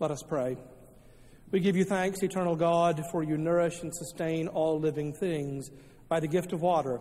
Let 0.01 0.11
us 0.11 0.23
pray. 0.23 0.57
We 1.51 1.61
give 1.61 1.77
you 1.77 1.85
thanks, 1.85 2.23
eternal 2.23 2.57
God, 2.57 3.03
for 3.13 3.23
you 3.23 3.37
nourish 3.37 3.83
and 3.83 3.95
sustain 3.95 4.49
all 4.49 4.81
living 4.81 5.13
things 5.13 5.71
by 6.09 6.21
the 6.21 6.27
gift 6.27 6.53
of 6.53 6.63
water. 6.63 6.99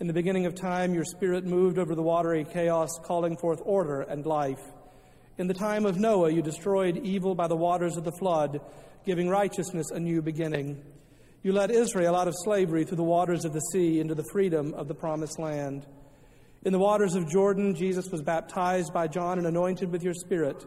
In 0.00 0.06
the 0.06 0.12
beginning 0.12 0.46
of 0.46 0.54
time, 0.54 0.94
your 0.94 1.04
Spirit 1.04 1.44
moved 1.44 1.78
over 1.78 1.94
the 1.94 2.02
watery 2.02 2.44
chaos, 2.44 2.90
calling 3.04 3.36
forth 3.36 3.60
order 3.64 4.02
and 4.02 4.26
life. 4.26 4.60
In 5.38 5.46
the 5.46 5.54
time 5.54 5.86
of 5.86 5.98
Noah, 5.98 6.30
you 6.30 6.42
destroyed 6.42 6.98
evil 6.98 7.34
by 7.34 7.48
the 7.48 7.56
waters 7.56 7.96
of 7.96 8.04
the 8.04 8.12
flood, 8.12 8.60
giving 9.06 9.28
righteousness 9.28 9.90
a 9.90 9.98
new 9.98 10.20
beginning. 10.20 10.82
You 11.42 11.52
led 11.52 11.70
Israel 11.70 12.16
out 12.16 12.28
of 12.28 12.34
slavery 12.44 12.84
through 12.84 12.98
the 12.98 13.02
waters 13.02 13.46
of 13.46 13.54
the 13.54 13.62
sea 13.72 14.00
into 14.00 14.14
the 14.14 14.28
freedom 14.30 14.74
of 14.74 14.88
the 14.88 14.94
promised 14.94 15.38
land. 15.38 15.86
In 16.62 16.72
the 16.72 16.78
waters 16.78 17.14
of 17.14 17.30
Jordan, 17.30 17.74
Jesus 17.74 18.10
was 18.10 18.20
baptized 18.20 18.92
by 18.92 19.06
John 19.06 19.38
and 19.38 19.46
anointed 19.46 19.90
with 19.90 20.02
your 20.02 20.12
Spirit. 20.12 20.62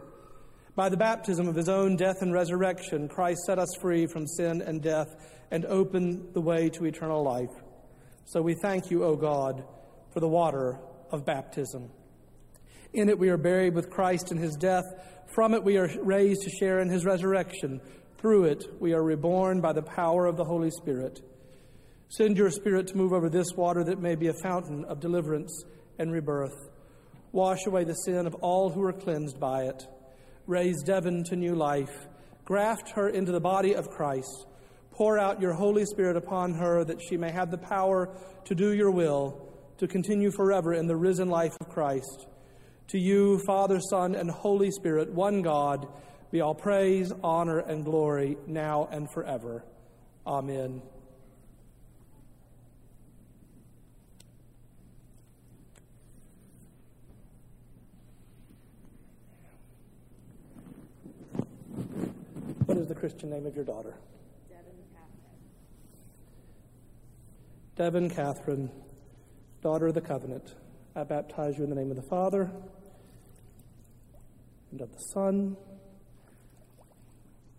By 0.75 0.89
the 0.89 0.97
baptism 0.97 1.47
of 1.47 1.55
his 1.55 1.69
own 1.69 1.97
death 1.97 2.21
and 2.21 2.33
resurrection, 2.33 3.07
Christ 3.07 3.41
set 3.45 3.59
us 3.59 3.69
free 3.79 4.07
from 4.07 4.25
sin 4.25 4.61
and 4.61 4.81
death 4.81 5.07
and 5.51 5.65
opened 5.65 6.33
the 6.33 6.41
way 6.41 6.69
to 6.69 6.85
eternal 6.85 7.23
life. 7.23 7.51
So 8.25 8.41
we 8.41 8.55
thank 8.55 8.89
you, 8.89 9.03
O 9.03 9.15
God, 9.15 9.63
for 10.13 10.19
the 10.19 10.27
water 10.27 10.79
of 11.11 11.25
baptism. 11.25 11.91
In 12.91 13.09
it 13.09 13.19
we 13.19 13.29
are 13.29 13.37
buried 13.37 13.75
with 13.75 13.91
Christ 13.91 14.31
in 14.31 14.37
his 14.37 14.55
death. 14.55 14.85
From 15.35 15.53
it 15.53 15.63
we 15.63 15.77
are 15.77 15.89
raised 16.01 16.41
to 16.43 16.49
share 16.49 16.79
in 16.79 16.89
his 16.89 17.05
resurrection. 17.05 17.79
Through 18.17 18.45
it 18.45 18.65
we 18.79 18.93
are 18.93 19.03
reborn 19.03 19.61
by 19.61 19.73
the 19.73 19.83
power 19.83 20.25
of 20.25 20.37
the 20.37 20.43
Holy 20.43 20.71
Spirit. 20.71 21.21
Send 22.09 22.35
your 22.35 22.49
Spirit 22.49 22.87
to 22.87 22.97
move 22.97 23.13
over 23.13 23.29
this 23.29 23.53
water 23.55 23.83
that 23.83 24.01
may 24.01 24.15
be 24.15 24.27
a 24.27 24.41
fountain 24.41 24.85
of 24.85 24.99
deliverance 24.99 25.63
and 25.99 26.11
rebirth. 26.11 26.69
Wash 27.31 27.65
away 27.67 27.83
the 27.83 27.93
sin 27.93 28.25
of 28.25 28.35
all 28.35 28.71
who 28.71 28.83
are 28.83 28.93
cleansed 28.93 29.39
by 29.39 29.63
it. 29.63 29.83
Raise 30.45 30.83
Devon 30.83 31.23
to 31.25 31.35
new 31.35 31.55
life. 31.55 32.07
Graft 32.43 32.89
her 32.91 33.09
into 33.09 33.31
the 33.31 33.39
body 33.39 33.75
of 33.75 33.89
Christ. 33.89 34.45
Pour 34.91 35.17
out 35.17 35.41
your 35.41 35.53
Holy 35.53 35.85
Spirit 35.85 36.17
upon 36.17 36.53
her 36.53 36.83
that 36.83 36.99
she 37.01 37.17
may 37.17 37.31
have 37.31 37.49
the 37.49 37.57
power 37.57 38.09
to 38.45 38.53
do 38.53 38.73
your 38.73 38.91
will, 38.91 39.49
to 39.77 39.87
continue 39.87 40.31
forever 40.31 40.73
in 40.73 40.85
the 40.85 40.95
risen 40.95 41.29
life 41.29 41.55
of 41.61 41.69
Christ. 41.69 42.27
To 42.89 42.99
you, 42.99 43.39
Father, 43.45 43.79
Son, 43.79 44.15
and 44.15 44.29
Holy 44.29 44.69
Spirit, 44.69 45.11
one 45.13 45.41
God, 45.41 45.87
be 46.31 46.41
all 46.41 46.53
praise, 46.53 47.13
honor, 47.23 47.59
and 47.59 47.85
glory 47.85 48.37
now 48.45 48.89
and 48.91 49.07
forever. 49.13 49.63
Amen. 50.27 50.81
Is 62.83 62.89
the 62.89 62.95
Christian 62.95 63.29
name 63.29 63.45
of 63.45 63.55
your 63.55 63.63
daughter? 63.63 63.95
Devon 67.77 68.09
Catherine, 68.09 68.69
daughter 69.61 69.87
of 69.87 69.93
the 69.93 70.01
covenant. 70.01 70.55
I 70.93 71.05
baptize 71.05 71.57
you 71.57 71.63
in 71.63 71.69
the 71.69 71.77
name 71.77 71.89
of 71.91 71.95
the 71.95 72.09
Father, 72.09 72.51
and 74.71 74.81
of 74.81 74.91
the 74.91 74.99
Son, 75.13 75.55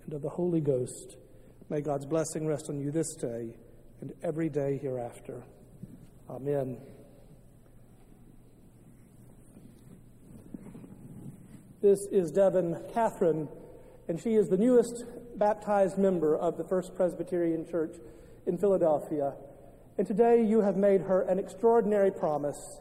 and 0.05 0.13
of 0.13 0.21
the 0.21 0.29
Holy 0.29 0.61
Ghost. 0.61 1.17
May 1.71 1.81
God's 1.81 2.05
blessing 2.05 2.47
rest 2.47 2.67
on 2.69 2.79
you 2.79 2.91
this 2.91 3.15
day 3.15 3.57
and 4.03 4.13
every 4.23 4.51
day 4.51 4.79
hereafter. 4.81 5.43
Amen. 6.29 6.77
This 11.81 12.07
is 12.13 12.31
Devon 12.31 12.77
Catherine, 12.93 13.49
and 14.09 14.21
she 14.21 14.35
is 14.35 14.49
the 14.49 14.57
newest 14.57 15.05
baptized 15.37 15.99
member 15.99 16.37
of 16.37 16.57
the 16.57 16.65
First 16.65 16.95
Presbyterian 16.95 17.67
Church 17.67 17.97
in 18.47 18.59
Philadelphia. 18.59 19.35
And 19.97 20.07
today 20.07 20.45
you 20.45 20.61
have 20.61 20.77
made 20.77 21.03
her 21.03 21.23
an 21.23 21.39
extraordinary 21.39 22.11
promise 22.11 22.81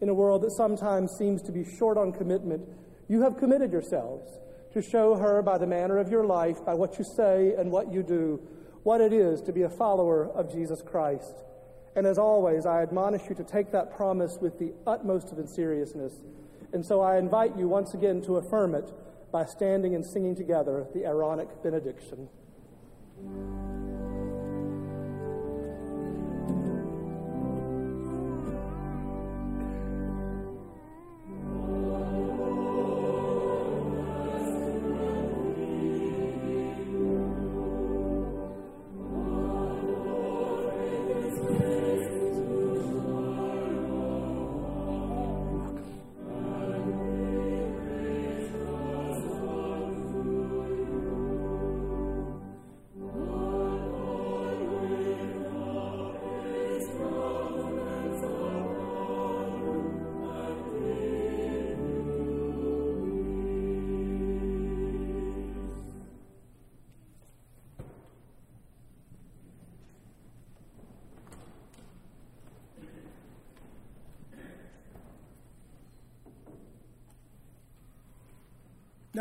in 0.00 0.08
a 0.08 0.14
world 0.14 0.42
that 0.42 0.52
sometimes 0.52 1.12
seems 1.18 1.42
to 1.42 1.52
be 1.52 1.64
short 1.78 1.96
on 1.96 2.12
commitment. 2.12 2.68
You 3.08 3.22
have 3.22 3.38
committed 3.38 3.72
yourselves 3.72 4.28
to 4.72 4.82
show 4.82 5.16
her 5.16 5.42
by 5.42 5.58
the 5.58 5.66
manner 5.66 5.98
of 5.98 6.10
your 6.10 6.24
life, 6.24 6.64
by 6.64 6.74
what 6.74 6.98
you 6.98 7.04
say 7.04 7.54
and 7.58 7.70
what 7.70 7.92
you 7.92 8.02
do, 8.02 8.40
what 8.82 9.00
it 9.00 9.12
is 9.12 9.40
to 9.42 9.52
be 9.52 9.62
a 9.62 9.68
follower 9.68 10.30
of 10.30 10.50
Jesus 10.50 10.82
Christ. 10.82 11.34
And 11.94 12.06
as 12.06 12.18
always, 12.18 12.64
I 12.64 12.82
admonish 12.82 13.22
you 13.28 13.34
to 13.34 13.44
take 13.44 13.70
that 13.72 13.94
promise 13.94 14.38
with 14.40 14.58
the 14.58 14.72
utmost 14.86 15.30
of 15.32 15.48
seriousness. 15.48 16.12
And 16.72 16.84
so 16.84 17.00
I 17.00 17.18
invite 17.18 17.56
you 17.56 17.68
once 17.68 17.92
again 17.92 18.22
to 18.22 18.36
affirm 18.36 18.74
it 18.74 18.90
by 19.32 19.46
standing 19.46 19.94
and 19.94 20.04
singing 20.04 20.36
together 20.36 20.86
the 20.94 21.04
Aaronic 21.06 21.62
benediction. 21.62 22.28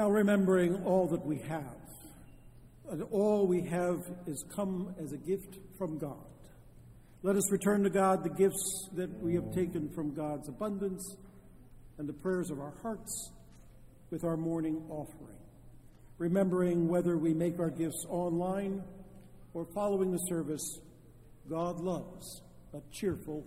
Now, 0.01 0.09
remembering 0.09 0.83
all 0.83 1.07
that 1.09 1.23
we 1.23 1.37
have, 1.47 1.77
and 2.89 3.03
all 3.11 3.45
we 3.45 3.61
have 3.69 3.99
is 4.25 4.43
come 4.51 4.95
as 4.99 5.11
a 5.11 5.17
gift 5.17 5.59
from 5.77 5.99
God. 5.99 6.25
Let 7.21 7.35
us 7.35 7.51
return 7.51 7.83
to 7.83 7.91
God 7.91 8.23
the 8.23 8.31
gifts 8.31 8.89
that 8.95 9.11
we 9.21 9.35
have 9.35 9.53
taken 9.53 9.91
from 9.93 10.15
God's 10.15 10.49
abundance 10.49 11.17
and 11.99 12.09
the 12.09 12.13
prayers 12.13 12.49
of 12.49 12.59
our 12.59 12.73
hearts 12.81 13.29
with 14.09 14.23
our 14.23 14.37
morning 14.37 14.81
offering, 14.89 15.37
remembering 16.17 16.87
whether 16.87 17.15
we 17.19 17.35
make 17.35 17.59
our 17.59 17.69
gifts 17.69 18.03
online 18.09 18.81
or 19.53 19.67
following 19.75 20.11
the 20.11 20.25
service, 20.27 20.79
God 21.47 21.79
loves 21.79 22.41
a 22.73 22.79
cheerful 22.91 23.45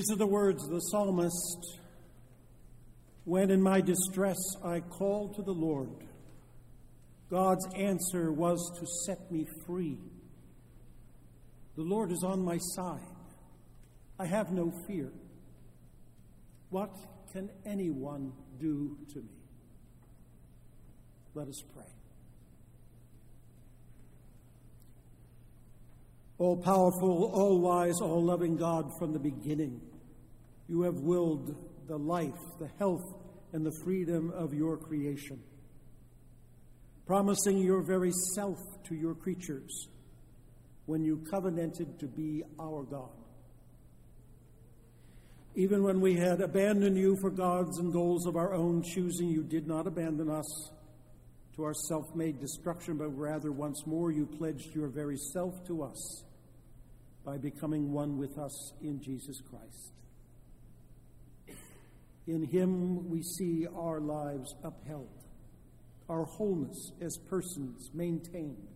These 0.00 0.12
are 0.12 0.16
the 0.16 0.26
words 0.26 0.64
of 0.64 0.70
the 0.70 0.80
psalmist 0.80 1.78
When 3.24 3.50
in 3.50 3.60
my 3.60 3.82
distress 3.82 4.38
I 4.64 4.80
called 4.80 5.36
to 5.36 5.42
the 5.42 5.52
Lord, 5.52 5.90
God's 7.30 7.66
answer 7.76 8.32
was 8.32 8.58
to 8.80 8.86
set 9.04 9.30
me 9.30 9.46
free. 9.66 9.98
The 11.76 11.82
Lord 11.82 12.12
is 12.12 12.24
on 12.24 12.42
my 12.42 12.56
side. 12.76 13.14
I 14.18 14.24
have 14.24 14.52
no 14.52 14.72
fear. 14.86 15.12
What 16.70 16.96
can 17.34 17.50
anyone 17.66 18.32
do 18.58 18.96
to 19.12 19.18
me? 19.18 19.36
Let 21.34 21.46
us 21.46 21.62
pray. 21.74 21.92
All 26.38 26.56
powerful, 26.56 27.30
all 27.34 27.60
wise, 27.60 28.00
all 28.00 28.24
loving 28.24 28.56
God, 28.56 28.90
from 28.98 29.12
the 29.12 29.18
beginning, 29.18 29.78
you 30.70 30.82
have 30.82 31.00
willed 31.00 31.56
the 31.88 31.96
life, 31.96 32.38
the 32.60 32.70
health, 32.78 33.02
and 33.52 33.66
the 33.66 33.76
freedom 33.82 34.30
of 34.30 34.54
your 34.54 34.76
creation, 34.76 35.42
promising 37.06 37.58
your 37.58 37.82
very 37.82 38.12
self 38.34 38.56
to 38.84 38.94
your 38.94 39.14
creatures 39.16 39.88
when 40.86 41.02
you 41.02 41.24
covenanted 41.28 41.98
to 41.98 42.06
be 42.06 42.44
our 42.60 42.84
God. 42.84 43.10
Even 45.56 45.82
when 45.82 46.00
we 46.00 46.14
had 46.14 46.40
abandoned 46.40 46.96
you 46.96 47.16
for 47.20 47.30
gods 47.30 47.80
and 47.80 47.92
goals 47.92 48.24
of 48.26 48.36
our 48.36 48.54
own 48.54 48.84
choosing, 48.84 49.28
you 49.28 49.42
did 49.42 49.66
not 49.66 49.88
abandon 49.88 50.30
us 50.30 50.70
to 51.56 51.64
our 51.64 51.74
self 51.74 52.14
made 52.14 52.38
destruction, 52.38 52.96
but 52.96 53.08
rather 53.08 53.50
once 53.50 53.82
more 53.86 54.12
you 54.12 54.24
pledged 54.24 54.72
your 54.72 54.86
very 54.86 55.16
self 55.16 55.66
to 55.66 55.82
us 55.82 56.22
by 57.24 57.36
becoming 57.36 57.92
one 57.92 58.16
with 58.16 58.38
us 58.38 58.72
in 58.80 59.02
Jesus 59.02 59.40
Christ. 59.50 59.99
In 62.26 62.42
Him 62.42 63.08
we 63.08 63.22
see 63.22 63.66
our 63.74 64.00
lives 64.00 64.54
upheld, 64.62 65.24
our 66.08 66.24
wholeness 66.24 66.92
as 67.00 67.16
persons 67.28 67.90
maintained, 67.94 68.68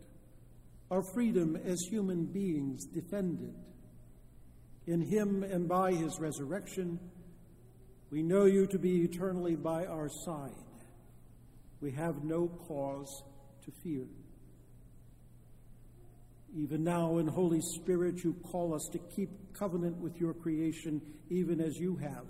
our 0.90 1.02
freedom 1.02 1.56
as 1.56 1.80
human 1.82 2.24
beings 2.24 2.86
defended 2.86 3.54
in 4.86 5.00
him 5.00 5.42
and 5.42 5.68
by 5.68 5.92
his 5.92 6.18
resurrection, 6.20 6.98
we 8.10 8.22
know 8.22 8.44
you 8.44 8.66
to 8.66 8.78
be 8.78 9.02
eternally 9.02 9.56
by 9.56 9.86
our 9.86 10.08
side. 10.08 10.52
We 11.80 11.92
have 11.92 12.22
no 12.22 12.48
cause 12.48 13.22
to 13.64 13.72
fear. 13.82 14.06
Even 16.56 16.84
now, 16.84 17.18
in 17.18 17.26
Holy 17.26 17.60
Spirit, 17.60 18.22
you 18.22 18.34
call 18.44 18.74
us 18.74 18.88
to 18.92 18.98
keep 18.98 19.54
covenant 19.54 19.96
with 19.96 20.20
your 20.20 20.34
creation, 20.34 21.00
even 21.28 21.60
as 21.60 21.76
you 21.78 21.96
have. 21.96 22.26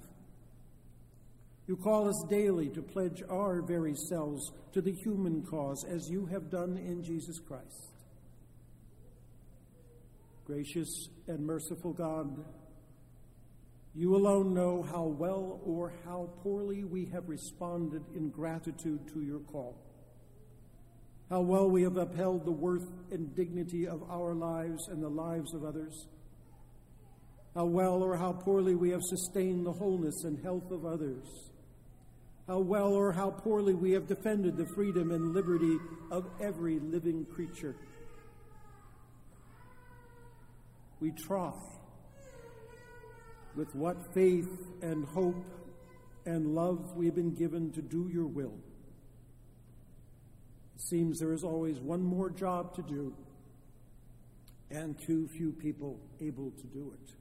You 1.67 1.77
call 1.77 2.09
us 2.09 2.25
daily 2.29 2.69
to 2.71 2.83
pledge 2.83 3.23
our 3.31 3.63
very 3.63 3.95
selves 3.95 4.53
to 4.73 4.83
the 4.83 4.93
human 4.93 5.43
cause, 5.47 5.85
as 5.89 6.11
you 6.11 6.27
have 6.27 6.51
done 6.51 6.77
in 6.77 7.03
Jesus 7.03 7.39
Christ. 7.39 7.93
Gracious 10.45 11.09
and 11.27 11.47
merciful 11.47 11.95
God, 11.95 12.45
you 13.95 14.15
alone 14.15 14.53
know 14.53 14.83
how 14.83 15.05
well 15.05 15.61
or 15.65 15.95
how 16.05 16.29
poorly 16.43 16.85
we 16.85 17.07
have 17.07 17.29
responded 17.29 18.03
in 18.15 18.29
gratitude 18.29 19.01
to 19.15 19.23
your 19.23 19.39
call, 19.39 19.75
how 21.31 21.41
well 21.41 21.71
we 21.71 21.83
have 21.83 21.97
upheld 21.97 22.45
the 22.45 22.53
worth 22.53 22.91
and 23.11 23.35
dignity 23.35 23.89
of 23.89 24.03
our 24.11 24.35
lives 24.35 24.89
and 24.89 25.03
the 25.03 25.09
lives 25.09 25.55
of 25.55 25.65
others, 25.65 26.09
how 27.55 27.65
well 27.65 28.03
or 28.03 28.17
how 28.17 28.33
poorly 28.33 28.75
we 28.75 28.91
have 28.91 29.03
sustained 29.03 29.65
the 29.65 29.73
wholeness 29.73 30.25
and 30.25 30.45
health 30.45 30.71
of 30.71 30.85
others, 30.85 31.25
how 32.47 32.59
well 32.59 32.93
or 32.93 33.13
how 33.13 33.31
poorly 33.31 33.75
we 33.75 33.93
have 33.93 34.07
defended 34.07 34.57
the 34.57 34.67
freedom 34.67 35.11
and 35.11 35.33
liberty 35.33 35.79
of 36.11 36.27
every 36.41 36.79
living 36.79 37.25
creature. 37.25 37.75
we 41.05 41.11
try 41.11 41.53
with 43.55 43.75
what 43.75 44.15
faith 44.15 44.49
and 44.81 45.05
hope 45.05 45.45
and 46.25 46.55
love 46.55 46.97
we've 46.97 47.15
been 47.15 47.35
given 47.35 47.71
to 47.73 47.83
do 47.83 48.09
your 48.11 48.27
will. 48.27 48.55
It 50.77 50.81
seems 50.81 51.21
there 51.21 51.35
is 51.35 51.45
always 51.45 51.79
one 51.79 52.03
more 52.03 52.31
job 52.31 52.75
to 52.77 52.83
do 52.83 53.15
and 54.71 54.99
too 54.99 55.29
few 55.29 55.53
people 55.53 56.01
able 56.23 56.51
to 56.53 56.67
do 56.69 56.95
it. 56.95 57.13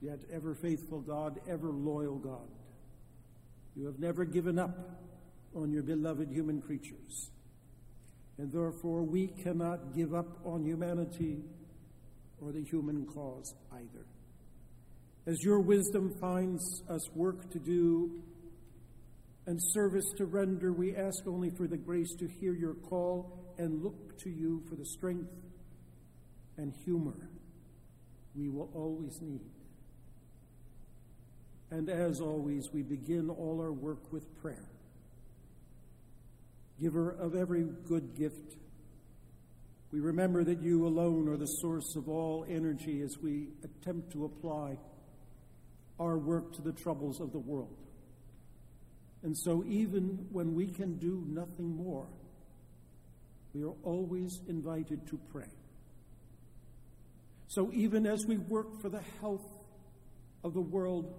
Yet, 0.00 0.20
ever 0.32 0.54
faithful 0.54 1.00
God, 1.00 1.38
ever 1.46 1.68
loyal 1.68 2.16
God, 2.16 2.48
you 3.76 3.86
have 3.86 3.98
never 3.98 4.24
given 4.24 4.58
up 4.58 5.00
on 5.54 5.70
your 5.70 5.82
beloved 5.82 6.30
human 6.30 6.60
creatures 6.60 7.30
and 8.38 8.52
therefore 8.52 9.02
we 9.02 9.28
cannot 9.28 9.94
give 9.94 10.14
up 10.14 10.26
on 10.44 10.64
humanity 10.64 11.38
or 12.40 12.52
the 12.52 12.62
human 12.62 13.06
cause 13.06 13.54
either. 13.72 14.06
As 15.26 15.42
your 15.42 15.60
wisdom 15.60 16.14
finds 16.20 16.82
us 16.88 17.10
work 17.14 17.50
to 17.50 17.58
do 17.58 18.22
and 19.46 19.58
service 19.72 20.04
to 20.18 20.26
render, 20.26 20.72
we 20.72 20.94
ask 20.94 21.26
only 21.26 21.50
for 21.50 21.66
the 21.66 21.76
grace 21.76 22.14
to 22.18 22.26
hear 22.26 22.52
your 22.52 22.74
call 22.74 23.54
and 23.58 23.82
look 23.82 24.18
to 24.18 24.30
you 24.30 24.62
for 24.68 24.74
the 24.74 24.84
strength 24.84 25.30
and 26.58 26.74
humor 26.84 27.30
we 28.34 28.48
will 28.48 28.70
always 28.74 29.18
need. 29.22 29.55
And 31.70 31.88
as 31.88 32.20
always, 32.20 32.68
we 32.72 32.82
begin 32.82 33.28
all 33.28 33.60
our 33.60 33.72
work 33.72 34.12
with 34.12 34.24
prayer 34.40 34.68
giver 36.80 37.10
of 37.10 37.34
every 37.34 37.64
good 37.88 38.14
gift. 38.14 38.56
We 39.92 40.00
remember 40.00 40.44
that 40.44 40.60
you 40.60 40.86
alone 40.86 41.28
are 41.28 41.36
the 41.36 41.46
source 41.46 41.96
of 41.96 42.08
all 42.08 42.44
energy 42.48 43.00
as 43.00 43.16
we 43.18 43.48
attempt 43.64 44.12
to 44.12 44.24
apply 44.24 44.76
our 45.98 46.18
work 46.18 46.54
to 46.56 46.62
the 46.62 46.72
troubles 46.72 47.20
of 47.20 47.32
the 47.32 47.38
world. 47.38 47.76
And 49.22 49.36
so, 49.36 49.64
even 49.66 50.26
when 50.30 50.54
we 50.54 50.66
can 50.66 50.98
do 50.98 51.24
nothing 51.26 51.76
more, 51.76 52.06
we 53.54 53.64
are 53.64 53.74
always 53.82 54.40
invited 54.48 55.06
to 55.08 55.18
pray. 55.32 55.48
So, 57.48 57.70
even 57.72 58.06
as 58.06 58.26
we 58.26 58.36
work 58.36 58.82
for 58.82 58.90
the 58.90 59.02
health 59.20 59.46
of 60.44 60.52
the 60.52 60.60
world 60.60 61.14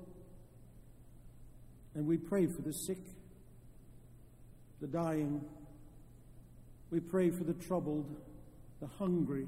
and 1.98 2.06
we 2.06 2.16
pray 2.16 2.46
for 2.46 2.62
the 2.62 2.72
sick, 2.72 3.00
the 4.80 4.88
dying. 4.88 5.42
We 6.92 7.00
pray 7.00 7.32
for 7.32 7.44
the 7.44 7.56
troubled, 7.56 8.16
the 8.80 8.86
hungry, 8.86 9.48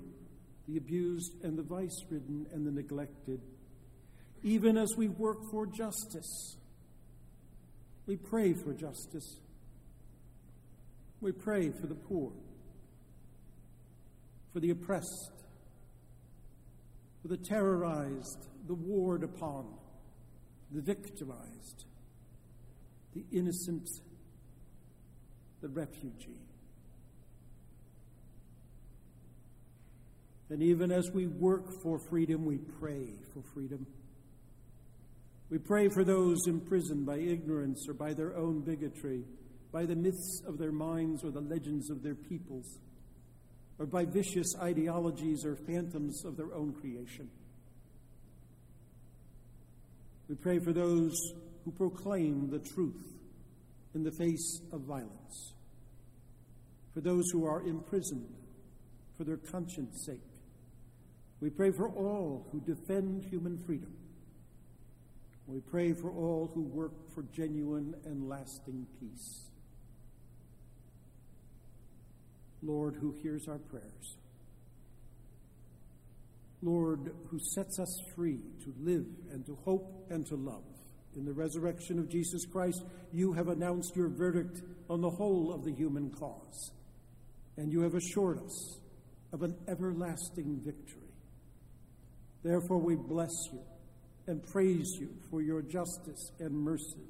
the 0.67 0.77
abused, 0.77 1.31
and 1.43 1.55
the 1.55 1.61
vice 1.61 2.03
ridden 2.09 2.47
and 2.51 2.65
the 2.65 2.71
neglected. 2.71 3.39
Even 4.41 4.77
as 4.77 4.89
we 4.97 5.09
work 5.09 5.37
for 5.51 5.67
justice, 5.67 6.57
we 8.07 8.15
pray 8.15 8.53
for 8.53 8.73
justice. 8.73 9.41
We 11.21 11.31
pray 11.31 11.69
for 11.69 11.85
the 11.85 11.93
poor, 11.93 12.31
for 14.53 14.59
the 14.59 14.71
oppressed, 14.71 15.33
for 17.21 17.27
the 17.27 17.37
terrorized, 17.37 18.47
the 18.67 18.73
warred 18.73 19.21
upon, 19.21 19.67
the 20.71 20.81
victimized, 20.81 21.85
the 23.19 23.37
innocent 23.37 23.89
the 25.61 25.67
refugee. 25.67 26.39
And 30.49 30.63
even 30.63 30.91
as 30.91 31.11
we 31.11 31.27
work 31.27 31.71
for 31.83 31.99
freedom, 31.99 32.45
we 32.45 32.57
pray 32.57 33.07
for 33.33 33.41
freedom. 33.53 33.85
We 35.49 35.57
pray 35.57 35.89
for 35.89 36.03
those 36.03 36.47
imprisoned 36.47 37.05
by 37.05 37.17
ignorance 37.17 37.87
or 37.87 37.93
by 37.93 38.13
their 38.13 38.35
own 38.35 38.61
bigotry, 38.61 39.25
by 39.71 39.85
the 39.85 39.95
myths 39.95 40.41
of 40.47 40.57
their 40.57 40.71
minds 40.71 41.23
or 41.23 41.31
the 41.31 41.41
legends 41.41 41.89
of 41.89 42.01
their 42.01 42.15
peoples, 42.15 42.79
or 43.77 43.85
by 43.85 44.05
vicious 44.05 44.55
ideologies 44.59 45.45
or 45.45 45.55
phantoms 45.55 46.23
of 46.25 46.37
their 46.37 46.53
own 46.53 46.73
creation. 46.73 47.29
We 50.27 50.35
pray 50.35 50.59
for 50.59 50.73
those 50.73 51.15
who 51.69 51.89
proclaim 51.89 52.49
the 52.49 52.59
truth 52.59 53.13
in 53.93 54.03
the 54.03 54.11
face 54.11 54.61
of 54.71 54.81
violence, 54.81 55.53
for 56.93 57.01
those 57.01 57.29
who 57.31 57.45
are 57.45 57.61
imprisoned 57.61 58.33
for 59.17 59.23
their 59.23 59.37
conscience 59.37 60.03
sake. 60.05 60.21
We 61.41 61.49
pray 61.49 61.71
for 61.71 61.89
all 61.89 62.47
who 62.51 62.61
defend 62.61 63.23
human 63.25 63.57
freedom. 63.65 63.93
We 65.47 65.61
pray 65.61 65.93
for 65.93 66.11
all 66.11 66.51
who 66.53 66.61
work 66.61 67.13
for 67.13 67.23
genuine 67.35 67.95
and 68.05 68.27
lasting 68.29 68.85
peace. 68.99 69.47
Lord, 72.61 72.95
who 72.99 73.15
hears 73.21 73.47
our 73.47 73.57
prayers, 73.57 74.17
Lord, 76.61 77.11
who 77.29 77.39
sets 77.39 77.79
us 77.79 78.01
free 78.15 78.39
to 78.63 78.73
live 78.79 79.05
and 79.31 79.45
to 79.45 79.55
hope 79.63 80.07
and 80.09 80.25
to 80.27 80.35
love. 80.35 80.63
In 81.15 81.25
the 81.25 81.33
resurrection 81.33 81.99
of 81.99 82.09
Jesus 82.09 82.45
Christ, 82.45 82.83
you 83.11 83.33
have 83.33 83.47
announced 83.47 83.95
your 83.95 84.09
verdict 84.09 84.61
on 84.89 85.01
the 85.01 85.09
whole 85.09 85.53
of 85.53 85.63
the 85.63 85.73
human 85.73 86.11
cause, 86.11 86.71
and 87.57 87.71
you 87.71 87.81
have 87.81 87.95
assured 87.95 88.39
us 88.43 88.79
of 89.33 89.43
an 89.43 89.55
everlasting 89.67 90.61
victory. 90.63 91.09
Therefore, 92.43 92.77
we 92.77 92.95
bless 92.95 93.33
you 93.51 93.59
and 94.27 94.43
praise 94.43 94.97
you 94.99 95.09
for 95.29 95.41
your 95.41 95.61
justice 95.61 96.31
and 96.39 96.53
mercy. 96.53 97.07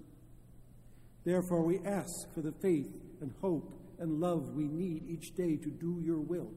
Therefore, 1.25 1.63
we 1.63 1.79
ask 1.85 2.33
for 2.33 2.41
the 2.41 2.53
faith 2.61 2.89
and 3.21 3.33
hope 3.41 3.73
and 3.99 4.19
love 4.19 4.55
we 4.55 4.67
need 4.67 5.03
each 5.09 5.35
day 5.35 5.57
to 5.57 5.69
do 5.69 6.01
your 6.03 6.19
will 6.19 6.51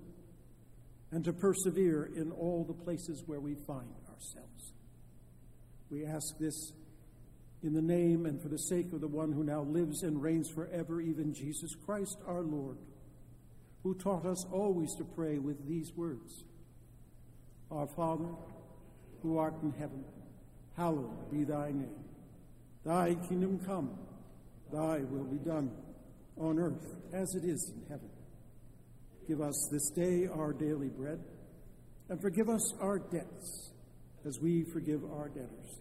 and 1.11 1.25
to 1.25 1.33
persevere 1.33 2.11
in 2.17 2.31
all 2.31 2.65
the 2.65 2.85
places 2.85 3.23
where 3.27 3.41
we 3.41 3.55
find 3.67 3.93
ourselves. 4.09 4.73
We 5.91 6.07
ask 6.07 6.39
this 6.39 6.73
in 7.63 7.73
the 7.73 7.83
name 7.83 8.27
and 8.27 8.43
for 8.43 8.49
the 8.49 8.59
sake 8.59 8.93
of 8.93 9.01
the 9.01 9.09
one 9.09 9.33
who 9.33 9.45
now 9.45 9.63
lives 9.63 10.03
and 10.03 10.21
reigns 10.21 10.49
forever, 10.51 11.01
even 11.01 11.33
Jesus 11.33 11.75
Christ 11.87 12.19
our 12.27 12.43
Lord, 12.43 12.77
who 13.83 13.95
taught 13.95 14.27
us 14.27 14.45
always 14.53 14.95
to 14.97 15.05
pray 15.05 15.39
with 15.39 15.67
these 15.67 15.93
words 15.97 16.45
Our 17.71 17.87
Father, 17.87 18.29
who 19.23 19.39
art 19.39 19.55
in 19.63 19.73
heaven, 19.73 20.05
hallowed 20.77 21.31
be 21.31 21.45
thy 21.45 21.69
name. 21.69 22.05
Thy 22.85 23.15
kingdom 23.29 23.61
come, 23.65 23.97
thy 24.73 24.99
will 24.99 25.25
be 25.25 25.39
done, 25.39 25.71
on 26.37 26.59
earth 26.59 26.97
as 27.13 27.35
it 27.35 27.45
is 27.45 27.73
in 27.75 27.83
heaven. 27.89 28.11
Give 29.29 29.41
us 29.41 29.69
this 29.71 29.89
day 29.91 30.27
our 30.27 30.53
daily 30.53 30.89
bread, 30.89 31.21
and 32.09 32.21
forgive 32.21 32.49
us 32.49 32.75
our 32.81 32.99
debts 32.99 33.71
as 34.27 34.41
we 34.41 34.65
forgive 34.65 35.05
our 35.05 35.29
debtors. 35.29 35.81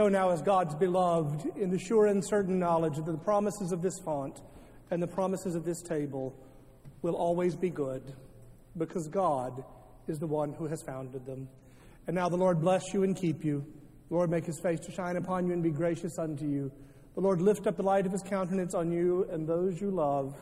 Go 0.00 0.08
now 0.08 0.30
as 0.30 0.40
God's 0.40 0.74
beloved 0.74 1.58
in 1.58 1.68
the 1.68 1.78
sure 1.78 2.06
and 2.06 2.24
certain 2.24 2.58
knowledge 2.58 2.96
that 2.96 3.04
the 3.04 3.18
promises 3.18 3.70
of 3.70 3.82
this 3.82 3.98
font 3.98 4.40
and 4.90 5.02
the 5.02 5.06
promises 5.06 5.54
of 5.54 5.66
this 5.66 5.82
table 5.82 6.34
will 7.02 7.14
always 7.14 7.54
be 7.54 7.68
good 7.68 8.14
because 8.78 9.08
God 9.08 9.62
is 10.08 10.18
the 10.18 10.26
one 10.26 10.54
who 10.54 10.68
has 10.68 10.80
founded 10.80 11.26
them. 11.26 11.50
And 12.06 12.16
now 12.16 12.30
the 12.30 12.38
Lord 12.38 12.62
bless 12.62 12.94
you 12.94 13.02
and 13.02 13.14
keep 13.14 13.44
you. 13.44 13.62
The 14.08 14.14
Lord 14.14 14.30
make 14.30 14.46
his 14.46 14.58
face 14.58 14.80
to 14.86 14.90
shine 14.90 15.16
upon 15.16 15.46
you 15.46 15.52
and 15.52 15.62
be 15.62 15.68
gracious 15.68 16.18
unto 16.18 16.46
you. 16.46 16.72
The 17.14 17.20
Lord 17.20 17.42
lift 17.42 17.66
up 17.66 17.76
the 17.76 17.82
light 17.82 18.06
of 18.06 18.12
his 18.12 18.22
countenance 18.22 18.72
on 18.72 18.90
you 18.90 19.28
and 19.30 19.46
those 19.46 19.82
you 19.82 19.90
love 19.90 20.34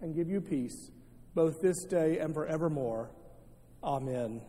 and 0.00 0.12
give 0.12 0.28
you 0.28 0.40
peace, 0.40 0.90
both 1.36 1.62
this 1.62 1.84
day 1.84 2.18
and 2.18 2.34
forevermore. 2.34 3.10
Amen. 3.84 4.40